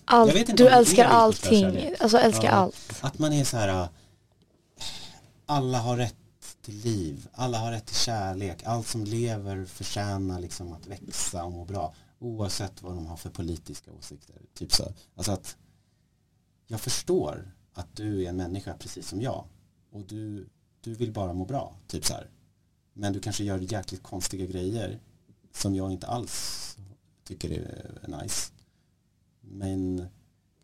Allt, 0.04 0.28
jag 0.28 0.34
vet 0.34 0.48
inte 0.48 0.62
du 0.62 0.68
älskar 0.68 1.04
allting. 1.04 1.94
Alltså 2.00 2.18
älskar 2.18 2.44
Ja. 2.44 2.50
allt. 2.50 2.98
Att 3.00 3.18
man 3.18 3.32
är 3.32 3.44
så 3.44 3.56
här 3.56 3.68
äh, 3.82 3.88
alla 5.46 5.78
har 5.78 5.96
rätt 5.96 6.14
till 6.62 6.76
liv, 6.76 7.28
alla 7.32 7.58
har 7.58 7.70
rätt 7.72 7.86
till 7.86 7.96
kärlek, 7.96 8.62
allt 8.64 8.86
som 8.86 9.04
lever 9.04 9.64
förtjänar 9.64 10.40
liksom 10.40 10.72
att 10.72 10.86
växa 10.86 11.44
och 11.44 11.52
må 11.52 11.64
bra 11.64 11.94
oavsett 12.18 12.82
vad 12.82 12.94
de 12.94 13.06
har 13.06 13.16
för 13.16 13.30
politiska 13.30 13.90
åsikter. 13.98 14.36
Typ 14.54 14.72
så. 14.72 14.92
Alltså 15.14 15.32
att 15.32 15.56
jag 16.66 16.80
förstår 16.80 17.50
att 17.74 17.96
du 17.96 18.24
är 18.24 18.28
en 18.28 18.36
människa 18.36 18.74
precis 18.78 19.08
som 19.08 19.22
jag 19.22 19.44
och 19.92 20.02
du, 20.02 20.48
du 20.80 20.94
vill 20.94 21.12
bara 21.12 21.32
må 21.32 21.44
bra, 21.44 21.74
typ 21.86 22.04
så 22.04 22.12
här. 22.14 22.30
Men 22.92 23.12
du 23.12 23.20
kanske 23.20 23.44
gör 23.44 23.58
jäkligt 23.58 24.02
konstiga 24.02 24.46
grejer 24.46 25.00
som 25.52 25.74
jag 25.74 25.92
inte 25.92 26.06
alls 26.06 26.76
tycker 27.24 27.50
är 27.50 28.20
nice. 28.22 28.52
Men 29.50 30.06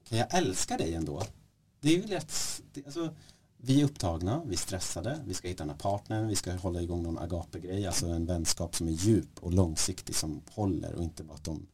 kan 0.08 0.18
jag 0.18 0.34
älska 0.34 0.76
dig 0.76 0.94
ändå? 0.94 1.22
Det 1.80 1.88
är 1.88 1.96
ju 1.96 2.06
lätt, 2.06 2.62
det, 2.72 2.86
alltså, 2.86 3.14
vi 3.56 3.80
är 3.80 3.84
upptagna, 3.84 4.42
vi 4.46 4.54
är 4.54 4.58
stressade, 4.58 5.20
vi 5.26 5.34
ska 5.34 5.48
hitta 5.48 5.62
den 5.62 5.70
här 5.70 5.78
partnern, 5.78 6.28
vi 6.28 6.36
ska 6.36 6.52
hålla 6.52 6.82
igång 6.82 7.02
någon 7.02 7.18
agape-grej, 7.18 7.86
alltså 7.86 8.06
en 8.06 8.26
vänskap 8.26 8.76
som 8.76 8.88
är 8.88 8.92
djup 8.92 9.38
och 9.40 9.52
långsiktig 9.52 10.14
som 10.14 10.42
håller 10.50 10.94
och 10.94 11.02
inte 11.02 11.24
bara 11.24 11.34
att, 11.34 11.44
de, 11.44 11.66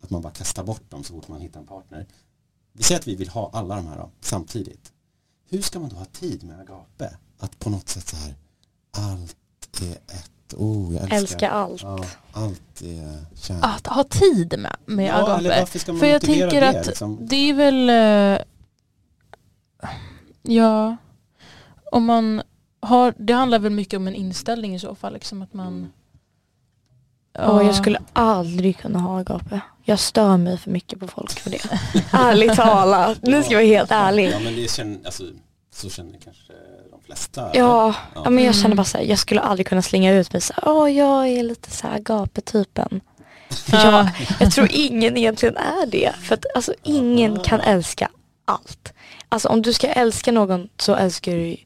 att 0.00 0.10
man 0.10 0.22
bara 0.22 0.32
kastar 0.32 0.64
bort 0.64 0.90
dem 0.90 1.04
så 1.04 1.14
fort 1.14 1.28
man 1.28 1.40
hittar 1.40 1.60
en 1.60 1.66
partner. 1.66 2.06
Vi 2.72 2.82
säger 2.82 3.00
att 3.00 3.08
vi 3.08 3.16
vill 3.16 3.28
ha 3.28 3.50
alla 3.52 3.76
de 3.76 3.86
här 3.86 3.96
då, 3.96 4.10
samtidigt. 4.20 4.92
Hur 5.48 5.62
ska 5.62 5.80
man 5.80 5.88
då 5.88 5.96
ha 5.96 6.04
tid 6.04 6.44
med 6.44 6.60
agape? 6.60 7.18
Att 7.38 7.58
på 7.58 7.70
något 7.70 7.88
sätt 7.88 8.08
så 8.08 8.16
här, 8.16 8.34
allt 8.90 9.36
är 9.82 9.92
ett, 9.92 10.32
oh 10.54 10.94
jag 10.94 11.02
älskar, 11.02 11.16
Älskar 11.16 11.50
allt. 11.50 11.82
Ja, 11.82 12.04
allt 12.32 12.82
är. 12.82 13.64
Att 13.64 13.86
ha 13.86 14.04
tid 14.04 14.54
med, 14.58 14.76
med 14.86 15.08
ja, 15.08 15.22
eller 15.22 15.50
agape. 15.50 15.60
varför 15.60 15.78
ska 15.78 15.92
man 15.92 16.00
För 16.00 16.06
jag 16.06 16.22
tänker 16.22 16.60
det? 16.60 16.80
att 16.80 16.86
liksom? 16.86 17.18
det 17.20 17.50
är 17.50 17.54
väl, 17.54 17.90
eh, 17.90 18.44
ja, 20.42 20.96
om 21.92 22.04
man 22.04 22.42
har, 22.80 23.14
det 23.18 23.32
handlar 23.32 23.58
väl 23.58 23.72
mycket 23.72 23.96
om 23.96 24.06
en 24.08 24.14
inställning 24.14 24.74
i 24.74 24.78
så 24.78 24.94
fall. 24.94 25.12
Liksom 25.12 25.42
att 25.42 25.54
man, 25.54 25.92
Mm. 27.38 27.50
Och 27.50 27.64
jag 27.64 27.74
skulle 27.74 27.98
aldrig 28.12 28.78
kunna 28.78 28.98
ha 28.98 29.20
agape. 29.20 29.60
Jag 29.82 29.98
stör 29.98 30.36
mig 30.36 30.58
för 30.58 30.70
mycket 30.70 31.00
på 31.00 31.06
folk 31.08 31.30
för 31.40 31.50
det. 31.50 31.60
Ärligt 32.12 32.54
talat. 32.54 33.18
Nu 33.22 33.42
ska 33.42 33.52
jag 33.52 33.58
vara 33.58 33.66
helt 33.66 33.90
ärlig. 33.90 34.30
Ja 34.32 34.38
men 34.44 34.56
det 34.56 34.70
känner, 34.70 34.98
alltså, 35.04 35.24
så 35.72 35.90
känner 35.90 36.18
kanske 36.24 36.52
de 36.90 37.00
flesta. 37.02 37.40
Ja, 37.40 37.50
Ja. 37.54 37.94
ja 38.24 38.30
men 38.30 38.44
jag 38.44 38.52
Mm. 38.54 38.62
känner 38.62 38.76
bara 38.76 38.84
såhär, 38.84 39.04
jag 39.04 39.18
skulle 39.18 39.40
aldrig 39.40 39.66
kunna 39.66 39.82
slänga 39.82 40.12
ut 40.12 40.32
mig 40.32 40.42
såhär, 40.42 40.68
åh 40.68 40.90
jag 40.92 41.28
är 41.28 41.42
lite 41.42 41.70
såhär 41.70 41.94
agape-typen. 41.96 43.00
För 43.50 43.76
jag, 43.92 44.08
jag 44.40 44.52
tror 44.52 44.68
ingen 44.72 45.16
egentligen 45.16 45.56
är 45.56 45.86
det. 45.86 46.12
För 46.22 46.34
att 46.34 46.44
alltså 46.54 46.74
ingen 46.82 47.38
kan 47.40 47.60
älska 47.60 48.10
allt. 48.44 48.92
Alltså 49.28 49.48
om 49.48 49.62
du 49.62 49.72
ska 49.72 49.86
älska 49.88 50.32
någon 50.32 50.68
så 50.76 50.94
älskar 50.94 51.32
du 51.32 51.46
ju- 51.48 51.56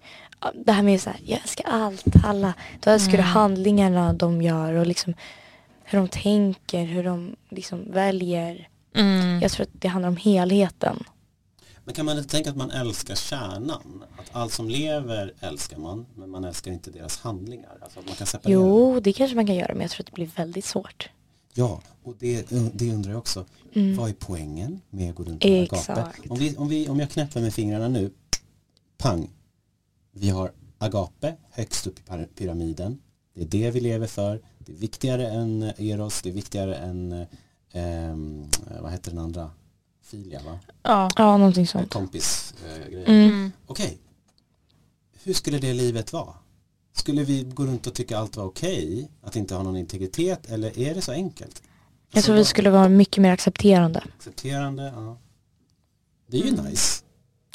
det 0.54 0.72
här 0.72 0.82
med 0.82 1.00
såhär, 1.00 1.20
jag 1.24 1.40
älskar 1.42 1.64
allt, 1.70 2.04
alla. 2.24 2.52
Då 2.80 2.90
älskar 2.90 3.12
du 3.12 3.18
Mm. 3.18 3.30
handlingarna 3.30 4.12
de 4.12 4.42
gör 4.42 4.72
och 4.72 4.86
liksom 4.86 5.14
hur 5.84 5.98
de 5.98 6.08
tänker, 6.08 6.84
hur 6.84 7.04
de 7.04 7.36
liksom 7.50 7.92
väljer. 7.92 8.68
mm, 8.96 9.40
Jag 9.42 9.52
tror 9.52 9.62
att 9.64 9.70
det 9.72 9.88
handlar 9.88 10.08
om 10.08 10.16
helheten. 10.16 11.04
Men 11.84 11.94
kan 11.94 12.06
man 12.06 12.18
inte 12.18 12.30
tänka 12.30 12.50
att 12.50 12.56
man 12.56 12.70
älskar 12.70 13.14
kärnan? 13.14 14.04
Att 14.18 14.30
allt 14.32 14.52
som 14.52 14.68
lever 14.68 15.32
älskar 15.40 15.78
man, 15.78 16.06
men 16.14 16.30
man 16.30 16.44
älskar 16.44 16.72
inte 16.72 16.90
deras 16.90 17.18
handlingar. 17.18 17.78
Alltså 17.82 18.00
man 18.06 18.14
kan 18.14 18.26
separera. 18.26 18.58
Jo, 18.58 19.00
det 19.00 19.12
kanske 19.12 19.34
man 19.34 19.46
kan 19.46 19.54
göra 19.56 19.72
men 19.74 19.82
jag 19.82 19.90
tror 19.90 20.02
att 20.02 20.06
det 20.06 20.12
blir 20.12 20.30
väldigt 20.36 20.64
svårt. 20.64 21.08
Ja, 21.54 21.82
och 22.02 22.14
det, 22.18 22.50
det 22.74 22.92
undrar 22.92 23.10
jag 23.10 23.18
också. 23.18 23.44
Mm. 23.72 23.96
Vad 23.96 24.08
är 24.10 24.14
poängen 24.18 24.80
med 24.90 25.10
att 25.10 25.16
gå 25.16 25.24
runt 25.24 25.44
med 25.44 25.62
agape? 25.72 26.12
Om, 26.28 26.38
vi, 26.38 26.56
om, 26.56 26.68
vi, 26.68 26.88
om 26.88 27.00
jag 27.00 27.10
knäpper 27.10 27.40
med 27.40 27.54
fingrarna 27.54 27.88
nu, 27.88 28.10
pang. 28.98 29.30
Vi 30.12 30.28
har 30.30 30.52
agape 30.78 31.34
högst 31.50 31.86
upp 31.86 31.98
i 31.98 32.02
pyra- 32.02 32.28
pyramiden. 32.34 32.98
Det 33.34 33.42
är 33.42 33.46
det 33.46 33.70
vi 33.70 33.80
lever 33.80 34.06
för. 34.06 34.40
Det 34.58 34.72
är 34.72 34.76
viktigare 34.76 35.28
än 35.28 35.62
eros, 35.62 36.22
det 36.22 36.28
är 36.28 36.32
viktigare 36.32 36.74
än, 36.76 37.26
ehm, 37.72 38.48
vad 38.80 38.92
heter 38.92 39.10
den 39.10 39.20
andra? 39.20 39.50
Filia 40.04 40.42
va? 40.42 40.58
ja. 40.82 41.10
Ja, 41.16 41.36
någonting 41.36 41.66
sånt. 41.66 41.92
Kompis 41.92 42.54
grejer. 42.90 43.08
Mm. 43.08 43.52
Okej, 43.66 43.98
hur 45.22 45.34
skulle 45.34 45.58
det 45.58 45.72
livet 45.72 46.12
vara? 46.12 46.34
Skulle 46.92 47.24
vi 47.24 47.42
gå 47.42 47.64
runt 47.66 47.86
och 47.86 47.94
tycka 47.94 48.18
allt 48.18 48.36
var 48.36 48.44
okej? 48.44 49.10
Att 49.22 49.36
inte 49.36 49.54
ha 49.54 49.62
någon 49.62 49.76
integritet? 49.76 50.50
Eller 50.50 50.78
är 50.78 50.94
det 50.94 51.02
så 51.02 51.12
enkelt? 51.12 51.62
Jag 52.12 52.24
tror 52.24 52.36
vi 52.36 52.44
skulle 52.44 52.70
vara 52.70 52.88
mycket 52.88 53.22
mer 53.22 53.32
accepterande. 53.32 54.04
Accepterande, 54.18 54.82
ja. 54.96 55.18
Det 56.26 56.36
är 56.36 56.42
ju 56.42 56.48
Mm. 56.48 56.64
nice, 56.64 57.04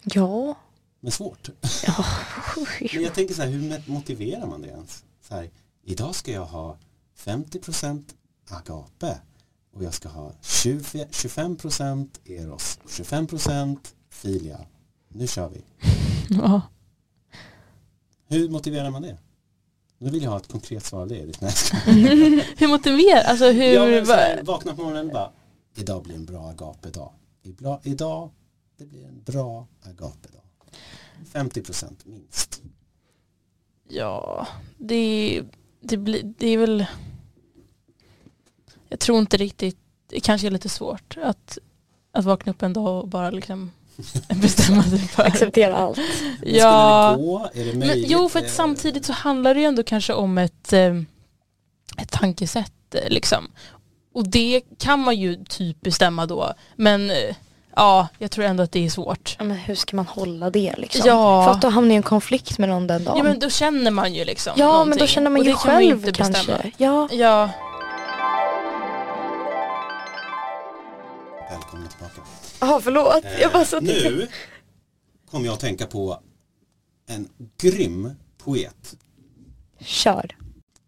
Ja. 0.03 0.55
men 0.99 1.11
svårt. 1.11 1.49
ja. 1.87 2.05
Men 2.93 3.03
jag 3.03 3.13
tänker 3.13 3.33
så 3.33 3.41
här, 3.41 3.49
hur 3.49 3.91
motiverar 3.91 4.47
man 4.47 4.61
det 4.61 4.67
ens? 4.67 5.03
Så 5.27 5.35
här, 5.35 5.49
idag 5.83 6.15
ska 6.15 6.31
jag 6.31 6.45
ha 6.45 6.77
50% 7.17 8.03
agape 8.49 9.19
och 9.79 9.85
jag 9.85 9.93
ska 9.93 10.09
ha 10.09 10.33
20, 10.41 11.05
25% 11.11 12.07
eros 12.25 12.79
och 12.83 12.89
25% 12.89 13.77
filia. 14.09 14.59
Nu 15.07 15.27
kör 15.27 15.49
vi. 15.49 15.63
Ja. 16.29 16.61
Hur 18.27 18.49
motiverar 18.49 18.89
man 18.89 19.01
det? 19.01 19.17
Nu 19.97 20.09
vill 20.09 20.23
jag 20.23 20.31
ha 20.31 20.37
ett 20.37 20.47
konkret 20.47 20.85
svar 20.85 21.01
av 21.01 21.07
dig. 21.07 21.31
Jag. 21.39 21.49
Hur 22.57 22.67
motiverar, 22.67 23.23
alltså 23.23 23.51
hur, 23.51 23.73
Ja, 23.73 23.85
men 23.85 24.05
så 24.05 24.11
här, 24.11 24.43
vakna 24.43 24.75
på 24.75 24.81
morgonen 24.81 25.07
och 25.07 25.13
bara, 25.13 25.31
idag 25.75 26.03
blir 26.03 26.15
en 26.15 26.25
bra 26.25 26.49
agape-dag. 26.49 27.13
Idag, 27.83 28.29
det 28.77 28.85
blir 28.85 29.05
en 29.05 29.23
bra 29.23 29.67
agape-dag. 29.81 30.43
50% 31.33 31.91
minst. 32.03 32.61
ja, 33.89 34.47
det, 34.77 35.43
det, 35.81 35.97
blir, 35.97 36.33
det 36.37 36.47
är 36.47 36.57
väl, 36.57 36.85
jag 38.89 38.99
tror 38.99 39.19
inte 39.19 39.37
riktigt, 39.37 39.77
det 40.09 40.19
kanske 40.19 40.47
är 40.47 40.51
lite 40.51 40.69
svårt 40.69 41.17
att, 41.23 41.57
att 42.13 42.25
vakna 42.25 42.49
upp 42.51 42.61
en 42.63 42.73
dag 42.73 42.99
och 43.01 43.07
bara 43.07 43.29
liksom 43.29 43.71
bestämma 44.41 44.83
sig 44.83 44.99
för. 44.99 45.23
Acceptera 45.23 45.75
allt. 45.77 45.97
Men 45.97 46.55
Ja. 46.55 47.15
Det 47.17 47.23
gå? 47.23 47.49
Är 47.53 47.65
det 47.65 47.73
Men, 47.73 47.89
jo, 47.95 48.29
för 48.29 48.39
att 48.39 48.49
samtidigt 48.51 49.05
så 49.05 49.13
handlar 49.13 49.53
det 49.53 49.59
ju 49.59 49.65
ändå 49.65 49.83
kanske 49.83 50.13
om 50.13 50.37
ett, 50.37 50.73
eh, 50.73 50.95
ett 51.97 52.11
tankesätt 52.11 52.95
eh, 52.95 53.09
liksom. 53.09 53.47
Och 54.13 54.27
det 54.27 54.61
kan 54.77 54.99
man 54.99 55.15
ju 55.15 55.43
typ 55.45 55.81
bestämma 55.81 56.25
då. 56.25 56.53
Men 56.75 57.09
eh, 57.09 57.35
ja, 57.75 58.07
jag 58.17 58.31
tror 58.31 58.45
ändå 58.45 58.63
att 58.63 58.71
det 58.71 58.85
är 58.85 58.89
svårt. 58.89 59.35
Ja, 59.39 59.43
men 59.45 59.57
hur 59.57 59.75
ska 59.75 59.95
man 59.95 60.07
hålla 60.07 60.49
det 60.49 60.73
liksom? 60.77 61.01
Ja. 61.05 61.45
För 61.45 61.51
att 61.51 61.61
då 61.61 61.69
hamnar 61.69 61.93
i 61.93 61.97
en 61.97 62.03
konflikt 62.03 62.57
med 62.59 62.69
någon 62.69 62.87
den 62.87 63.03
dagen. 63.03 63.17
Ja 63.17 63.23
men 63.23 63.39
då 63.39 63.49
känner 63.49 63.91
man 63.91 64.13
ju 64.13 64.25
liksom 64.25 64.53
Ja, 64.57 64.65
men 64.65 64.73
någonting. 64.73 64.99
då 64.99 65.07
känner 65.07 65.29
man 65.29 65.43
ju 65.43 65.53
kan 65.55 65.73
man 65.73 65.81
själv 65.81 65.97
inte 65.99 66.11
kanske. 66.11 66.33
bestämma. 66.41 66.71
Ja. 66.77 67.07
Ja, 67.11 67.49
Välkomna 71.49 71.87
tillbaka. 71.87 72.21
Jaha, 72.61 72.81
förlåt. 72.81 73.23
Jag 73.41 73.51
bara 73.53 73.65
satt 73.65 73.83
nu 73.83 74.27
kommer 75.31 75.45
jag 75.45 75.53
att 75.53 75.59
tänka 75.59 75.87
på 75.87 76.21
en 77.05 77.29
grym 77.57 78.11
poet. 78.37 78.97
Kör. 79.79 80.37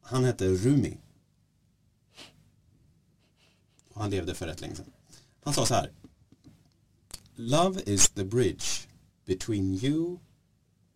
Han 0.02 0.24
hette 0.24 0.48
Rumi. 0.48 0.98
Och 3.94 4.02
han 4.02 4.10
levde 4.10 4.36
för 4.36 4.48
rätt 4.48 4.62
länge 4.62 4.76
sedan. 4.76 4.92
Han 5.44 5.54
sa 5.54 5.66
så 5.66 5.74
här. 5.74 5.92
Love 7.36 7.82
is 7.86 8.10
the 8.10 8.24
bridge 8.24 8.66
between 9.26 9.74
you 9.74 10.18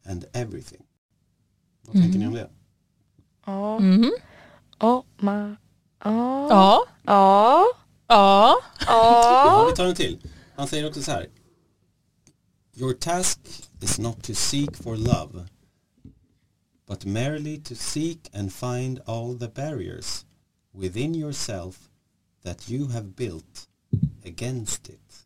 and 0.06 0.26
everything. 0.34 0.82
Vad 1.82 1.94
tänker 1.94 2.20
ni 2.20 2.28
om 2.28 2.34
det? 2.34 2.50
Ja. 3.46 3.80
mhm. 3.80 4.12
Oh, 4.80 5.04
ma. 5.18 5.56
Ja. 6.04 6.86
ja, 7.06 7.66
Ja. 8.08 8.56
ja. 8.88 9.66
Vi 9.70 9.76
tar 9.76 9.86
en 9.86 9.96
till. 9.96 10.20
Han 10.56 10.68
säger 10.68 10.88
också 10.88 11.04
så 11.04 11.12
här. 11.12 11.28
Your 12.74 12.94
task 12.94 13.40
is 13.82 14.00
not 14.00 14.24
to 14.24 14.34
seek 14.34 14.76
for 14.78 14.98
love 14.98 15.48
but 16.88 17.06
merely 17.06 17.62
to 17.64 17.76
seek 17.76 18.30
and 18.36 18.54
find 18.54 19.00
all 19.06 19.40
the 19.40 19.48
barriers 19.48 20.26
within 20.74 21.16
yourself 21.16 21.80
that 22.44 22.70
you 22.70 22.88
have 22.90 23.04
built 23.08 23.68
against 24.26 24.90
it. 24.90 25.26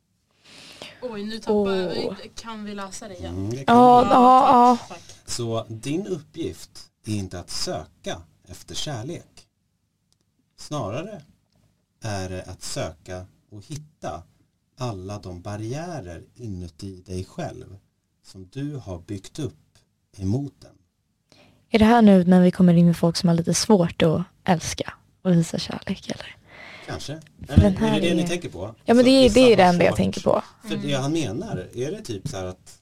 Oj, 1.01 1.23
nu 1.23 1.39
tappar 1.39 1.75
jag- 1.75 2.31
Kan 2.35 2.63
vi 2.65 2.75
läsa 2.75 3.07
det 3.07 3.15
igen? 3.15 3.35
Mm, 3.35 3.51
Ja, 3.55 3.63
ja, 3.67 4.77
ja. 4.89 4.95
Så 5.25 5.65
din 5.69 6.07
uppgift 6.07 6.91
är 7.05 7.15
inte 7.15 7.39
att 7.39 7.49
söka 7.49 8.21
efter 8.47 8.75
kärlek. 8.75 9.47
Snarare 10.57 11.21
är 12.01 12.29
det 12.29 12.43
att 12.43 12.61
söka 12.61 13.25
och 13.51 13.65
hitta 13.65 14.23
alla 14.77 15.19
de 15.19 15.41
barriärer 15.41 16.23
inuti 16.35 17.01
dig 17.01 17.25
själv 17.25 17.77
som 18.23 18.47
du 18.51 18.75
har 18.75 18.99
byggt 18.99 19.39
upp 19.39 19.55
emot 20.17 20.53
den. 20.59 20.75
Är 21.69 21.79
det 21.79 21.85
här 21.85 22.01
nu 22.01 22.23
när 22.23 22.41
vi 22.41 22.51
kommer 22.51 22.73
in 22.73 22.85
med 22.85 22.97
folk 22.97 23.17
som 23.17 23.29
har 23.29 23.35
lite 23.35 23.53
svårt 23.53 24.01
att 24.01 24.23
älska 24.43 24.93
och 25.21 25.31
visa 25.31 25.59
kärlek 25.59 26.09
eller? 26.09 26.35
Kanske? 26.85 27.21
den 27.37 27.59
är 27.59 27.69
här 27.71 28.01
det 28.01 28.09
det 28.09 28.15
ni 28.15 28.21
är- 28.23 28.27
tänker 28.27 28.49
på? 28.49 28.75
Ja 28.85 28.93
men 28.93 28.97
Så 28.97 29.03
det 29.03 29.09
är, 29.11 29.29
det 29.33 29.53
är 29.53 29.57
det 29.57 29.63
enda 29.63 29.85
jag 29.85 29.95
tänker 29.95 30.21
på. 30.21 30.43
För 30.63 30.77
det 30.77 30.93
han 30.93 31.11
menar, 31.11 31.67
är 31.73 31.91
det 31.91 32.01
typ 32.01 32.27
så 32.27 32.37
här 32.37 32.45
att 32.45 32.81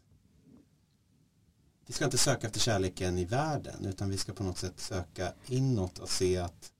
vi 1.88 1.94
ska 1.94 2.06
inte 2.06 2.18
söka 2.18 2.48
efter 2.48 2.60
kärleken 2.60 3.18
i 3.18 3.26
världen 3.26 3.86
utan 3.86 4.10
vi 4.10 4.18
ska 4.18 4.34
på 4.34 4.44
något 4.44 4.58
sätt 4.58 4.80
söka 4.80 5.34
inåt 5.48 6.00
och 6.00 6.10
se 6.10 6.38
att 6.38 6.72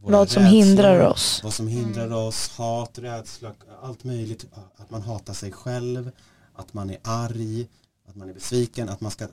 Vad 0.00 0.30
som 0.30 0.42
rädslor, 0.42 0.64
hindrar 0.64 1.00
oss. 1.06 1.40
Vad 1.44 1.52
som 1.54 1.68
hindrar 1.68 2.12
oss, 2.12 2.48
hat, 2.48 2.98
rädsla, 2.98 3.52
allt 3.82 4.04
möjligt. 4.04 4.46
Att 4.76 4.90
man 4.90 5.02
hatar 5.02 5.34
sig 5.34 5.52
själv, 5.52 6.10
att 6.54 6.74
man 6.74 6.90
är 6.90 6.98
arg, 7.02 7.68
att 8.08 8.16
man 8.16 8.28
är 8.28 8.34
besviken, 8.34 8.88
att 8.88 9.00
man 9.00 9.10
ska 9.10 9.28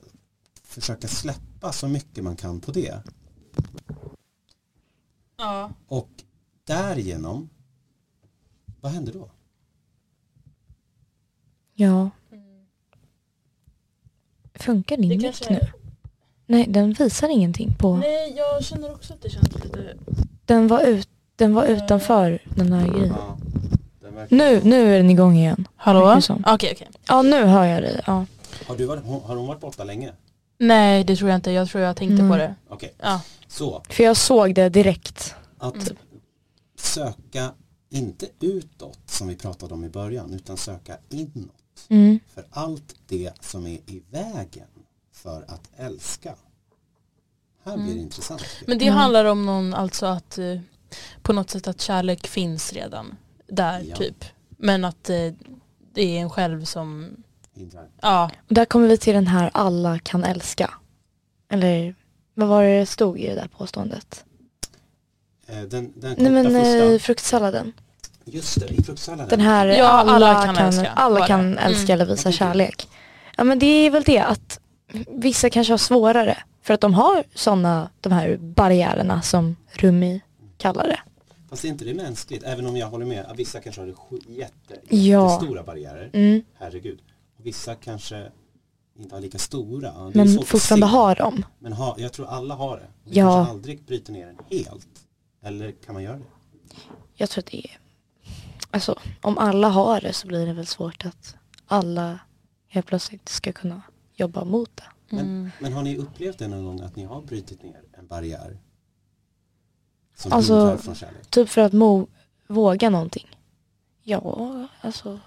försöka 0.62 1.08
släppa 1.08 1.72
så 1.72 1.88
mycket 1.88 2.24
man 2.24 2.36
kan 2.36 2.60
på 2.60 2.72
det. 2.72 3.02
Ja. 5.36 5.70
Och 5.88 6.10
därigenom, 6.64 7.48
vad 8.80 8.92
händer 8.92 9.12
då? 9.12 9.30
Ja. 11.74 12.10
Funkar 14.54 14.96
din 14.96 15.08
mick 15.08 15.50
nu? 15.50 15.56
är- 15.56 15.72
Nej 16.46 16.66
den 16.68 16.92
visar 16.92 17.28
ingenting 17.28 17.74
på. 17.78 17.96
Nej, 17.96 18.34
jag 18.36 18.64
känner 18.64 18.92
också 18.92 19.14
att 19.14 19.22
det 19.22 19.30
känns 19.30 19.54
lite... 19.54 19.96
Den 20.46 20.68
var, 20.68 20.82
ut, 20.82 21.08
den 21.36 21.54
var 21.54 21.64
utanför 21.64 22.42
den 22.56 22.72
här 22.72 22.88
grejen. 22.88 23.14
Ja, 23.18 23.36
den 24.02 24.14
verkar- 24.14 24.36
Nu, 24.36 24.60
nu 24.64 24.94
är 24.94 24.96
den 24.96 25.10
igång 25.10 25.36
igen. 25.36 25.68
Hallå? 25.76 26.00
Verkar 26.00 26.12
Okej, 26.12 26.22
som. 26.22 26.44
okej. 26.54 26.88
Ja 27.08 27.22
nu 27.22 27.44
hör 27.44 27.64
jag 27.64 27.82
dig. 27.82 28.00
Ja. 28.06 28.26
Har, 28.66 28.76
du 28.76 28.84
varit, 28.86 29.04
har 29.04 29.36
hon 29.36 29.46
varit 29.46 29.60
borta 29.60 29.84
länge? 29.84 30.12
Nej, 30.58 31.04
det 31.04 31.16
tror 31.16 31.30
jag 31.30 31.36
inte. 31.38 31.50
Jag 31.50 31.68
tror 31.68 31.84
jag 31.84 31.96
tänkte 31.96 32.14
Mm. 32.22 32.28
på 32.30 32.36
det. 32.36 32.54
Okej, 32.68 32.94
Ja. 33.02 33.20
så 33.48 33.82
För 33.88 34.04
jag 34.04 34.16
såg 34.16 34.54
det 34.54 34.68
direkt. 34.68 35.34
att 35.58 35.74
Mm. 35.74 35.96
söka 36.78 37.50
inte 37.90 38.26
utåt 38.40 38.98
som 39.06 39.28
vi 39.28 39.36
pratade 39.36 39.74
om 39.74 39.84
i 39.84 39.88
början 39.88 40.32
utan 40.34 40.56
söka 40.56 40.96
inåt. 41.10 41.86
Mm. 41.88 42.20
För 42.34 42.44
allt 42.50 42.94
det 43.08 43.32
som 43.40 43.66
är 43.66 43.70
i 43.86 44.02
vägen 44.10 44.66
för 45.12 45.42
att 45.48 45.70
älska. 45.76 46.34
Här 47.66 47.76
blir 47.76 47.94
det 47.94 48.00
intressant. 48.00 48.40
tycker 48.40 48.56
jag. 48.60 48.68
Men 48.68 48.78
det 48.78 48.86
Mm. 48.86 48.98
handlar 48.98 49.24
om 49.24 49.46
någon, 49.46 49.74
alltså 49.74 50.06
att 50.06 50.38
eh, 50.38 50.58
på 51.22 51.32
något 51.32 51.50
sätt 51.50 51.68
att 51.68 51.80
kärlek 51.80 52.26
finns 52.26 52.72
redan 52.72 53.14
där 53.46 53.82
Ja. 53.88 53.96
typ. 53.96 54.24
Men 54.58 54.84
att 54.84 55.10
eh, 55.10 55.16
det 55.94 56.02
är 56.16 56.20
en 56.20 56.30
själv 56.30 56.64
som, 56.64 57.10
Hindrar. 57.56 57.86
ja, 58.02 58.30
Och 58.48 58.54
där 58.54 58.64
kommer 58.64 58.88
vi 58.88 58.98
till 58.98 59.14
den 59.14 59.26
här 59.26 59.50
alla 59.54 59.98
kan 59.98 60.24
älska. 60.24 60.70
Eller 61.50 61.94
vad 62.34 62.48
var 62.48 62.62
det 62.64 62.86
stod 62.86 63.18
i 63.20 63.26
det 63.28 63.34
där 63.34 63.48
påståendet? 63.48 64.24
Eh, 65.46 65.60
Den, 65.60 65.92
den 65.96 66.14
Nej 66.18 66.32
men 66.32 66.44
första, 66.44 66.92
eh, 66.92 66.98
fruktsalladen. 66.98 67.72
just 68.24 68.60
det, 68.60 68.66
i 68.74 68.82
fruktsalladen. 68.82 69.28
Den 69.28 69.40
här 69.40 69.66
Ja, 69.66 69.88
alla, 69.88 70.12
alla 70.12 70.44
kan, 70.44 70.54
kan 70.54 70.66
älska, 70.66 70.90
alla 70.90 71.26
kan 71.26 71.50
det. 71.50 71.58
älska 71.60 71.92
Mm. 71.92 72.02
eller 72.02 72.14
visa 72.14 72.32
kärlek. 72.32 72.88
Ja 73.36 73.44
men 73.44 73.58
det 73.58 73.66
är 73.66 73.90
väl 73.90 74.02
det 74.02 74.18
att 74.18 74.60
vissa 75.08 75.50
kanske 75.50 75.72
har 75.72 75.78
svårare 75.78 76.38
för 76.66 76.74
att 76.74 76.80
de 76.80 76.94
har 76.94 77.24
sådana, 77.34 77.90
de 78.00 78.12
här 78.12 78.36
barriärerna 78.36 79.22
som 79.22 79.56
Rumi 79.72 80.20
kallar 80.58 80.84
det. 80.88 81.00
Fast 81.50 81.64
är 81.64 81.68
inte 81.68 81.84
det 81.84 81.94
mänskligt? 81.94 82.42
Även 82.44 82.66
om 82.66 82.76
jag 82.76 82.86
håller 82.86 83.06
med, 83.06 83.32
vissa 83.36 83.60
kanske 83.60 83.80
har 83.80 83.94
jätte, 84.28 84.74
Ja. 84.88 84.96
jättestora 85.32 85.62
barriärer. 85.62 86.10
Mm. 86.12 86.42
Herregud. 86.54 86.98
Vissa 87.36 87.74
kanske 87.74 88.30
inte 88.98 89.14
har 89.14 89.20
lika 89.20 89.38
stora. 89.38 89.92
Det 90.04 90.10
Men 90.14 90.28
fortfarande 90.44 90.86
har 90.86 91.14
dem. 91.14 91.44
Men 91.58 91.72
ha, 91.72 91.94
jag 91.98 92.12
tror 92.12 92.26
alla 92.26 92.54
har 92.54 92.76
det. 92.76 92.86
Vi 93.04 93.18
Ja. 93.18 93.30
kanske 93.34 93.50
aldrig 93.52 93.82
bryter 93.84 94.12
ner 94.12 94.26
den 94.26 94.36
helt. 94.50 94.86
Eller 95.42 95.72
kan 95.72 95.94
man 95.94 96.02
göra 96.02 96.16
det? 96.16 96.24
Jag 97.14 97.30
tror 97.30 97.42
att 97.42 97.46
det 97.50 97.58
är, 97.58 97.78
alltså 98.70 98.98
om 99.22 99.38
alla 99.38 99.68
har 99.68 100.00
det 100.00 100.12
så 100.12 100.26
blir 100.26 100.46
det 100.46 100.52
väl 100.52 100.66
svårt 100.66 101.04
att 101.04 101.34
alla 101.66 102.18
helt 102.68 102.86
plötsligt 102.86 103.28
ska 103.28 103.52
kunna 103.52 103.82
jobba 104.14 104.44
mot 104.44 104.70
det. 104.76 104.84
Men, 105.08 105.20
Mm. 105.20 105.50
men 105.60 105.72
har 105.72 105.82
ni 105.82 105.96
upplevt 105.96 106.38
det 106.38 106.48
någon 106.48 106.64
gång 106.64 106.80
att 106.80 106.96
ni 106.96 107.04
har 107.04 107.22
brutit 107.22 107.62
ner 107.62 107.82
en 107.98 108.06
barriär? 108.06 108.58
Som 110.16 110.32
Alltså- 110.32 110.58
hindrar 110.58 110.76
från 110.76 110.94
kärlek? 110.94 111.30
Typ 111.30 111.48
för 111.48 111.60
att 111.60 111.72
mo- 111.72 112.06
våga 112.46 112.90
någonting. 112.90 113.26
Ja, 114.02 114.68
alltså. 114.80 115.20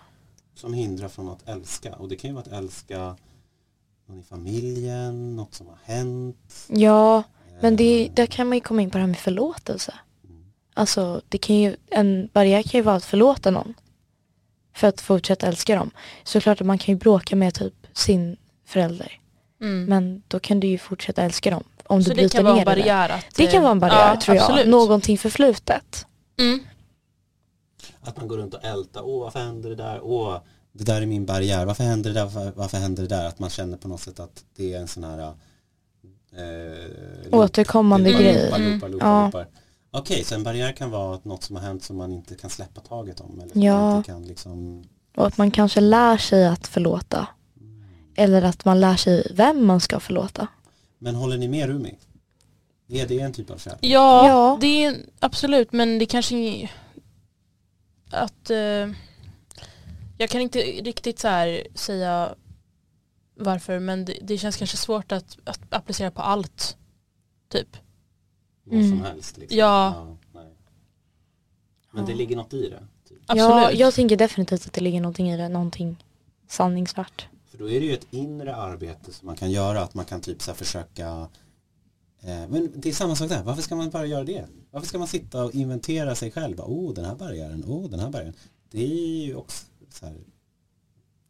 Som 0.56 0.74
hindrar 0.74 1.08
från 1.08 1.30
att 1.30 1.48
älska. 1.50 1.96
Och 1.96 2.10
det 2.10 2.16
kan 2.16 2.30
ju 2.30 2.34
vara 2.34 2.46
att 2.46 2.52
älska 2.52 3.16
någon 4.06 4.20
i 4.20 4.24
familjen, 4.24 5.36
något 5.36 5.54
som 5.54 5.68
har 5.68 5.78
hänt. 5.84 6.66
Ja, 6.70 7.24
men 7.62 7.76
det, 7.76 8.06
Eh, 8.08 8.14
där 8.14 8.26
kan 8.26 8.48
man 8.50 8.58
ju 8.58 8.62
komma 8.62 8.82
in 8.82 8.90
på 8.90 8.98
det 8.98 9.02
här 9.02 9.08
med 9.08 9.18
förlåtelse. 9.18 9.94
mm. 10.30 10.46
Alltså 10.74 11.22
det 11.30 11.38
kan 11.38 11.56
ju, 11.56 11.76
en 11.88 12.30
barriär 12.34 12.64
kan 12.64 12.78
ju 12.78 12.82
vara 12.84 12.96
att 12.96 13.06
förlåta 13.06 13.52
någon. 13.52 13.74
För 14.74 14.88
att 14.88 15.02
fortsätta 15.02 15.48
älska 15.48 15.76
dem. 15.76 15.92
Såklart 16.24 16.62
att 16.62 16.68
man 16.68 16.78
kan 16.78 16.94
ju 16.96 17.00
bråka 17.00 17.36
med 17.36 17.54
typ 17.54 17.88
sin 17.94 18.38
förälder. 18.66 19.20
Mm. 19.62 19.86
Men 19.86 20.22
då 20.28 20.40
kan 20.40 20.60
du 20.60 20.68
ju 20.68 20.78
fortsätta 20.78 21.22
älska 21.22 21.50
dem. 21.52 21.64
om 21.88 22.04
Så 22.04 22.10
du 22.10 22.16
det 22.16 22.22
bryter 22.22 22.38
kan 22.38 22.46
vara 22.46 22.54
ner 22.56 22.62
en 22.62 22.66
det. 23.08 23.14
Att, 23.14 23.26
Det 23.36 23.46
kan 23.48 23.56
eh, 23.56 23.62
vara 23.62 23.72
en 23.72 23.80
barriär 23.80 24.10
ja, 24.14 24.22
tror 24.22 24.36
jag. 24.38 24.44
absolut. 24.44 24.68
Någonting 24.68 25.18
förflutet. 25.18 26.06
Mm. 26.40 26.60
Att 28.02 28.18
man 28.18 28.28
går 28.28 28.38
runt 28.38 28.54
och 28.54 28.64
ältar, 28.64 29.02
åh 29.06 29.24
varför 29.24 29.40
händer 29.40 29.70
det 29.70 29.76
där, 29.76 30.00
åh 30.04 30.38
det 30.72 30.84
där 30.84 31.02
är 31.02 31.06
min 31.06 31.26
barriär, 31.26 31.66
varför 31.66 31.84
händer 31.84 32.10
det 32.10 32.20
där, 32.20 32.26
varför, 32.26 32.52
varför 32.56 32.78
händer 32.78 33.04
det 33.04 33.10
där? 33.10 33.26
Att 33.28 33.40
man 33.40 33.50
känner 33.50 33.78
på 33.78 33.88
något 33.88 34.02
sätt 34.02 34.20
att 34.20 34.44
det 34.56 34.74
är 34.74 34.80
en 34.80 34.88
sån 34.88 35.04
här 35.04 35.20
eh, 35.20 35.34
Återkommande 37.32 38.10
loopar, 38.10 38.24
grej. 38.24 38.44
Loopar, 38.44 38.58
Mm. 38.60 38.74
loopar, 38.74 38.90
loopar, 38.90 39.08
Ja. 39.08 39.26
loopar. 39.26 39.48
Okej, 39.92 40.24
så 40.24 40.36
en 40.36 40.44
barriär 40.44 40.72
kan 40.72 40.92
vara 40.92 41.16
att 41.16 41.26
något 41.26 41.44
som 41.44 41.56
har 41.56 41.64
hänt 41.64 41.84
som 41.84 41.98
man 41.98 42.12
inte 42.12 42.36
kan 42.36 42.50
släppa 42.50 42.82
taget 42.82 43.20
om 43.22 43.40
eller 43.42 43.66
Ja. 43.66 43.98
inte 43.98 44.08
kan 44.12 44.24
liksom 44.26 44.84
Och 45.16 45.28
att 45.28 45.38
man 45.38 45.52
kanske 45.52 45.82
lär 45.82 46.18
sig 46.18 46.48
att 46.48 46.68
förlåta. 46.68 47.28
Eller 48.20 48.42
att 48.42 48.66
man 48.66 48.80
lär 48.80 48.96
sig 48.96 49.32
vem 49.36 49.66
man 49.66 49.80
ska 49.82 50.00
förlåta. 50.00 50.48
Men 51.00 51.16
håller 51.16 51.38
ni 51.38 51.48
med 51.48 51.68
Rumi? 51.68 51.96
Är 52.90 53.08
det 53.08 53.20
en 53.20 53.34
typ 53.34 53.52
av 53.52 53.58
kärlek? 53.58 53.80
Ja, 53.82 54.28
Ja. 54.28 54.58
det 54.62 54.84
är 54.84 54.96
absolut 55.20 55.72
men 55.72 56.00
det 56.00 56.06
kanske 56.06 56.36
är 56.36 56.72
att 58.12 58.50
eh, 58.50 58.90
jag 60.18 60.30
kan 60.30 60.42
inte 60.42 60.60
riktigt 60.60 61.20
så 61.20 61.28
här 61.28 61.68
säga 61.76 62.36
varför 63.36 63.80
men 63.80 64.06
det, 64.06 64.18
det 64.22 64.38
känns 64.38 64.58
kanske 64.58 64.78
svårt 64.78 65.12
att, 65.12 65.38
att 65.44 65.60
applicera 65.70 66.12
på 66.12 66.22
allt. 66.22 66.78
Typ. 67.50 67.78
Vad 68.64 68.82
som 68.84 68.92
Mm. 68.94 69.02
helst 69.06 69.38
liksom. 69.38 69.58
Ja. 69.60 70.08
nej. 70.34 70.44
Men 71.92 72.06
det 72.06 72.12
Ja. 72.12 72.18
ligger 72.18 72.36
något 72.36 72.54
i 72.54 72.70
det. 72.70 72.84
Typ. 73.10 73.18
Absolut. 73.26 73.50
Ja, 73.50 73.72
jag 73.72 73.94
tänker 73.94 74.18
definitivt 74.18 74.68
att 74.68 74.74
det 74.74 74.82
ligger 74.82 75.02
någonting 75.02 75.32
i 75.32 75.38
det. 75.38 75.50
Någonting 75.50 76.04
sanningsvärt. 76.48 77.28
För 77.60 77.64
då 77.66 77.72
är 77.72 77.80
det 77.80 77.86
ju 77.86 77.94
ett 77.94 78.08
inre 78.12 78.56
arbete 78.56 79.14
som 79.14 79.26
man 79.26 79.36
kan 79.36 79.52
göra, 79.52 79.82
att 79.82 79.94
man 79.94 80.06
kan 80.06 80.22
typ 80.22 80.42
så 80.42 80.52
här 80.52 80.56
försöka 80.56 81.28
eh, 82.22 82.48
Men 82.50 82.72
det 82.76 82.90
är 82.90 82.94
samma 82.94 83.16
sak 83.16 83.30
där, 83.30 83.44
varför 83.44 83.62
ska 83.62 83.76
man 83.76 83.90
bara 83.90 84.06
göra 84.06 84.24
det? 84.24 84.46
Varför 84.72 84.88
ska 84.88 84.98
man 84.98 85.08
sitta 85.08 85.44
och 85.44 85.56
inventera 85.56 86.16
sig 86.16 86.32
själv? 86.32 86.60
Oh 86.60 86.94
den 86.94 87.06
här 87.06 87.16
barriären, 87.16 87.64
oh 87.68 87.90
den 87.90 88.00
här 88.00 88.10
barriären. 88.10 88.34
Det 88.72 88.84
är 88.84 89.26
ju 89.26 89.36
också 89.36 89.66
så 89.90 90.06
här 90.06 90.16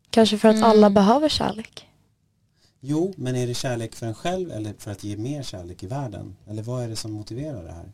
Kanske 0.10 0.38
för 0.38 0.48
att 0.50 0.56
Mm. 0.56 0.70
alla 0.70 0.90
behöver 0.90 1.30
kärlek. 1.30 1.88
Jo, 2.80 3.14
men 3.18 3.36
är 3.36 3.48
det 3.48 3.54
kärlek 3.54 3.96
för 3.96 4.06
en 4.08 4.14
själv 4.16 4.52
eller 4.52 4.74
för 4.78 4.92
att 4.92 5.04
ge 5.04 5.18
mer 5.18 5.44
kärlek 5.44 5.84
i 5.84 5.88
världen? 5.88 6.36
Eller 6.48 6.64
vad 6.64 6.84
är 6.84 6.90
det 6.90 6.96
som 6.96 7.12
motiverar 7.12 7.64
det 7.64 7.72
här? 7.72 7.92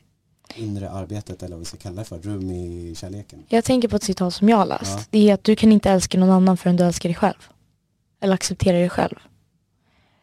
Inre 0.56 0.90
arbetet 0.90 1.44
eller 1.44 1.56
vad 1.56 1.60
vi 1.60 1.66
ska 1.66 1.78
kalla 1.78 1.96
det 1.96 2.06
för, 2.06 2.20
rum 2.20 2.52
i 2.52 2.96
kärleken. 2.98 3.44
Jag 3.50 3.64
tänker 3.64 3.88
på 3.88 3.96
ett 3.96 4.04
citat 4.04 4.34
som 4.34 4.50
jag 4.50 4.58
har 4.58 4.66
läst. 4.66 4.98
Ja. 5.00 5.04
Det 5.10 5.30
är 5.30 5.34
att 5.34 5.44
du 5.44 5.56
kan 5.56 5.72
inte 5.72 5.90
älska 5.90 6.20
någon 6.20 6.30
annan 6.30 6.58
förrän 6.58 6.76
du 6.76 6.84
älskar 6.84 7.10
dig 7.10 7.16
själv. 7.16 7.50
Eller 8.26 8.34
accepterar 8.34 8.80
dig 8.80 8.90
själv. 8.90 9.16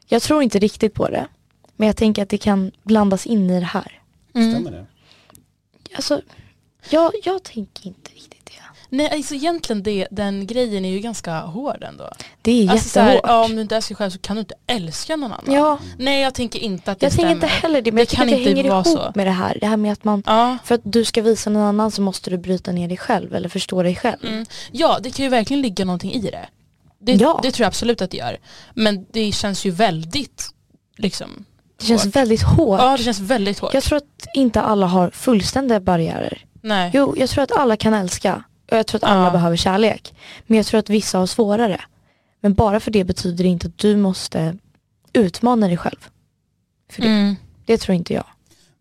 Jag 0.07 0.22
tror 0.22 0.42
inte 0.42 0.59
riktigt 0.59 0.94
på 0.94 1.09
det. 1.09 1.26
Men 1.76 1.86
jag 1.86 1.96
tänker 1.96 2.22
att 2.22 2.28
det 2.28 2.38
kan 2.38 2.70
blandas 2.82 3.26
in 3.26 3.50
i 3.50 3.61
det 3.61 3.66
här. 3.66 4.00
Mm. 4.34 4.50
Stämmer 4.53 4.70
det? 4.70 4.86
Alltså, 5.96 6.20
jag, 6.90 7.12
jag 7.24 7.42
tänker 7.42 7.86
inte 7.86 8.11
riktigt 8.11 8.46
det. 8.46 8.53
Nej, 8.88 9.11
alltså 9.12 9.34
egentligen 9.34 9.82
det, 9.82 10.09
den 10.11 10.46
grejen 10.46 10.84
är 10.84 10.90
ju 10.90 10.98
ganska 10.98 11.40
hård 11.40 11.82
ändå. 11.82 12.09
Det 12.42 12.53
är 12.66 12.70
Alltså 12.70 12.88
så 12.88 13.00
här, 13.00 13.07
jättehårt. 13.12 13.30
ja, 13.30 13.44
om 13.44 13.57
du 13.57 13.62
inte 13.62 13.76
älskar 13.76 13.94
dig 13.94 13.98
själv 13.98 14.11
så 14.11 14.18
kan 14.18 14.36
du 14.36 14.40
inte 14.40 14.55
älska 14.66 15.16
någon 15.16 15.32
annan. 15.32 15.55
ja, 15.55 15.78
Nej 15.98 16.22
jag 16.22 16.34
tänker 16.34 16.59
inte 16.59 16.92
att 16.92 17.00
det 17.00 17.07
jag 17.07 17.12
stämmer. 17.12 17.28
tänker 17.30 17.46
inte 17.46 17.57
heller 17.61 17.82
det. 17.82 17.92
Men 17.92 17.96
Det 17.96 18.00
jag 18.00 18.09
tycker 18.09 18.16
kan 18.16 18.28
att 18.28 18.34
det 18.34 18.50
inte 18.50 18.61
hänger 18.62 18.64
ihop 18.74 18.86
så. 18.86 19.12
med 19.14 19.26
det 19.26 19.30
här. 19.30 19.59
Det 19.61 19.66
här 19.66 19.76
med 19.76 19.92
att 19.92 20.05
man, 20.05 20.22
Ja. 20.26 20.59
för 20.64 20.74
att 20.74 20.80
du 20.84 21.05
ska 21.05 21.22
visa 21.22 21.50
någon 21.50 21.62
annan 21.62 21.90
så 21.90 22.03
måste 22.03 22.30
du 22.30 22.38
bryta 22.38 22.72
ner 22.72 22.88
dig 22.88 22.96
själv 22.96 23.34
eller 23.34 23.48
förstå 23.48 23.82
dig 23.82 23.96
själv. 23.96 24.24
Mm. 24.26 24.46
ja, 24.72 24.98
det 25.03 25.11
kan 25.11 25.24
ju 25.24 25.28
verkligen 25.30 25.62
ligga 25.62 25.84
någonting 25.84 26.12
i 26.12 26.20
det. 26.20 26.48
Det, 27.03 27.12
Ja. 27.14 27.40
det 27.42 27.50
tror 27.53 27.64
jag 27.64 27.68
absolut 27.68 28.03
att 28.03 28.11
det 28.11 28.16
gör. 28.16 28.38
Men 28.74 29.07
det 29.12 29.32
känns 29.32 29.64
ju 29.64 29.70
väldigt, 29.70 30.48
liksom, 30.96 31.44
Det 31.78 31.84
känns 31.86 32.05
Hårt. 32.05 32.16
väldigt 32.16 32.42
hårt. 32.42 32.80
ja 32.80 32.96
det 32.96 33.03
känns 33.03 33.20
väldigt 33.20 33.59
hårt. 33.59 33.74
Jag 33.74 33.82
tror 33.82 33.96
att 33.96 34.26
inte 34.34 34.61
alla 34.61 34.86
har 34.86 35.11
fullständiga 35.11 35.80
barriärer. 35.80 36.44
Nej. 36.61 36.90
Jo, 36.94 37.14
jag 37.18 37.30
tror 37.30 37.44
att 37.44 37.53
alla 37.53 37.76
kan 37.76 37.94
älska. 37.94 38.44
Och 38.70 38.76
jag 38.76 38.86
tror 38.86 38.98
att 38.98 39.05
alla 39.11 39.24
Ja. 39.24 39.30
behöver 39.30 39.57
kärlek. 39.57 40.14
Men 40.46 40.57
jag 40.57 40.66
tror 40.66 40.78
att 40.78 40.90
vissa 40.90 41.18
har 41.18 41.26
svårare. 41.26 41.80
Men 42.40 42.55
bara 42.55 42.80
för 42.80 42.90
det 42.90 43.05
betyder 43.05 43.44
det 43.44 43.50
inte 43.50 43.66
att 43.66 43.78
du 43.78 43.96
måste 43.96 44.57
utmana 45.12 45.66
dig 45.68 45.76
själv. 45.76 46.09
För 46.90 47.03
det, 47.03 47.09
Mm. 47.09 47.36
det 47.66 47.78
tror 47.78 47.94
inte 47.94 48.14
jag. 48.14 48.24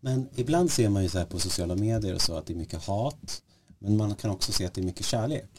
Men 0.01 0.29
ibland 0.35 0.71
ser 0.71 0.89
man 0.89 1.03
ju 1.03 1.09
så 1.09 1.17
här 1.17 1.25
på 1.25 1.39
sociala 1.39 1.75
medier 1.75 2.15
och 2.15 2.21
så 2.21 2.37
att 2.37 2.45
det 2.45 2.53
är 2.53 2.57
mycket 2.57 2.85
hat. 2.85 3.41
Men 3.79 3.97
man 3.97 4.15
kan 4.15 4.31
också 4.31 4.51
se 4.51 4.65
att 4.65 4.73
det 4.73 4.81
är 4.81 4.85
mycket 4.85 5.05
kärlek. 5.05 5.50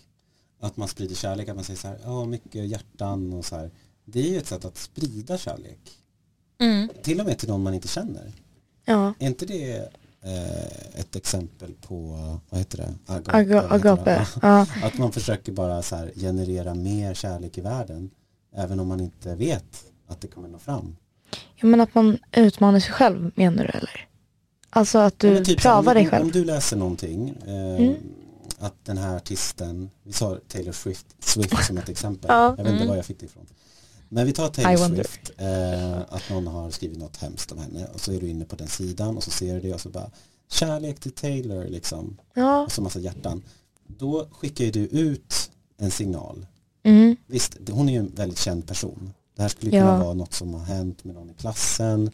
Att 0.63 0.77
man 0.77 0.89
sprider 0.89 1.15
kärlek, 1.15 1.49
att 1.49 1.55
man 1.57 1.65
säger 1.65 1.79
så 1.79 1.89
här, 1.89 1.99
ja 2.05 2.25
mycket 2.25 2.67
hjärtan 2.69 3.33
och 3.33 3.45
så 3.45 3.57
här. 3.57 3.71
Det 4.05 4.21
är 4.21 4.31
ju 4.31 4.39
ett 4.39 4.47
sätt 4.47 4.65
att 4.65 4.77
sprida 4.79 5.39
kärlek. 5.39 5.79
Mm. 6.61 6.89
Till 7.03 7.21
och 7.21 7.27
med 7.27 7.39
till 7.39 7.49
någon 7.49 7.63
man 7.63 7.75
inte 7.75 7.89
känner. 7.89 8.33
Ja, 8.85 9.15
Är 9.19 9.27
inte 9.27 9.47
det 9.47 9.77
eh, 10.23 11.01
ett 11.01 11.17
exempel 11.17 11.73
på, 11.81 11.97
vad 12.51 12.59
heter 12.61 12.79
det? 12.79 12.95
Agape. 13.07 13.37
aga, 13.39 13.61
heter 13.63 13.69
det? 13.69 13.75
agape. 13.75 14.27
Ja. 14.43 14.67
Att 14.83 14.99
man 14.99 15.13
försöker 15.13 15.53
bara 15.53 15.83
så 15.83 15.97
här 15.97 16.13
generera 16.17 16.75
mer 16.75 17.15
kärlek 17.15 17.59
i 17.59 17.61
världen. 17.61 18.11
Även 18.57 18.81
om 18.81 18.89
man 18.89 19.01
inte 19.01 19.35
vet 19.35 19.85
att 20.07 20.21
det 20.21 20.29
kommer 20.29 20.49
nå 20.49 20.59
fram. 20.59 20.97
ja, 21.57 21.67
men 21.67 21.81
att 21.81 21.95
man 21.95 22.19
utmanar 22.33 22.81
sig 22.81 22.93
själv 22.93 23.31
menar 23.35 23.65
du 23.65 23.71
eller? 23.79 24.09
Alltså 24.71 24.99
att 24.99 25.23
Ja, 25.23 25.29
du 25.29 25.35
men 25.35 25.45
typ 25.45 25.61
prövar 25.61 25.79
om, 25.79 25.95
dig 25.95 26.05
Om 26.05 26.11
själv. 26.11 26.33
du 26.33 26.45
läser 26.45 26.77
någonting, 26.77 27.29
eh, 27.47 27.53
Mm. 27.77 27.95
Att 28.59 28.85
den 28.85 28.99
här 28.99 29.17
artisten, 29.17 29.91
vi 30.03 30.13
sa 30.13 30.39
Taylor 30.49 30.73
Swift, 30.73 31.07
Swift 31.21 31.67
som 31.67 31.79
ett 31.79 31.89
exempel, 31.89 32.27
Ja. 32.31 32.45
jag 32.45 32.51
vet 32.51 32.59
inte 32.67 32.71
Mm. 32.77 32.89
var 32.89 32.97
jag 32.97 33.07
fick 33.07 33.21
det 33.21 33.27
ifrån. 33.27 33.47
Men 34.09 34.27
vi 34.27 34.33
tar 34.33 34.49
Taylor. 34.49 34.89
Swift, 34.89 35.31
eh, 35.37 35.99
att 35.99 36.31
någon 36.31 36.47
har 36.47 36.71
skrivit 36.71 36.99
något 36.99 37.17
hemskt 37.17 37.53
om 37.53 37.59
henne 37.59 37.87
och 37.95 38.01
så 38.01 38.13
är 38.13 38.21
du 38.21 38.29
inne 38.29 38.45
på 38.45 38.57
den 38.57 38.69
sidan 38.69 39.17
och 39.17 39.23
så 39.25 39.31
ser 39.31 39.55
du 39.55 39.61
det 39.61 39.75
och 39.75 39.81
så 39.81 39.89
bara 39.89 40.11
kärlek 40.51 41.01
till 41.01 41.13
Taylor 41.13 41.65
liksom, 41.65 42.17
Ja. 42.35 42.65
och 42.65 42.73
så 42.73 42.83
massa 42.83 42.99
hjärtan. 43.01 43.43
Då 43.87 44.29
skickar 44.33 44.65
ju 44.65 44.71
du 44.71 44.81
ut 44.87 45.51
en 45.79 45.91
signal. 45.91 46.47
Mm. 46.83 47.17
Visst, 47.27 47.57
hon 47.71 47.89
är 47.89 47.93
ju 47.93 47.99
en 47.99 48.15
väldigt 48.15 48.39
känd 48.39 48.67
person. 48.67 49.13
Det 49.37 49.43
här 49.43 49.49
skulle 49.49 49.77
Ja. 49.77 49.83
kunna 49.83 50.05
vara 50.05 50.15
något 50.15 50.33
som 50.35 50.55
har 50.55 50.65
hänt 50.65 51.05
med 51.05 51.15
någon 51.15 51.31
i 51.31 51.35
klassen. 51.35 52.11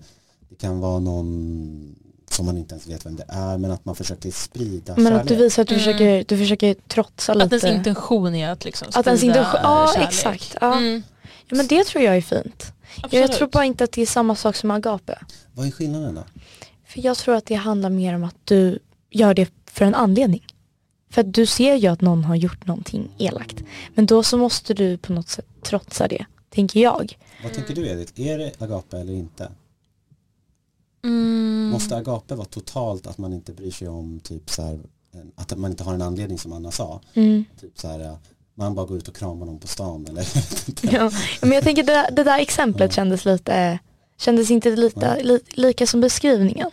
Det 0.49 0.55
kan 0.55 0.81
vara 0.81 0.99
någon 1.01 1.97
som 2.33 2.47
man 2.47 2.57
inte 2.59 2.75
ens 2.75 2.87
vet 2.87 3.07
vem 3.07 3.17
det 3.17 3.25
är 3.29 3.59
men 3.59 3.71
att 3.71 3.85
man 3.85 3.95
försöker 3.95 4.31
sprida 4.31 4.95
Men 4.97 5.05
kärlek. 5.07 5.21
att 5.23 5.29
du 5.29 5.35
visar 5.37 5.63
att 5.63 5.69
du, 5.69 5.75
Mm. 5.75 5.85
försöker, 5.85 6.25
du 6.29 6.39
försöker 6.39 6.75
trotsa 6.75 7.33
Att 7.33 7.39
ens 7.39 7.53
lite. 7.53 7.69
intention 7.69 8.35
är 8.35 8.51
att 8.51 8.65
liksom 8.65 8.89
Att 8.95 9.07
ens 9.07 9.21
sprida 9.21 9.39
intention- 9.41 9.61
ja, 9.63 9.91
kärlek. 9.95 10.09
exakt, 10.09 10.57
ja. 10.61 10.77
Mm. 10.79 11.03
Ja, 11.47 11.57
men 11.57 11.67
det 11.67 11.85
tror 11.85 12.05
jag 12.05 12.17
är 12.17 12.21
fint. 12.21 12.73
Jag 12.97 13.05
Absolut. 13.05 13.33
tror 13.33 13.49
bara 13.49 13.65
inte 13.65 13.85
att 13.85 13.93
det 13.93 14.03
är 14.03 14.07
samma 14.07 14.35
sak 14.37 14.57
som 14.57 14.71
agape. 14.71 15.19
Vad 15.55 15.67
är 15.67 15.71
skillnaden 15.71 16.15
då? 16.15 16.23
För 16.87 17.01
jag 17.05 17.17
tror 17.17 17.35
att 17.35 17.47
det 17.47 17.55
handlar 17.55 17.91
mer 17.91 18.15
om 18.15 18.25
att 18.25 18.37
du 18.45 18.79
gör 19.11 19.35
det 19.35 19.51
för 19.71 19.85
en 19.85 19.95
anledning. 19.95 20.47
För 21.11 21.21
att 21.21 21.35
du 21.35 21.47
ser 21.47 21.75
ju 21.75 21.89
att 21.89 22.01
någon 22.01 22.25
har 22.25 22.37
gjort 22.37 22.67
någonting 22.67 23.11
elakt. 23.19 23.57
Men 23.95 24.07
då 24.07 24.23
så 24.23 24.37
måste 24.39 24.75
du 24.75 24.97
på 24.99 25.13
något 25.13 25.29
sätt 25.29 25.47
trotsa 25.63 26.09
det, 26.09 26.25
tänker 26.51 26.81
jag. 26.81 27.19
Vad 27.43 27.55
tycker 27.55 27.75
du 27.75 27.87
Edith? 27.89 28.21
Är 28.21 28.39
det 28.39 28.53
agape 28.63 28.99
eller 28.99 29.13
inte? 29.13 29.51
Mm. 31.05 31.69
Måste 31.73 31.97
agape 31.97 32.35
vara 32.35 32.47
totalt 32.47 33.07
att 33.07 33.19
man 33.19 33.33
inte 33.33 33.53
bryr 33.53 33.71
sig 33.71 33.89
om 33.89 34.21
typ 34.21 34.51
så 34.51 34.63
här, 34.63 34.81
att 35.35 35.59
man 35.59 35.71
inte 35.71 35.85
har 35.85 35.95
en 35.95 36.03
anledning 36.03 36.39
som 36.39 36.53
Anna 36.53 36.71
sa? 36.71 37.01
Mm. 37.15 37.45
Typ 37.61 37.79
så 37.79 37.89
här, 37.89 38.01
ja, 38.01 38.19
man 38.55 38.75
bara 38.75 38.87
går 38.87 38.97
ut 38.97 39.09
och 39.09 39.17
kramar 39.17 39.47
någon 39.47 39.59
på 39.59 39.67
stan 39.67 40.07
eller? 40.07 40.27
Ja. 40.95 41.11
Men 41.41 41.53
jag 41.53 41.65
tänker 41.65 41.83
det 41.83 41.93
där, 41.93 42.11
det 42.11 42.25
där 42.25 42.39
exemplet 42.39 42.93
kändes 42.93 43.25
lite, 43.25 43.79
kändes 44.19 44.51
inte 44.51 44.77
lite, 44.77 45.23
li, 45.23 45.41
lika 45.49 45.87
som 45.87 46.01
beskrivningen. 46.01 46.71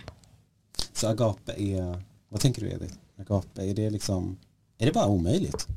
Så 0.94 1.08
agape 1.08 1.54
är, 1.58 2.04
vad 2.30 2.42
tänker 2.42 2.62
du 2.62 2.72
Edith? 2.72 2.94
Agape, 3.20 3.64
är 3.70 3.74
det 3.74 3.90
liksom, 3.90 4.38
är 4.78 4.86
det 4.86 4.92
bara 4.92 5.08
omöjligt? 5.08 5.68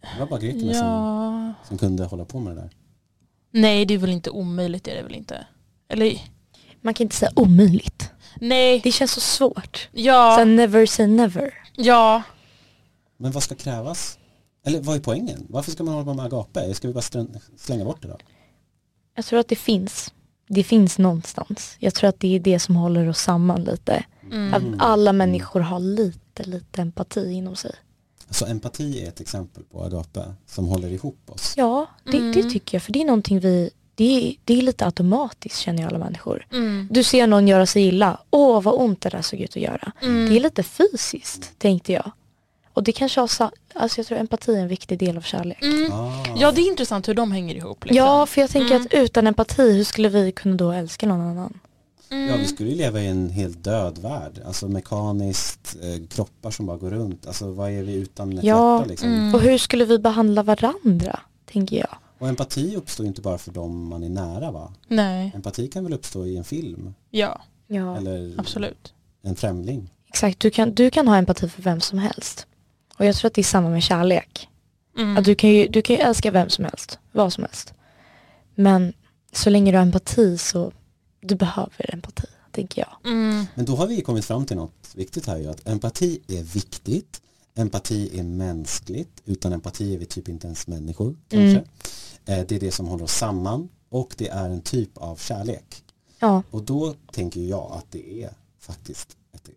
Det 0.00 0.20
var 0.20 0.26
bara 0.26 0.40
grekerna 0.40 0.74
som, 0.74 0.86
Ja. 0.86 1.54
som 1.68 1.78
kunde 1.78 2.04
hålla 2.04 2.24
på 2.24 2.40
med 2.40 2.56
det 2.56 2.60
där. 2.60 2.70
Nej 3.50 3.84
det 3.84 3.94
är 3.94 3.98
väl 3.98 4.10
inte 4.10 4.30
omöjligt 4.30 4.84
det 4.84 4.90
är 4.90 4.96
det 4.96 5.02
väl 5.02 5.14
inte. 5.14 5.46
Eller 5.88 6.20
Man 6.80 6.94
kan 6.94 7.04
inte 7.04 7.16
säga 7.16 7.32
omöjligt. 7.36 8.10
nej. 8.40 8.80
Det 8.84 8.92
känns 8.92 9.12
så 9.12 9.20
svårt. 9.20 9.88
Ja. 9.92 10.36
Så 10.38 10.44
never 10.44 10.86
say 10.86 11.06
never. 11.06 11.54
ja. 11.76 12.22
Men 13.16 13.32
vad 13.32 13.42
ska 13.42 13.54
krävas? 13.54 14.18
Eller 14.66 14.80
vad 14.80 14.96
är 14.96 15.00
poängen? 15.00 15.46
Varför 15.48 15.70
ska 15.70 15.82
man 15.84 15.94
hålla 15.94 16.04
på 16.06 16.14
med 16.14 16.24
agape? 16.24 16.74
Ska 16.74 16.88
vi 16.88 16.94
bara 16.94 17.26
slänga 17.56 17.84
bort 17.84 18.02
det 18.02 18.08
då? 18.08 18.18
Jag 19.14 19.24
tror 19.24 19.40
att 19.40 19.48
det 19.48 19.56
finns. 19.56 20.12
Det 20.48 20.64
finns 20.64 20.98
någonstans. 20.98 21.76
Jag 21.78 21.94
tror 21.94 22.08
att 22.08 22.20
det 22.20 22.36
är 22.36 22.40
det 22.40 22.58
som 22.58 22.76
håller 22.76 23.08
oss 23.08 23.18
samman 23.20 23.64
lite. 23.64 24.04
Mm. 24.32 24.54
Att 24.54 24.62
alla 24.86 25.12
människor 25.12 25.60
har 25.60 25.80
lite, 25.80 26.42
lite 26.44 26.82
empati 26.82 27.30
inom 27.32 27.56
sig. 27.56 27.74
Så 28.30 28.46
empati 28.46 29.02
är 29.04 29.08
ett 29.08 29.20
exempel 29.20 29.62
på 29.64 29.82
agape 29.84 30.34
som 30.46 30.66
håller 30.68 30.88
ihop 30.88 31.30
oss. 31.30 31.54
Ja, 31.56 31.86
det, 32.04 32.10
det 32.32 32.40
Mm. 32.40 32.50
tycker 32.50 32.74
jag. 32.76 32.82
För 32.82 32.92
det 32.92 33.00
är 33.00 33.04
någonting 33.04 33.40
vi, 33.40 33.70
det 33.98 34.28
är, 34.28 34.34
det 34.44 34.58
är 34.58 34.62
lite 34.62 34.84
automatiskt 34.86 35.58
känner 35.58 35.82
jag 35.82 35.88
alla 35.88 35.98
människor. 36.04 36.46
Mm. 36.52 36.88
Du 36.90 37.02
ser 37.02 37.26
någon 37.26 37.48
göra 37.48 37.66
sig 37.66 37.82
illa. 37.86 38.20
Åh 38.30 38.62
vad 38.62 38.74
ont 38.74 39.00
det 39.00 39.08
där 39.08 39.22
såg 39.22 39.40
ut 39.40 39.50
att 39.50 39.62
göra. 39.62 39.92
Mm. 40.02 40.30
Det 40.30 40.36
är 40.36 40.40
lite 40.40 40.62
fysiskt 40.62 41.58
tänkte 41.58 41.92
jag. 41.92 42.10
Och 42.74 42.82
det 42.82 42.92
kanske 42.92 43.20
har, 43.20 43.28
alltså 43.74 43.98
jag 43.98 44.06
tror 44.06 44.18
empati 44.18 44.54
är 44.54 44.60
en 44.60 44.68
viktig 44.68 44.98
del 44.98 45.16
av 45.16 45.20
kärlek. 45.20 45.62
Mm. 45.62 45.92
Ah. 45.92 46.24
Ja 46.36 46.52
det 46.52 46.60
är 46.60 46.68
intressant 46.70 47.08
hur 47.08 47.14
de 47.14 47.32
hänger 47.32 47.54
ihop. 47.54 47.84
Liksom. 47.84 47.96
Ja, 47.96 48.26
för 48.26 48.40
jag 48.40 48.50
tänker 48.50 48.74
Mm. 48.74 48.86
att 48.86 48.94
utan 48.94 49.26
empati, 49.26 49.62
hur 49.72 49.84
skulle 49.84 50.08
vi 50.08 50.32
kunna 50.32 50.56
då 50.56 50.72
älska 50.72 51.06
någon 51.06 51.20
annan? 51.20 51.58
Ja, 52.10 52.36
vi 52.38 52.44
skulle 52.46 52.70
ju 52.70 52.76
leva 52.76 53.00
i 53.00 53.06
en 53.06 53.30
helt 53.30 53.64
död 53.64 53.98
värld. 53.98 54.40
Alltså 54.46 54.68
mekaniskt, 54.68 55.76
eh, 55.82 56.06
kroppar 56.08 56.50
som 56.50 56.66
bara 56.66 56.76
går 56.76 56.90
runt. 56.90 57.26
Alltså 57.26 57.50
vad 57.52 57.70
är 57.70 57.82
vi 57.82 57.94
utan 57.94 58.38
ett 58.38 58.44
Ja, 58.44 58.76
hjärta 58.78 58.88
liksom? 58.90 59.08
mm. 59.08 59.34
Och 59.34 59.40
hur 59.40 59.58
skulle 59.58 59.84
vi 59.84 59.98
behandla 59.98 60.42
varandra, 60.42 61.20
tänker 61.52 61.76
jag. 61.76 61.96
Och 62.18 62.28
empati 62.28 62.76
uppstår 62.76 63.06
inte 63.06 63.20
bara 63.20 63.38
för 63.38 63.52
dem 63.52 63.88
man 63.88 64.02
är 64.02 64.08
nära 64.08 64.50
va? 64.50 64.72
Nej, 64.88 65.32
Empati 65.34 65.68
kan 65.68 65.84
väl 65.84 65.92
uppstå 65.92 66.26
i 66.26 66.36
en 66.36 66.44
film? 66.44 66.94
ja 67.10 67.40
Ja. 67.68 67.96
Eller 67.96 68.34
absolut. 68.38 68.94
en 69.22 69.36
främling? 69.36 69.90
Exakt, 70.08 70.40
du 70.40 70.50
kan, 70.50 70.74
du 70.74 70.90
kan 70.90 71.08
ha 71.08 71.16
empati 71.16 71.48
för 71.48 71.62
vem 71.62 71.80
som 71.80 71.98
helst. 71.98 72.46
Och 72.96 73.04
jag 73.04 73.16
tror 73.16 73.28
att 73.28 73.34
det 73.34 73.40
är 73.40 73.44
samma 73.44 73.68
med 73.68 73.82
kärlek. 73.82 74.48
Mm. 74.98 75.16
Att 75.16 75.24
du, 75.24 75.34
kan 75.34 75.50
ju, 75.50 75.68
du 75.68 75.82
kan 75.82 75.96
ju 75.96 76.02
älska 76.02 76.30
vem 76.30 76.48
som 76.48 76.64
helst, 76.64 76.98
vad 77.12 77.32
som 77.32 77.44
helst. 77.44 77.74
Men 78.54 78.92
så 79.32 79.50
länge 79.50 79.72
du 79.72 79.78
har 79.78 79.82
empati 79.82 80.38
så 80.38 80.72
du 81.20 81.34
behöver 81.34 81.94
empati, 81.94 82.26
tänker 82.50 82.82
jag. 82.82 83.12
Mm. 83.12 83.46
Men 83.54 83.64
då 83.64 83.76
har 83.76 83.86
vi 83.86 84.00
kommit 84.00 84.24
fram 84.24 84.46
till 84.46 84.56
något 84.56 84.92
viktigt 84.94 85.26
här 85.26 85.36
ju, 85.36 85.50
att 85.50 85.68
empati 85.68 86.20
är 86.28 86.42
viktigt. 86.42 87.22
Empati 87.54 88.18
är 88.18 88.22
mänskligt. 88.22 89.22
Utan 89.24 89.52
empati 89.52 89.94
är 89.94 89.98
vi 89.98 90.06
typ 90.06 90.28
inte 90.28 90.46
ens 90.46 90.66
människor 90.66 91.16
kanske. 91.28 91.58
Mm. 91.58 91.64
Eh, 92.28 92.44
Det 92.48 92.52
är 92.56 92.60
det 92.60 92.72
som 92.72 92.86
håller 92.86 93.04
oss 93.04 93.12
samman 93.14 93.68
och 93.88 94.14
det 94.18 94.28
är 94.28 94.50
en 94.50 94.60
typ 94.60 94.98
av 94.98 95.16
kärlek. 95.16 95.84
Ja, 96.18 96.42
Och 96.50 96.62
då 96.62 96.94
tänker 97.12 97.40
jag 97.40 97.72
att 97.72 97.86
det 97.90 98.22
är 98.24 98.30
faktiskt 98.58 99.16
ett, 99.32 99.48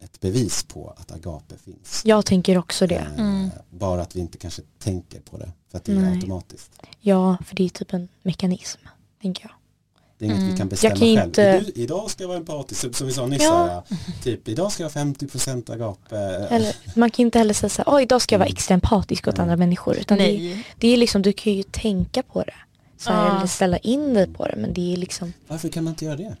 ett 0.00 0.20
bevis 0.20 0.62
på 0.64 0.94
att 0.96 1.12
agape 1.12 1.56
finns. 1.58 2.02
jag 2.04 2.26
tänker 2.26 2.58
också 2.58 2.86
det. 2.86 2.94
Eh, 2.94 3.20
Mm. 3.20 3.50
Bara 3.70 4.02
att 4.02 4.16
vi 4.16 4.20
inte 4.20 4.38
kanske 4.38 4.62
tänker 4.78 5.20
på 5.20 5.38
det 5.38 5.52
för 5.68 5.78
att 5.78 5.84
det 5.84 5.92
är 5.92 5.96
Nej. 5.96 6.14
automatiskt. 6.14 6.70
Ja, 7.00 7.36
för 7.46 7.56
det 7.56 7.64
är 7.64 7.68
typ 7.68 7.92
en 7.92 8.08
mekanism, 8.22 8.80
tänker 9.22 9.42
jag. 9.44 9.52
Det 10.20 10.26
är 10.26 10.26
inget 10.26 10.38
Mm. 10.38 10.50
vi 10.52 10.58
kan 10.58 10.68
bestämma 10.68 10.90
Jag 10.90 10.98
kan 10.98 11.08
själv. 11.16 11.26
inte- 11.28 11.42
Idag- 11.42 11.72
Idag 11.84 12.10
ska 12.10 12.22
jag 12.24 12.28
vara 12.28 12.38
empatisk, 12.38 12.94
som- 12.96 13.06
vi 13.06 13.12
sa 13.12 13.26
nyss. 13.26 13.42
Ja. 13.42 13.84
Här, 13.90 14.22
typ, 14.22 14.48
idag 14.48 14.72
ska 14.72 14.82
jag 14.82 14.90
ha 14.90 14.92
50% 14.94 15.70
agape. 15.70 16.16
Eller, 16.50 16.76
man 16.94 17.10
kan 17.10 17.22
inte 17.26 17.38
heller 17.38 17.54
säga 17.54 17.70
så 17.70 17.82
här, 17.86 17.94
"Oj, 17.96 18.02
idag 18.02 18.22
ska 18.22 18.34
jag 18.34 18.38
vara 18.38 18.46
Mm. 18.46 18.54
extra 18.54 18.74
empatisk 18.74 19.28
åt 19.28 19.36
Nej. 19.36 19.42
andra 19.42 19.56
människor. 19.56 19.96
Utan 19.96 20.18
det, 20.18 20.24
Nej. 20.24 20.66
det 20.78 20.88
är 20.88 20.96
liksom, 20.96 21.22
du 21.22 21.32
kan 21.32 21.52
ju 21.52 21.62
tänka 21.62 22.22
på 22.22 22.42
det. 22.42 22.54
Så 22.98 23.10
här, 23.10 23.26
Ja. 23.26 23.36
Eller 23.36 23.46
ställa 23.46 23.78
in 23.78 24.14
dig 24.14 24.26
på 24.32 24.46
det. 24.46 24.56
Men 24.56 24.74
det 24.74 24.92
är 24.92 24.96
liksom, 24.96 25.32
Varför 25.48 25.68
kan 25.68 25.84
man 25.84 25.92
inte 25.92 26.04
göra 26.04 26.16
det? 26.16 26.36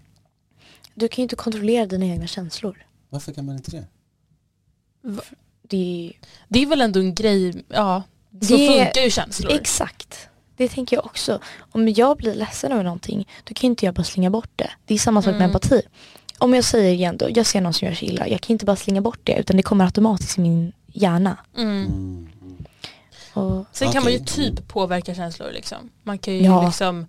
du 0.94 1.08
kan 1.08 1.16
ju 1.16 1.22
inte 1.22 1.36
kontrollera 1.36 1.86
dina 1.86 2.06
egna 2.06 2.26
känslor. 2.26 2.86
Varför 3.10 3.32
kan 3.32 3.44
man 3.46 3.56
inte 3.56 3.70
det? 3.70 3.84
Det 5.68 6.06
är 6.08 6.12
Det 6.48 6.62
är 6.62 6.66
väl 6.66 6.80
ändå 6.80 7.00
en 7.00 7.14
grej, 7.14 7.64
ja, 7.68 8.02
så 8.42 8.56
Det- 8.56 8.66
funkar 8.84 9.02
ju 9.02 9.10
känslor. 9.10 9.52
Exakt. 9.52 9.99
Det 10.60 10.68
tänker 10.68 10.96
jag 10.96 11.06
också. 11.06 11.38
Om 11.72 11.88
jag 11.88 12.16
blir 12.16 12.34
ledsen 12.34 12.72
över 12.72 12.82
någonting, 12.84 13.28
då 13.44 13.54
kan 13.54 13.66
inte 13.70 13.84
jag 13.84 13.94
bara 13.94 14.04
slänga 14.04 14.30
bort 14.30 14.50
det. 14.56 14.70
Det 14.86 14.94
är 14.94 14.98
samma 14.98 15.22
sak 15.22 15.26
med 15.32 15.36
Mm. 15.36 15.50
empati. 15.50 15.82
Om 16.38 16.54
jag 16.54 16.64
säger 16.64 16.92
igen 16.92 17.16
då, 17.16 17.26
jag 17.30 17.46
ser 17.46 17.60
någon 17.60 17.72
som 17.74 17.88
gör 17.88 17.94
sig 17.94 18.08
illa, 18.08 18.28
jag 18.28 18.40
kan 18.40 18.52
inte 18.54 18.64
bara 18.64 18.76
slänga 18.76 19.00
bort 19.00 19.20
det 19.24 19.36
utan 19.38 19.56
det 19.56 19.62
kommer 19.62 19.84
automatiskt 19.84 20.38
i 20.38 20.40
min 20.40 20.72
hjärna. 20.86 21.36
Mm. 21.56 21.86
Mm. 21.86 22.28
Och, 23.34 23.66
Sen 23.72 23.92
kan 23.92 24.02
man 24.02 24.12
ju 24.12 24.18
typ 24.18 24.68
påverka 24.68 25.14
känslor 25.14 25.48
liksom. 25.52 25.90
Man 26.02 26.18
kan 26.18 26.34
ju 26.34 26.40
Ja. 26.44 26.66
liksom 26.66 27.06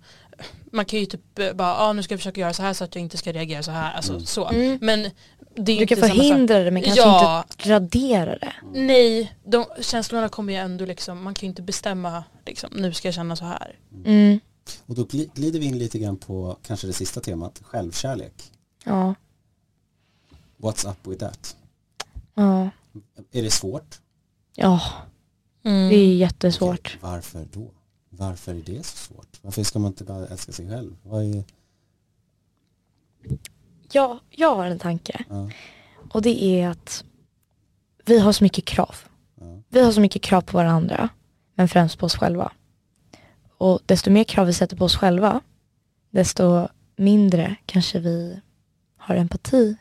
man 0.72 0.84
kan 0.84 0.98
ju 0.98 1.06
typ 1.06 1.38
eh, 1.38 1.52
bara, 1.52 1.76
ah, 1.76 1.92
nu 1.92 2.02
ska 2.02 2.12
jag 2.12 2.20
försöka 2.20 2.40
göra 2.40 2.52
så 2.52 2.62
här 2.62 2.72
så 2.72 2.84
att 2.84 2.94
jag 2.94 3.02
inte 3.02 3.16
ska 3.16 3.32
reagera 3.32 3.62
så 3.62 3.70
här. 3.70 3.92
Alltså 3.94 4.12
Mm. 4.12 4.26
så. 4.26 4.48
Mm. 4.48 4.78
Men 4.82 5.02
det 5.02 5.72
är 5.72 5.76
du 5.76 5.82
inte 5.82 5.86
kan 5.86 5.98
förhindra 6.08 6.58
det 6.58 6.70
men 6.70 6.82
kanske 6.82 7.00
Ja, 7.00 7.44
inte 7.50 7.70
radera 7.70 8.38
det. 8.38 8.52
nej, 8.72 9.32
de, 9.44 9.64
känslorna 9.80 10.28
kommer 10.28 10.52
ju 10.52 10.58
ändå 10.58 10.84
liksom, 10.84 11.22
man 11.22 11.34
kan 11.34 11.46
ju 11.46 11.48
inte 11.48 11.62
bestämma 11.62 12.24
liksom, 12.46 12.70
nu 12.76 12.92
ska 12.92 13.08
jag 13.08 13.14
känna 13.14 13.36
så 13.36 13.44
här. 13.44 13.76
Mm. 14.04 14.40
Och 14.86 14.94
då 14.94 15.02
gli- 15.04 15.30
glider 15.34 15.60
vi 15.60 15.66
in 15.66 15.78
lite 15.78 15.98
grann 15.98 16.16
på 16.16 16.56
kanske 16.66 16.86
det 16.86 16.92
sista 16.92 17.20
temat, 17.20 17.60
självkärlek. 17.64 18.32
Ja. 18.84 19.14
What's 20.58 20.90
up 20.90 21.06
with 21.06 21.20
that? 21.24 21.56
Ja. 22.34 22.70
Är 23.32 23.42
det 23.42 23.50
svårt? 23.50 24.00
Ja, 24.54 24.80
Mm. 25.64 25.88
det 25.88 25.94
är 25.96 26.14
jättesvårt. 26.14 26.78
Okej, 26.80 26.98
varför 27.00 27.46
då? 27.52 27.70
Varför 28.10 28.54
är 28.54 28.62
det 28.66 28.86
så 28.86 28.96
svårt? 28.96 29.31
Varför 29.42 29.62
ska 29.62 29.78
man 29.78 29.90
inte 29.90 30.04
bara 30.04 30.26
älska 30.26 30.52
sig 30.52 30.68
själv? 30.68 30.96
Är, 31.12 31.44
Ja, 33.92 34.20
jag 34.30 34.54
har 34.54 34.66
en 34.66 34.78
tanke. 34.78 35.24
ja, 35.28 35.50
Och 36.10 36.22
det 36.22 36.44
är 36.44 36.68
att 36.68 37.04
vi 38.04 38.18
har 38.18 38.32
så 38.32 38.44
mycket 38.44 38.64
krav. 38.64 38.96
ja, 39.40 39.62
Vi 39.68 39.84
har 39.84 39.92
så 39.92 40.00
mycket 40.00 40.22
krav 40.22 40.40
på 40.40 40.56
varandra, 40.56 41.08
men 41.54 41.68
främst 41.68 41.98
på 41.98 42.06
oss 42.06 42.16
själva. 42.16 42.52
Och 43.58 43.80
desto 43.86 44.10
mer 44.10 44.24
krav 44.24 44.46
vi 44.46 44.52
sätter 44.52 44.76
på 44.76 44.84
oss 44.84 44.96
själva, 44.96 45.40
desto 46.10 46.68
mindre 46.96 47.56
kanske 47.66 47.98
vi 47.98 48.40
har 48.96 49.14
empati 49.16 49.76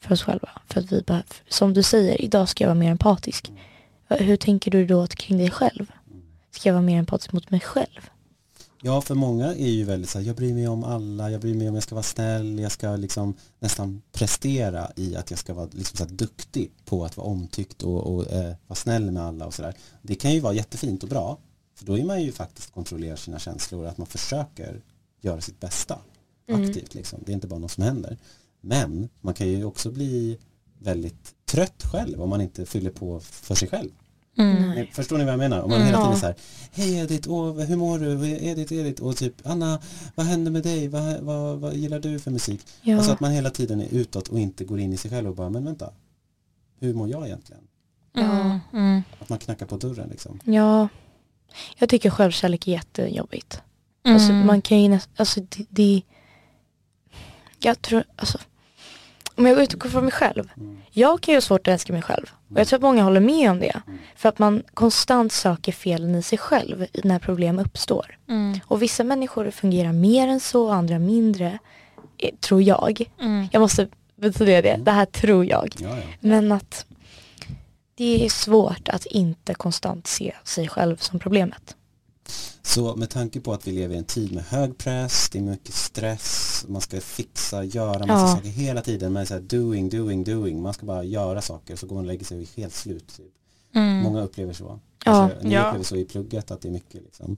för 0.00 0.12
oss 0.12 0.22
själva. 0.22 0.48
För 0.66 0.80
att 0.80 0.92
vi 0.92 1.02
behöver, 1.02 1.26
som 1.48 1.74
du 1.74 1.82
säger, 1.82 2.22
idag 2.22 2.48
ska 2.48 2.64
jag 2.64 2.68
vara 2.68 2.78
mer 2.78 2.90
empatisk. 2.90 3.52
Hur 4.08 4.36
tänker 4.36 4.70
du 4.70 4.86
då 4.86 5.06
kring 5.06 5.38
dig 5.38 5.50
själv? 5.50 5.92
Ska 6.50 6.68
jag 6.68 6.74
vara 6.74 6.82
mer 6.82 6.98
empatisk 6.98 7.32
mot 7.32 7.50
mig 7.50 7.60
själv? 7.60 8.10
Ja, 8.82 9.00
för 9.00 9.14
många 9.14 9.54
är 9.54 9.68
ju 9.68 9.84
väldigt 9.84 10.10
så 10.10 10.18
här, 10.18 10.26
jag 10.26 10.36
bryr 10.36 10.54
mig 10.54 10.68
om 10.68 10.84
alla, 10.84 11.30
jag 11.30 11.40
bryr 11.40 11.54
mig 11.54 11.68
om 11.68 11.74
jag 11.74 11.82
ska 11.82 11.94
vara 11.94 12.02
snäll, 12.02 12.58
jag 12.58 12.72
ska 12.72 12.96
liksom 12.96 13.34
nästan 13.58 14.02
prestera 14.12 14.90
i 14.96 15.16
att 15.16 15.30
jag 15.30 15.38
ska 15.38 15.54
vara 15.54 15.68
liksom 15.72 15.96
så 15.96 16.14
duktig 16.14 16.72
på 16.84 17.04
att 17.04 17.16
vara 17.16 17.26
omtyckt 17.26 17.82
och, 17.82 18.14
och 18.14 18.32
eh, 18.32 18.54
vara 18.66 18.76
snäll 18.76 19.10
med 19.10 19.22
alla 19.22 19.46
och 19.46 19.54
sådär. 19.54 19.74
Det 20.02 20.14
kan 20.14 20.32
ju 20.32 20.40
vara 20.40 20.52
jättefint 20.52 21.02
och 21.02 21.08
bra, 21.08 21.38
för 21.74 21.86
då 21.86 21.98
är 21.98 22.04
man 22.04 22.22
ju 22.22 22.32
faktiskt 22.32 22.72
kontrollerar 22.72 23.16
sina 23.16 23.38
känslor, 23.38 23.86
att 23.86 23.98
man 23.98 24.06
försöker 24.06 24.82
göra 25.20 25.40
sitt 25.40 25.60
bästa 25.60 25.98
Mm. 26.50 26.68
aktivt 26.68 26.94
liksom. 26.94 27.22
Det 27.26 27.32
är 27.32 27.34
inte 27.34 27.46
bara 27.46 27.58
något 27.58 27.70
som 27.70 27.84
händer. 27.84 28.18
Men 28.60 29.08
man 29.20 29.34
kan 29.34 29.48
ju 29.48 29.64
också 29.64 29.90
bli 29.90 30.38
väldigt 30.78 31.34
trött 31.44 31.82
själv 31.82 32.22
om 32.22 32.30
man 32.30 32.40
inte 32.40 32.66
fyller 32.66 32.90
på 32.90 33.20
för 33.20 33.54
sig 33.54 33.68
själv. 33.68 33.90
Mm. 34.38 34.68
Nej. 34.68 34.90
Förstår 34.92 35.18
ni 35.18 35.24
vad 35.24 35.32
jag 35.32 35.38
menar? 35.38 35.60
Om 35.60 35.70
man 35.70 35.80
Mm. 35.80 35.86
hela 35.86 36.02
tiden 36.04 36.18
så 36.20 36.26
här, 36.26 36.34
hej 36.72 36.98
Edith, 36.98 37.30
åh, 37.30 37.60
hur 37.60 37.76
mår 37.76 37.98
du? 37.98 38.28
Edith, 38.30 38.72
Edith, 38.72 39.02
och 39.02 39.16
typ 39.16 39.34
Anna, 39.44 39.80
vad 40.14 40.26
händer 40.26 40.50
med 40.50 40.62
dig? 40.62 40.88
Vad, 40.88 41.20
vad, 41.20 41.58
vad 41.58 41.74
gillar 41.74 41.98
du 42.00 42.18
för 42.18 42.30
musik? 42.30 42.60
Ja, 42.82 42.96
Alltså 42.96 43.12
att 43.12 43.20
man 43.20 43.30
hela 43.32 43.50
tiden 43.50 43.80
är 43.80 43.88
utåt 43.94 44.28
och 44.28 44.38
inte 44.40 44.64
går 44.64 44.80
in 44.80 44.92
i 44.92 44.96
sig 44.96 45.10
själv 45.10 45.28
och 45.28 45.34
bara, 45.36 45.50
men 45.50 45.64
vänta, 45.64 45.90
hur 46.78 46.94
mår 46.94 47.08
jag 47.08 47.26
egentligen? 47.26 47.62
Mm. 48.16 48.58
Mm. 48.72 49.02
Att 49.18 49.28
man 49.28 49.38
knackar 49.38 49.66
på 49.66 49.76
dörren 49.76 50.08
liksom. 50.08 50.40
ja. 50.44 50.88
Jag 51.78 51.88
tycker 51.88 52.10
självkärlek 52.10 52.68
är 52.68 52.72
jättejobbigt. 52.72 53.62
Alltså, 54.04 54.32
Mm. 54.32 54.46
man 54.46 54.62
kan 54.62 54.82
ju 54.82 54.88
nästan, 54.88 55.12
alltså 55.16 55.40
det, 55.40 55.66
det 55.68 56.02
jag 57.62 57.82
tror, 57.82 58.04
alltså 58.16 58.38
om 59.40 59.46
jag 59.46 59.62
utgår 59.62 59.88
från 59.90 60.04
mig 60.04 60.12
själv. 60.12 60.50
Jag 60.90 61.20
kan 61.20 61.32
ju 61.32 61.36
ha 61.36 61.40
svårt 61.40 61.60
att 61.68 61.72
älska 61.72 61.92
mig 61.92 62.02
själv. 62.02 62.30
Och 62.50 62.60
jag 62.60 62.68
tror 62.68 62.76
att 62.76 62.82
många 62.82 63.02
håller 63.02 63.20
med 63.20 63.50
om 63.50 63.58
det. 63.60 63.80
För 64.16 64.28
att 64.28 64.38
man 64.38 64.62
konstant 64.74 65.32
söker 65.32 65.72
felen 65.72 66.14
i 66.14 66.22
sig 66.22 66.38
själv 66.38 66.86
när 67.04 67.18
problem 67.18 67.58
uppstår. 67.58 68.18
Mm. 68.28 68.58
Och 68.66 68.82
vissa 68.82 69.04
människor 69.04 69.50
fungerar 69.50 69.92
mer 69.92 70.28
än 70.28 70.40
så, 70.40 70.66
och 70.66 70.74
andra 70.74 70.98
mindre. 70.98 71.58
eh, 72.18 72.30
Tror 72.40 72.62
jag. 72.62 73.02
Mm. 73.20 73.48
Jag 73.52 73.60
måste 73.60 73.88
betyda 74.16 74.62
det. 74.62 74.76
Det 74.84 74.90
här 74.90 75.04
tror 75.06 75.44
jag. 75.46 75.74
Ja, 75.78 75.88
ja. 75.88 76.02
Men 76.20 76.52
att 76.52 76.86
det 77.94 78.24
är 78.24 78.28
svårt 78.28 78.88
att 78.88 79.06
inte 79.06 79.54
konstant 79.54 80.06
se 80.06 80.34
sig 80.44 80.68
själv 80.68 80.96
som 80.96 81.18
problemet. 81.18 81.76
Så 82.62 82.96
med 82.96 83.10
tanke 83.10 83.40
på 83.40 83.52
att 83.52 83.66
vi 83.68 83.72
lever 83.72 83.94
i 83.94 83.98
en 83.98 84.04
tid 84.04 84.32
med 84.32 84.44
hög 84.44 84.78
press, 84.78 85.28
det 85.32 85.38
är 85.38 85.42
mycket 85.42 85.74
stress, 85.74 86.64
man 86.68 86.80
ska 86.80 87.00
fixa, 87.00 87.64
göra 87.64 88.06
massa 88.06 88.26
Ja. 88.26 88.34
saker 88.36 88.48
hela 88.48 88.80
tiden. 88.82 89.16
Är 89.16 89.24
så 89.24 89.34
här 89.34 89.40
doing, 89.40 89.88
doing, 89.90 90.24
doing. 90.24 90.62
Man 90.62 90.74
ska 90.74 90.86
bara 90.86 91.04
göra 91.04 91.42
saker 91.42 91.76
så 91.76 91.86
går 91.86 91.94
man 91.96 92.04
och 92.04 92.08
lägger 92.08 92.24
sig 92.24 92.48
helt 92.56 92.74
slut. 92.74 93.08
Typ. 93.16 93.26
Mm. 93.74 94.02
Många 94.02 94.22
upplever 94.22 94.52
så. 94.52 94.64
Ja. 95.04 95.28
Kanske 95.28 95.48
ni 95.48 95.54
Ja. 95.54 95.66
upplever 95.68 95.84
så 95.84 95.96
i 95.96 96.04
plugget 96.04 96.50
att 96.50 96.60
det 96.60 96.68
är 96.68 96.72
mycket 96.72 97.02
liksom. 97.02 97.36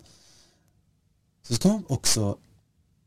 Så 1.49 1.55
ska 1.55 1.69
man 1.69 1.85
också 1.89 2.37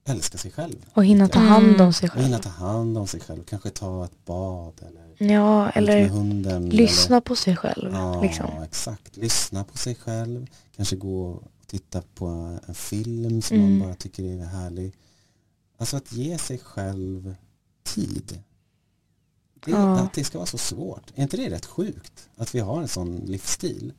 älska 0.08 0.38
sig 0.38 0.52
själv. 0.52 0.86
Och 0.94 1.06
hinna 1.06 1.28
ta 1.28 1.40
Mm. 1.40 1.52
hand 1.52 1.82
om 1.82 1.94
sig 1.94 2.10
Och 2.10 2.16
hinna 2.16 2.30
själv. 2.38 2.44
ta 2.44 2.50
hand 2.50 2.98
om 2.98 3.08
sig 3.08 3.20
själv. 3.20 3.44
Kanske 3.44 3.70
ta 3.70 4.06
ett 4.06 4.26
bad 4.26 4.74
eller 4.88 5.32
Ja, 5.34 5.64
med 5.64 5.72
eller 5.76 6.08
hunden. 6.08 6.70
lyssna 6.70 7.22
på 7.22 7.36
sig 7.36 7.56
själv. 7.58 7.88
Eller, 7.88 7.98
ja, 8.00 8.22
Liksom. 8.22 8.64
exakt. 8.64 9.18
Lyssna 9.18 9.64
på 9.64 9.78
sig 9.78 9.96
själv. 9.96 10.48
Kanske 10.76 10.96
gå 10.96 11.44
titta 11.78 12.02
på 12.16 12.26
en 12.68 12.76
film 12.76 13.42
som 13.42 13.58
Mm. 13.58 13.70
man 13.78 13.88
bara 13.88 13.96
tycker 13.96 14.24
är 14.24 14.46
härlig. 14.46 14.94
Alltså 15.78 15.98
att 15.98 16.12
ge 16.14 16.38
sig 16.38 16.58
själv 16.58 17.36
tid. 17.84 18.40
Det, 19.66 19.72
Ja. 19.72 20.00
Att 20.00 20.14
det 20.14 20.24
ska 20.24 20.38
vara 20.38 20.46
så 20.46 20.58
svårt. 20.58 21.12
Är 21.16 21.24
inte 21.24 21.38
det 21.38 21.50
rätt 21.50 21.66
sjukt? 21.66 22.30
Att 22.36 22.56
vi 22.56 22.60
har 22.60 22.82
en 22.82 22.88
sån 22.88 23.16
livsstil. 23.16 23.94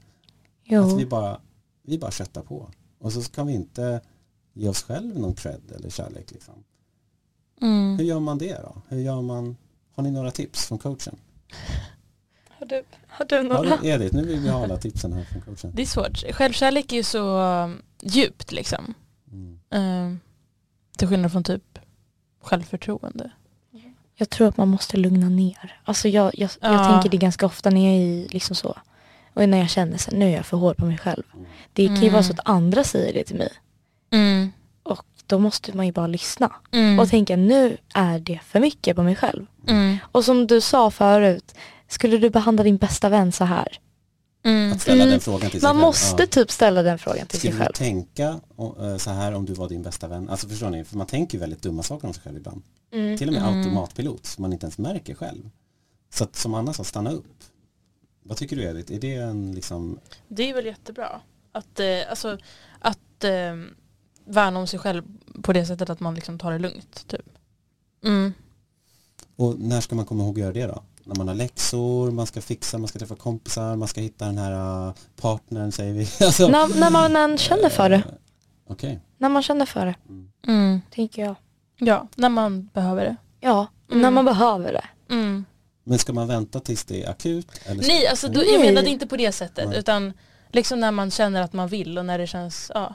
Att 0.63 0.71
Jo. 0.73 0.97
vi 0.97 1.07
bara, 1.07 1.41
vi 1.83 1.99
bara 1.99 2.11
köttar 2.11 2.43
på. 2.43 2.71
Och 2.99 3.13
så 3.13 3.23
kan 3.23 3.47
vi 3.47 3.53
inte 3.53 4.01
ge 4.53 4.69
oss 4.69 4.83
själv 4.83 5.19
någon 5.19 5.35
cred 5.35 5.73
eller 5.77 5.91
kärlek. 5.91 6.31
Liksom. 6.33 6.55
Mm. 7.61 7.97
Hur 7.99 8.05
gör 8.05 8.21
man 8.21 8.39
det 8.39 8.59
då? 8.63 8.83
Hur 8.89 9.01
gör 9.01 9.23
man? 9.23 9.57
Har 9.95 10.03
ni 10.03 10.11
några 10.11 10.31
tips 10.31 10.67
från 10.67 10.79
coachen? 10.79 11.17
Har 12.71 12.77
du, 12.77 12.83
har 13.09 13.25
du 13.25 13.49
några? 13.49 13.77
du, 13.77 13.89
Edith, 13.89 14.15
nu 14.17 14.27
vill 14.27 14.39
vi 14.41 14.49
ha 14.49 14.65
alla 14.65 14.77
tipsen 14.77 15.13
här 15.13 15.25
från 15.25 15.43
coachen. 15.43 15.71
Det 15.75 15.83
är 15.83 15.87
svårt. 15.87 16.25
Självkärlek 16.33 16.93
är 16.93 16.97
ju 16.97 17.03
så 17.03 17.39
um, 17.41 17.83
djupt 18.03 18.53
liksom. 18.53 18.95
Mm. 19.33 19.59
Um, 20.05 20.21
till 20.99 21.09
skillnad 21.09 21.33
från 21.33 21.45
typ 21.45 21.79
självförtroende. 22.43 23.31
Jag 24.19 24.31
tror 24.31 24.49
att 24.49 24.57
man 24.57 24.69
måste 24.69 24.97
lugna 24.97 25.29
ner. 25.29 25.81
Alltså 25.85 26.09
jag, 26.09 26.31
jag, 26.39 26.51
jag 26.61 26.73
Ja. 26.75 26.93
tänker 26.93 27.09
det 27.11 27.17
ganska 27.17 27.47
ofta 27.47 27.71
när 27.71 27.85
jag 27.85 27.95
är 27.95 28.01
i 28.01 28.29
liksom 28.31 28.57
så. 28.57 28.79
Och 29.35 29.49
när 29.49 29.59
jag 29.59 29.71
känner 29.71 29.99
så 29.99 30.11
nu 30.11 30.27
är 30.27 30.37
jag 30.37 30.47
för 30.47 30.57
hård 30.57 30.77
på 30.77 30.87
mig 30.87 30.99
själv. 30.99 31.23
Det 31.73 31.87
kan 31.87 31.95
ju 31.97 32.01
Mm. 32.03 32.13
vara 32.13 32.23
så 32.23 32.33
att 32.33 32.41
andra 32.49 32.85
säger 32.85 33.13
det 33.15 33.25
till 33.25 33.37
mig. 33.37 33.53
Mm. 34.11 34.53
Och 34.83 35.05
då 35.27 35.39
måste 35.39 35.77
man 35.77 35.87
ju 35.87 35.93
bara 35.93 36.07
lyssna. 36.07 36.53
Mm. 36.73 36.99
Och 36.99 37.09
tänka 37.09 37.37
nu 37.37 37.77
är 37.95 38.19
det 38.19 38.41
för 38.45 38.61
mycket 38.61 38.97
på 38.97 39.03
mig 39.03 39.17
själv. 39.17 39.47
Mm. 39.69 39.97
Och 40.13 40.25
som 40.25 40.47
du 40.47 40.61
sa 40.61 40.91
förut, 40.91 41.55
skulle 41.89 42.19
du 42.19 42.31
behandla 42.31 42.63
din 42.63 42.77
bästa 42.77 43.09
vän 43.09 43.33
så 43.33 43.45
här? 43.45 43.79
Mm. 44.45 44.73
Att 44.73 44.81
ställa 44.81 45.03
Mm. 45.03 45.11
den 45.11 45.21
frågan 45.21 45.51
till 45.51 45.61
sig 45.61 45.67
Man 45.69 45.75
själv. 45.77 45.81
måste 45.87 46.23
Ja. 46.23 46.27
typ 46.27 46.51
ställa 46.51 46.83
den 46.83 46.99
frågan 46.99 47.27
till 47.27 47.41
sig 47.41 47.51
Skulle 47.51 47.53
du 47.53 47.65
själv. 47.65 47.73
tänka 47.73 48.41
eh, 48.81 48.97
så 48.97 49.11
här 49.11 49.33
om 49.33 49.45
du 49.45 49.53
var 49.55 49.69
din 49.69 49.83
bästa 49.83 50.09
vän? 50.09 50.29
Alltså 50.29 50.49
förstår 50.49 50.71
ni, 50.71 50.85
för 50.85 50.97
man 50.97 51.07
tänker 51.07 51.35
ju 51.35 51.41
väldigt 51.41 51.63
dumma 51.63 51.83
saker 51.83 52.07
om 52.09 52.15
sig 52.15 52.23
själv 52.23 52.37
ibland. 52.37 52.63
Mm. 52.93 53.19
Till 53.19 53.29
och 53.29 53.35
med 53.35 53.43
Mm. 53.43 53.59
automatpilot 53.59 54.27
som 54.27 54.43
man 54.43 54.53
inte 54.53 54.65
ens 54.67 54.79
märker 54.79 55.15
själv. 55.15 55.51
Så 56.15 56.25
att 56.25 56.37
som 56.37 56.55
Anna 56.55 56.73
sa, 56.73 56.85
stanna 56.85 57.11
upp. 57.11 57.27
Vad 58.23 58.37
tycker 58.37 58.57
du 58.57 58.63
Edith? 58.63 58.93
Är 58.93 59.01
det 59.01 59.15
en 59.15 59.55
liksom, 59.55 59.99
Det 60.29 60.51
är 60.51 60.55
väl 60.55 60.67
jättebra. 60.67 61.21
Att, 61.53 61.81
eh, 61.81 61.87
alltså, 62.11 62.39
att 62.79 63.25
eh, 63.25 63.57
värna 64.25 64.61
om 64.61 64.67
sig 64.67 64.79
själv 64.79 65.03
på 65.43 65.53
det 65.53 65.67
sättet 65.67 65.91
att 65.91 66.01
man 66.01 66.15
liksom 66.15 66.39
tar 66.39 66.53
det 66.53 66.59
lugnt. 66.59 67.05
Typ. 67.09 67.29
Mm. 68.05 68.33
och 69.37 69.59
när 69.61 69.81
ska 69.81 69.95
man 69.95 70.05
komma 70.05 70.23
ihåg 70.25 70.35
att 70.39 70.43
göra 70.43 70.53
det 70.53 70.67
då? 70.67 70.83
När 71.07 71.15
man 71.17 71.29
har 71.29 71.35
läxor, 71.35 72.11
man 72.11 72.27
ska 72.27 72.41
fixa, 72.41 72.79
man 72.79 72.89
ska 72.89 72.99
träffa 72.99 73.17
kompisar, 73.17 73.77
man 73.77 73.89
ska 73.89 74.01
hitta 74.01 74.27
den 74.27 74.39
här 74.39 74.87
uh, 74.89 74.95
partnern 75.21 75.73
säger 75.73 75.93
vi. 75.95 76.09
alltså, 76.27 76.49
När, 76.49 76.81
när 76.81 76.91
man 76.91 77.17
än 77.17 77.39
känner 77.39 77.69
för 77.69 77.89
det. 77.91 77.97
eh, 77.97 78.03
Okej. 78.69 79.01
När 79.19 79.29
man 79.29 79.43
känner 79.43 79.67
för 79.67 79.87
det, 79.87 79.95
Mm. 80.09 80.29
Mm. 80.47 80.81
tänker 80.91 81.23
jag. 81.25 81.35
Ja, 81.79 82.09
när 82.15 82.29
man 82.29 82.67
behöver 82.75 83.05
det. 83.05 83.17
Ja, 83.41 83.67
Mm. 83.91 84.03
när 84.03 84.11
man 84.11 84.25
behöver 84.25 84.73
det. 84.73 84.85
Mm. 85.15 85.45
Men 85.85 85.99
ska 85.99 86.13
man 86.13 86.29
vänta 86.29 86.61
tills 86.61 86.85
det 86.85 87.03
är 87.03 87.11
akut? 87.11 87.49
Nej, 87.75 88.07
alltså, 88.07 88.29
då, 88.29 88.45
jag 88.45 88.61
menade 88.61 88.91
inte 88.91 89.07
på 89.07 89.17
det 89.17 89.33
sättet. 89.33 89.69
Nej. 89.69 89.79
Utan 89.79 90.13
liksom 90.53 90.81
när 90.81 90.91
man 90.91 91.11
känner 91.11 91.43
att 91.43 91.53
man 91.53 91.69
vill 91.69 91.99
och 91.99 92.05
när 92.07 92.19
det 92.19 92.27
känns, 92.27 92.71
ja. 92.75 92.95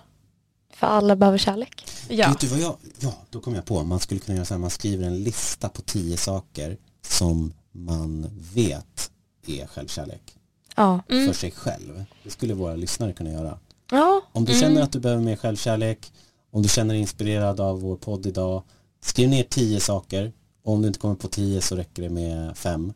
För 0.74 0.88
alla 0.88 1.16
behöver 1.16 1.38
kärlek. 1.38 1.86
ja. 2.10 2.28
Vet 2.30 2.40
du 2.40 2.48
vad 2.48 2.60
jag, 2.60 2.76
ja 3.00 3.14
då 3.30 3.40
kom 3.40 3.56
jag 3.56 3.66
på, 3.66 3.84
man 3.84 4.00
skulle 4.00 4.20
kunna 4.20 4.36
göra 4.36 4.46
så 4.46 4.54
här, 4.54 4.60
man 4.60 4.70
skriver 4.70 5.08
en 5.08 5.24
lista 5.24 5.70
på 5.70 5.82
tio 5.82 6.18
saker 6.18 6.78
som 7.08 7.54
man 7.72 8.28
vet 8.54 9.12
är 9.48 9.68
självkärlek 9.68 10.36
Ja. 10.76 11.00
Mm. 11.10 11.28
för 11.28 11.34
sig 11.34 11.52
själv. 11.52 12.04
Det 12.24 12.30
skulle 12.30 12.54
våra 12.54 12.76
lyssnare 12.76 13.14
kunna 13.14 13.32
göra. 13.32 13.60
Ja. 13.92 14.22
Om 14.32 14.46
du 14.46 14.52
Mm. 14.52 14.62
känner 14.62 14.82
att 14.82 14.92
du 14.92 15.00
behöver 15.00 15.24
mer 15.24 15.36
självkärlek, 15.36 16.12
om 16.52 16.62
du 16.64 16.70
känner 16.70 16.94
dig 16.94 17.02
inspirerad 17.02 17.60
av 17.60 17.82
vår 17.82 17.96
podd 17.98 18.26
idag, 18.26 18.64
skriv 19.02 19.30
ner 19.30 19.44
tio 19.44 19.80
saker. 19.80 20.32
Och 20.64 20.74
om 20.74 20.82
du 20.82 20.88
inte 20.88 21.00
kommer 21.00 21.16
på 21.16 21.28
tio 21.28 21.62
så 21.62 21.76
räcker 21.76 22.02
det 22.04 22.10
med 22.10 22.58
fem. 22.58 22.94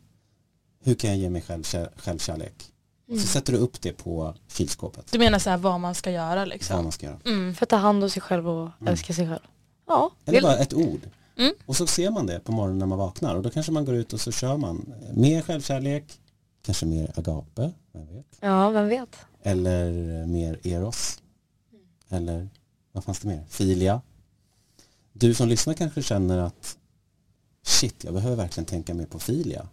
Hur 0.83 0.95
kan 0.95 1.09
jag 1.09 1.19
ge 1.19 1.29
mig 1.29 1.41
självkär, 1.41 1.89
självkärlek? 1.97 2.53
Mm. 3.09 3.21
så 3.21 3.27
sätter 3.27 3.53
du 3.53 3.59
upp 3.59 3.81
det 3.81 3.93
på 3.93 4.33
kylskåpet. 4.47 5.11
Du 5.11 5.19
menar 5.19 5.39
så 5.39 5.49
här 5.49 5.57
vad 5.57 5.79
man 5.79 5.95
ska 5.95 6.11
göra 6.11 6.35
Vad 6.35 6.47
liksom? 6.47 6.83
man 6.83 6.91
ska 6.91 7.05
göra. 7.05 7.19
Mm. 7.25 7.55
För 7.55 7.65
att 7.65 7.69
ta 7.69 7.75
hand 7.75 8.03
om 8.03 8.09
sig 8.09 8.21
själv 8.21 8.49
och 8.49 8.69
Mm. 8.79 8.87
älska 8.93 9.13
sig 9.13 9.27
själv. 9.27 9.39
Ja. 9.87 10.11
Eller 10.25 10.41
bara 10.41 10.57
ett 10.57 10.73
ord. 10.73 10.99
Mm. 11.37 11.53
Och 11.65 11.75
så 11.75 11.87
ser 11.87 12.11
man 12.11 12.25
det 12.25 12.39
på 12.39 12.51
morgonen 12.51 12.79
när 12.79 12.85
man 12.85 12.97
vaknar 12.97 13.35
och 13.35 13.43
då 13.43 13.49
kanske 13.49 13.71
man 13.71 13.85
går 13.85 13.95
ut 13.95 14.13
och 14.13 14.21
så 14.21 14.31
kör 14.31 14.57
man 14.57 14.93
mer 15.13 15.41
självkärlek, 15.41 16.19
kanske 16.61 16.85
mer 16.85 17.11
agape, 17.15 17.71
vem 17.91 18.07
vet? 18.07 18.25
Ja, 18.39 18.69
vem 18.69 18.87
vet. 18.87 19.15
Eller 19.43 19.91
mer 20.25 20.67
eros. 20.67 21.21
Eller 22.09 22.49
vad 22.91 23.03
fanns 23.03 23.19
det 23.19 23.27
mer? 23.27 23.43
Filia. 23.49 24.01
Du 25.13 25.33
som 25.33 25.47
lyssnar 25.47 25.73
kanske 25.73 26.03
känner 26.03 26.37
att 26.37 26.77
shit, 27.63 28.03
jag 28.03 28.13
behöver 28.13 28.35
verkligen 28.35 28.65
tänka 28.65 28.93
mer 28.93 29.05
på 29.05 29.19
filia. 29.19 29.67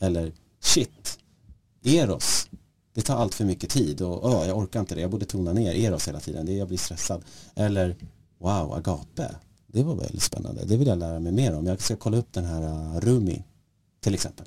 Eller 0.00 0.32
shit, 0.60 1.18
eros. 1.82 2.48
Det 2.94 3.02
tar 3.02 3.16
allt 3.16 3.34
för 3.34 3.44
mycket 3.44 3.70
tid 3.70 4.02
och 4.02 4.24
åh, 4.24 4.46
jag 4.46 4.58
orkar 4.58 4.80
inte 4.80 4.94
det. 4.94 5.00
Jag 5.00 5.10
borde 5.10 5.26
tona 5.26 5.52
ner 5.52 5.72
eros 5.72 6.08
hela 6.08 6.20
tiden. 6.20 6.46
Det, 6.46 6.52
jag 6.52 6.68
blir 6.68 6.78
stressad. 6.78 7.24
Eller 7.54 7.96
wow, 8.38 8.72
agape. 8.72 9.34
Det 9.72 9.82
var 9.82 9.94
väldigt 9.94 10.22
spännande. 10.22 10.64
Det 10.64 10.76
vill 10.76 10.88
jag 10.88 10.98
lära 10.98 11.18
mig 11.20 11.32
mer 11.32 11.54
om. 11.56 11.66
Jag 11.66 11.80
ska 11.82 11.96
kolla 11.96 12.16
upp 12.16 12.32
den 12.32 12.44
här 12.44 12.62
uh, 12.62 13.00
Rumi 13.00 13.42
till 14.00 14.14
exempel. 14.14 14.46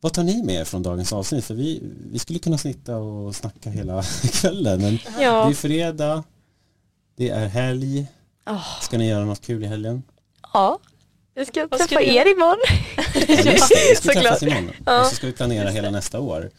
Vad 0.00 0.12
tar 0.12 0.22
ni 0.22 0.42
med 0.42 0.54
er 0.54 0.64
från 0.64 0.82
dagens 0.82 1.12
avsnitt? 1.12 1.44
För 1.44 1.54
vi, 1.54 1.82
vi 2.12 2.18
skulle 2.18 2.38
kunna 2.38 2.58
sitta 2.58 2.96
och 2.96 3.36
snacka 3.36 3.70
hela 3.70 4.02
kvällen. 4.22 4.80
Men 4.80 4.94
det 5.16 5.22
Ja. 5.22 5.50
är 5.50 5.54
fredag, 5.54 6.24
det 7.16 7.28
är 7.28 7.46
helg. 7.46 8.06
Åh. 8.46 8.80
Ska 8.82 8.98
ni 8.98 9.08
göra 9.08 9.24
något 9.24 9.40
kul 9.40 9.64
i 9.64 9.66
helgen? 9.66 10.02
ja. 10.52 10.78
Jag 11.34 11.46
ska 11.46 11.66
Vad 11.70 11.80
ska 11.80 11.88
träffa 11.88 12.00
du 12.00 12.16
er 12.16 12.32
imorgon. 12.32 12.58
Ja, 12.96 13.52
just 13.52 13.68
det, 13.68 13.90
vi 13.90 13.96
ska 13.96 14.02
såklart. 14.12 14.22
träffas 14.38 14.42
imorgon. 14.42 14.70
Ja. 14.86 15.00
Och 15.00 15.06
så 15.06 15.14
ska 15.14 15.26
vi 15.26 15.32
planera 15.32 15.68
hela 15.70 15.90
nästa 15.90 16.20
år. 16.20 16.50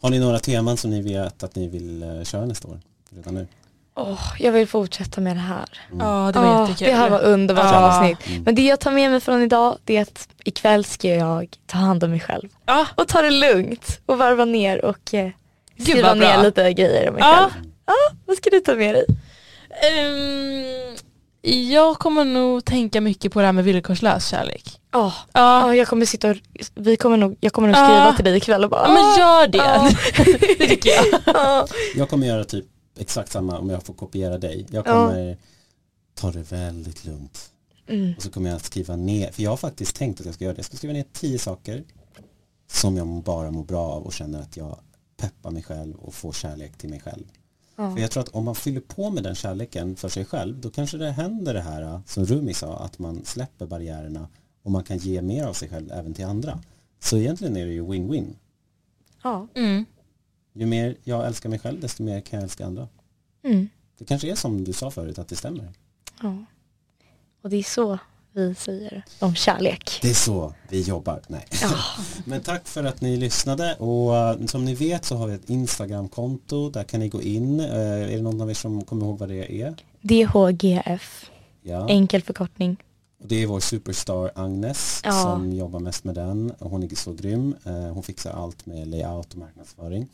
Har 0.00 0.10
ni 0.10 0.18
några 0.18 0.38
teman 0.38 0.76
som 0.76 0.90
ni 0.90 1.02
vet 1.02 1.42
att 1.42 1.54
ni 1.56 1.68
vill 1.68 2.02
eh, 2.02 2.22
köra 2.24 2.46
nästa 2.46 2.68
år? 2.68 2.80
Redan 3.10 3.34
nu? 3.34 3.46
Åh, 3.94 4.32
jag 4.38 4.52
vill 4.52 4.68
fortsätta 4.68 5.20
med 5.20 5.36
det 5.36 5.40
här. 5.40 5.64
Ja, 5.98 6.30
det 6.34 6.38
var 6.40 6.62
Åh, 6.62 6.70
jättekul. 6.70 6.88
Det 6.88 6.94
här 6.94 7.10
var 7.10 7.20
underbart 7.22 7.64
Ja. 7.72 7.78
avsnitt. 7.98 8.18
Mm. 8.28 8.42
Men 8.42 8.54
det 8.54 8.62
jag 8.62 8.80
tar 8.80 8.90
med 8.90 9.10
mig 9.10 9.20
från 9.20 9.42
idag 9.42 9.78
det 9.84 9.96
är 9.96 10.02
att 10.02 10.28
ikväll 10.44 10.84
ska 10.84 11.08
jag 11.08 11.56
ta 11.66 11.78
hand 11.78 12.04
om 12.04 12.10
mig 12.10 12.20
själv. 12.20 12.48
Ja, 12.66 12.86
Och 12.94 13.08
ta 13.08 13.22
det 13.22 13.30
lugnt 13.30 14.00
och 14.06 14.18
varva 14.18 14.44
ner 14.44 14.84
och 14.84 15.14
eh, 15.14 15.30
skriva 15.80 16.14
ner 16.14 16.42
lite 16.42 16.72
grejer 16.72 17.08
om 17.08 17.14
mig 17.14 17.22
ja. 17.26 17.50
själv. 17.52 17.64
Vad 18.26 18.36
ska 18.36 18.50
du 18.50 18.60
ta 18.60 18.74
med 18.74 18.94
dig? 18.94 19.04
Ehm, 19.82 20.96
jag 21.70 21.98
kommer 21.98 22.24
nog 22.24 22.64
tänka 22.64 23.00
mycket 23.00 23.32
på 23.32 23.40
det 23.40 23.46
här 23.46 23.52
med 23.52 23.64
villkorslös 23.64 24.26
kärlek. 24.28 24.64
Ja, 24.92 25.12
åh, 25.34 25.76
jag 25.76 25.88
kommer 25.88 26.06
sitta 26.06 26.30
och, 26.30 26.36
vi 26.74 26.96
kommer 26.96 27.16
nog, 27.16 27.36
jag 27.40 27.52
kommer 27.52 27.68
nog 27.68 27.76
skriva 27.76 28.12
till 28.16 28.24
dig 28.24 28.36
ikväll 28.36 28.64
och 28.64 28.70
bara 28.70 28.82
ja 28.82 28.88
men 28.88 29.18
gör 29.18 29.46
det. 29.48 29.58
Ja. 29.58 29.90
det 30.58 30.66
tycker 30.66 30.90
jag. 30.90 31.04
Ja. 31.26 31.66
Jag 31.96 32.08
kommer 32.08 32.26
göra 32.26 32.44
typ 32.44 32.64
exakt 32.98 33.32
samma 33.32 33.58
om 33.58 33.70
jag 33.70 33.82
får 33.82 33.94
kopiera 33.94 34.38
dig. 34.38 34.66
Jag 34.70 34.86
Ja. 34.86 34.92
kommer 34.92 35.36
ta 36.14 36.32
det 36.32 36.52
väldigt 36.52 37.04
lugnt. 37.04 37.52
Mm. 37.86 38.14
Och 38.16 38.22
så 38.22 38.30
kommer 38.30 38.48
jag 38.50 38.56
att 38.56 38.64
skriva 38.64 38.96
ner, 38.96 39.32
för 39.32 39.42
jag 39.42 39.50
har 39.50 39.56
faktiskt 39.56 39.96
tänkt 39.96 40.20
att 40.20 40.26
jag 40.26 40.34
ska 40.34 40.44
göra 40.44 40.54
det. 40.54 40.58
Jag 40.58 40.66
ska 40.66 40.76
skriva 40.76 40.92
ner 40.92 41.04
tio 41.12 41.38
saker 41.38 41.84
som 42.66 42.96
jag 42.96 43.06
bara 43.22 43.50
mår 43.50 43.64
bra 43.64 43.86
av 43.92 44.02
och 44.02 44.12
känner 44.12 44.40
att 44.40 44.56
jag 44.56 44.78
peppar 45.16 45.50
mig 45.50 45.62
själv 45.62 45.94
och 45.96 46.14
får 46.14 46.32
kärlek 46.32 46.78
till 46.78 46.90
mig 46.90 47.00
själv. 47.00 47.24
Ja. 47.76 47.94
För 47.94 48.02
jag 48.02 48.10
tror 48.10 48.22
att 48.22 48.28
om 48.28 48.44
man 48.44 48.54
fyller 48.54 48.80
på 48.80 49.10
med 49.10 49.22
den 49.22 49.34
kärleken 49.34 49.96
för 49.96 50.08
sig 50.08 50.24
själv 50.24 50.60
då 50.60 50.70
kanske 50.70 50.96
det 50.98 51.10
händer 51.10 51.54
det 51.54 51.60
här 51.60 52.00
som 52.06 52.24
Rumi 52.26 52.54
sa 52.54 52.76
att 52.76 52.98
man 52.98 53.24
släpper 53.24 53.66
barriärerna 53.66 54.28
och 54.62 54.70
man 54.70 54.84
kan 54.84 54.98
ge 54.98 55.22
mer 55.22 55.44
av 55.44 55.52
sig 55.52 55.68
själv 55.68 55.92
även 55.92 56.14
till 56.14 56.24
andra. 56.24 56.60
Så 57.00 57.16
egentligen 57.16 57.56
är 57.56 57.66
det 57.66 57.72
ju 57.72 57.82
win-win. 57.84 58.34
Ja. 59.22 59.46
Mm. 59.54 59.84
Ju 60.52 60.66
mer 60.66 60.96
jag 61.04 61.26
älskar 61.26 61.48
mig 61.48 61.58
själv 61.58 61.80
desto 61.80 62.02
mer 62.02 62.20
kan 62.20 62.36
jag 62.36 62.44
älska 62.44 62.66
andra. 62.66 62.88
Mm. 63.44 63.68
Det 63.98 64.04
kanske 64.04 64.30
är 64.30 64.34
som 64.34 64.64
du 64.64 64.72
sa 64.72 64.90
förut 64.90 65.18
att 65.18 65.28
det 65.28 65.36
stämmer. 65.36 65.72
ja. 66.22 66.44
Och 67.42 67.50
det 67.50 67.56
är 67.56 67.62
så 67.62 67.98
vi 68.32 68.54
säger 68.54 69.02
om 69.18 69.34
kärlek. 69.34 69.98
Det 70.02 70.10
är 70.10 70.14
så 70.14 70.54
vi 70.68 70.80
jobbar. 70.82 71.20
Nej. 71.28 71.46
Ja. 71.62 71.74
Men 72.24 72.40
tack 72.40 72.68
för 72.68 72.84
att 72.84 73.00
ni 73.00 73.16
lyssnade 73.16 73.74
och 73.74 74.16
eh, 74.16 74.46
som 74.46 74.64
ni 74.64 74.74
vet 74.74 75.04
så 75.04 75.16
har 75.16 75.26
vi 75.26 75.34
ett 75.34 75.50
Instagramkonto. 75.50 76.70
Där 76.70 76.84
kan 76.84 77.00
ni 77.00 77.08
gå 77.08 77.22
in. 77.22 77.60
Eh, 77.60 77.66
är 77.76 78.08
det 78.16 78.22
någon 78.22 78.40
av 78.40 78.50
er 78.50 78.54
som 78.54 78.84
kommer 78.84 79.06
ihåg 79.06 79.18
vad 79.18 79.28
det 79.28 79.62
är? 79.62 79.74
DHGF, 80.00 81.30
Ja. 81.62 81.88
enkel 81.88 82.22
förkortning. 82.22 82.76
Och 83.22 83.28
det 83.28 83.42
är 83.42 83.46
vår 83.46 83.60
superstar 83.60 84.30
Agnes 84.34 85.00
Ja. 85.04 85.12
som 85.12 85.52
jobbar 85.52 85.80
mest 85.80 86.04
med 86.04 86.14
den. 86.14 86.52
Hon 86.58 86.82
är 86.82 86.96
så 86.96 87.12
grym. 87.12 87.54
Eh, 87.64 87.72
Hon 87.72 88.02
fixar 88.02 88.30
allt 88.32 88.66
med 88.66 88.88
layout 88.88 89.32
och 89.32 89.38
marknadsföring. 89.38 90.06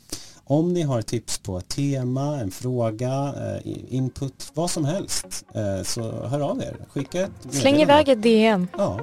Om 0.43 0.73
ni 0.73 0.81
har 0.81 1.01
tips 1.01 1.37
på 1.37 1.57
ett 1.57 1.67
tema, 1.67 2.39
en 2.39 2.51
fråga, 2.51 3.33
eh, 3.37 3.73
input, 3.95 4.51
vad 4.53 4.69
som 4.71 4.85
helst 4.85 5.45
eh, 5.53 5.83
så 5.83 6.01
hör 6.27 6.39
av 6.39 6.61
er. 6.61 6.77
Skicka 6.89 7.21
ett 7.21 7.31
Släng 7.53 7.75
iväg 7.75 8.09
ett 8.09 8.21
DM. 8.21 8.67
Ja, 8.77 8.99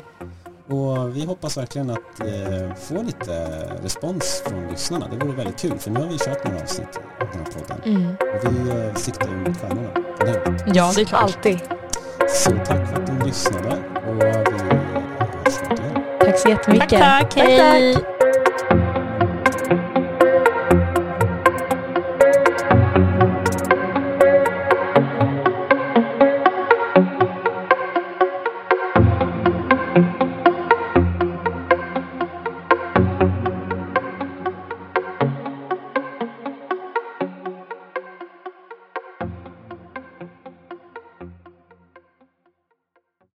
och 0.69 1.17
vi 1.17 1.25
hoppas 1.25 1.57
verkligen 1.57 1.91
att 1.91 2.79
få 2.81 3.03
lite 3.03 3.47
respons 3.83 4.43
från 4.47 4.69
lyssnarna. 4.69 5.09
Det 5.09 5.25
vore 5.25 5.37
väldigt 5.37 5.59
kul 5.61 5.79
för 5.79 5.91
nu 5.91 6.01
har 6.01 6.07
vi 6.07 6.19
kört 6.19 6.45
några 6.45 6.63
avsnitt 6.63 6.89
i 6.97 7.25
den 7.33 7.45
här 7.45 7.53
podden. 7.53 7.81
Mm. 7.85 8.11
Och 8.11 8.95
vi 8.95 9.01
siktar 9.01 9.29
ju 9.29 9.37
mot 9.37 9.57
stjärnorna? 9.61 9.91
Ja, 10.75 10.93
det 10.95 11.01
är 11.01 11.05
klart. 11.05 11.23
Alltid. 11.23 11.59
Så 12.29 12.51
tack 12.51 12.89
för 12.89 13.03
att 13.03 13.13
ni 13.19 13.27
lyssnade 13.27 13.96
vi 14.19 14.27
hörs 14.27 15.55
snart 15.55 15.79
igen. 15.79 16.03
Tack 16.21 16.39
så 16.39 16.49
jättemycket. 16.49 16.89
Tack, 16.89 17.01
tack. 17.01 17.35
Tack, 17.35 17.57
tack. 17.57 17.59
Hej. 17.59 18.16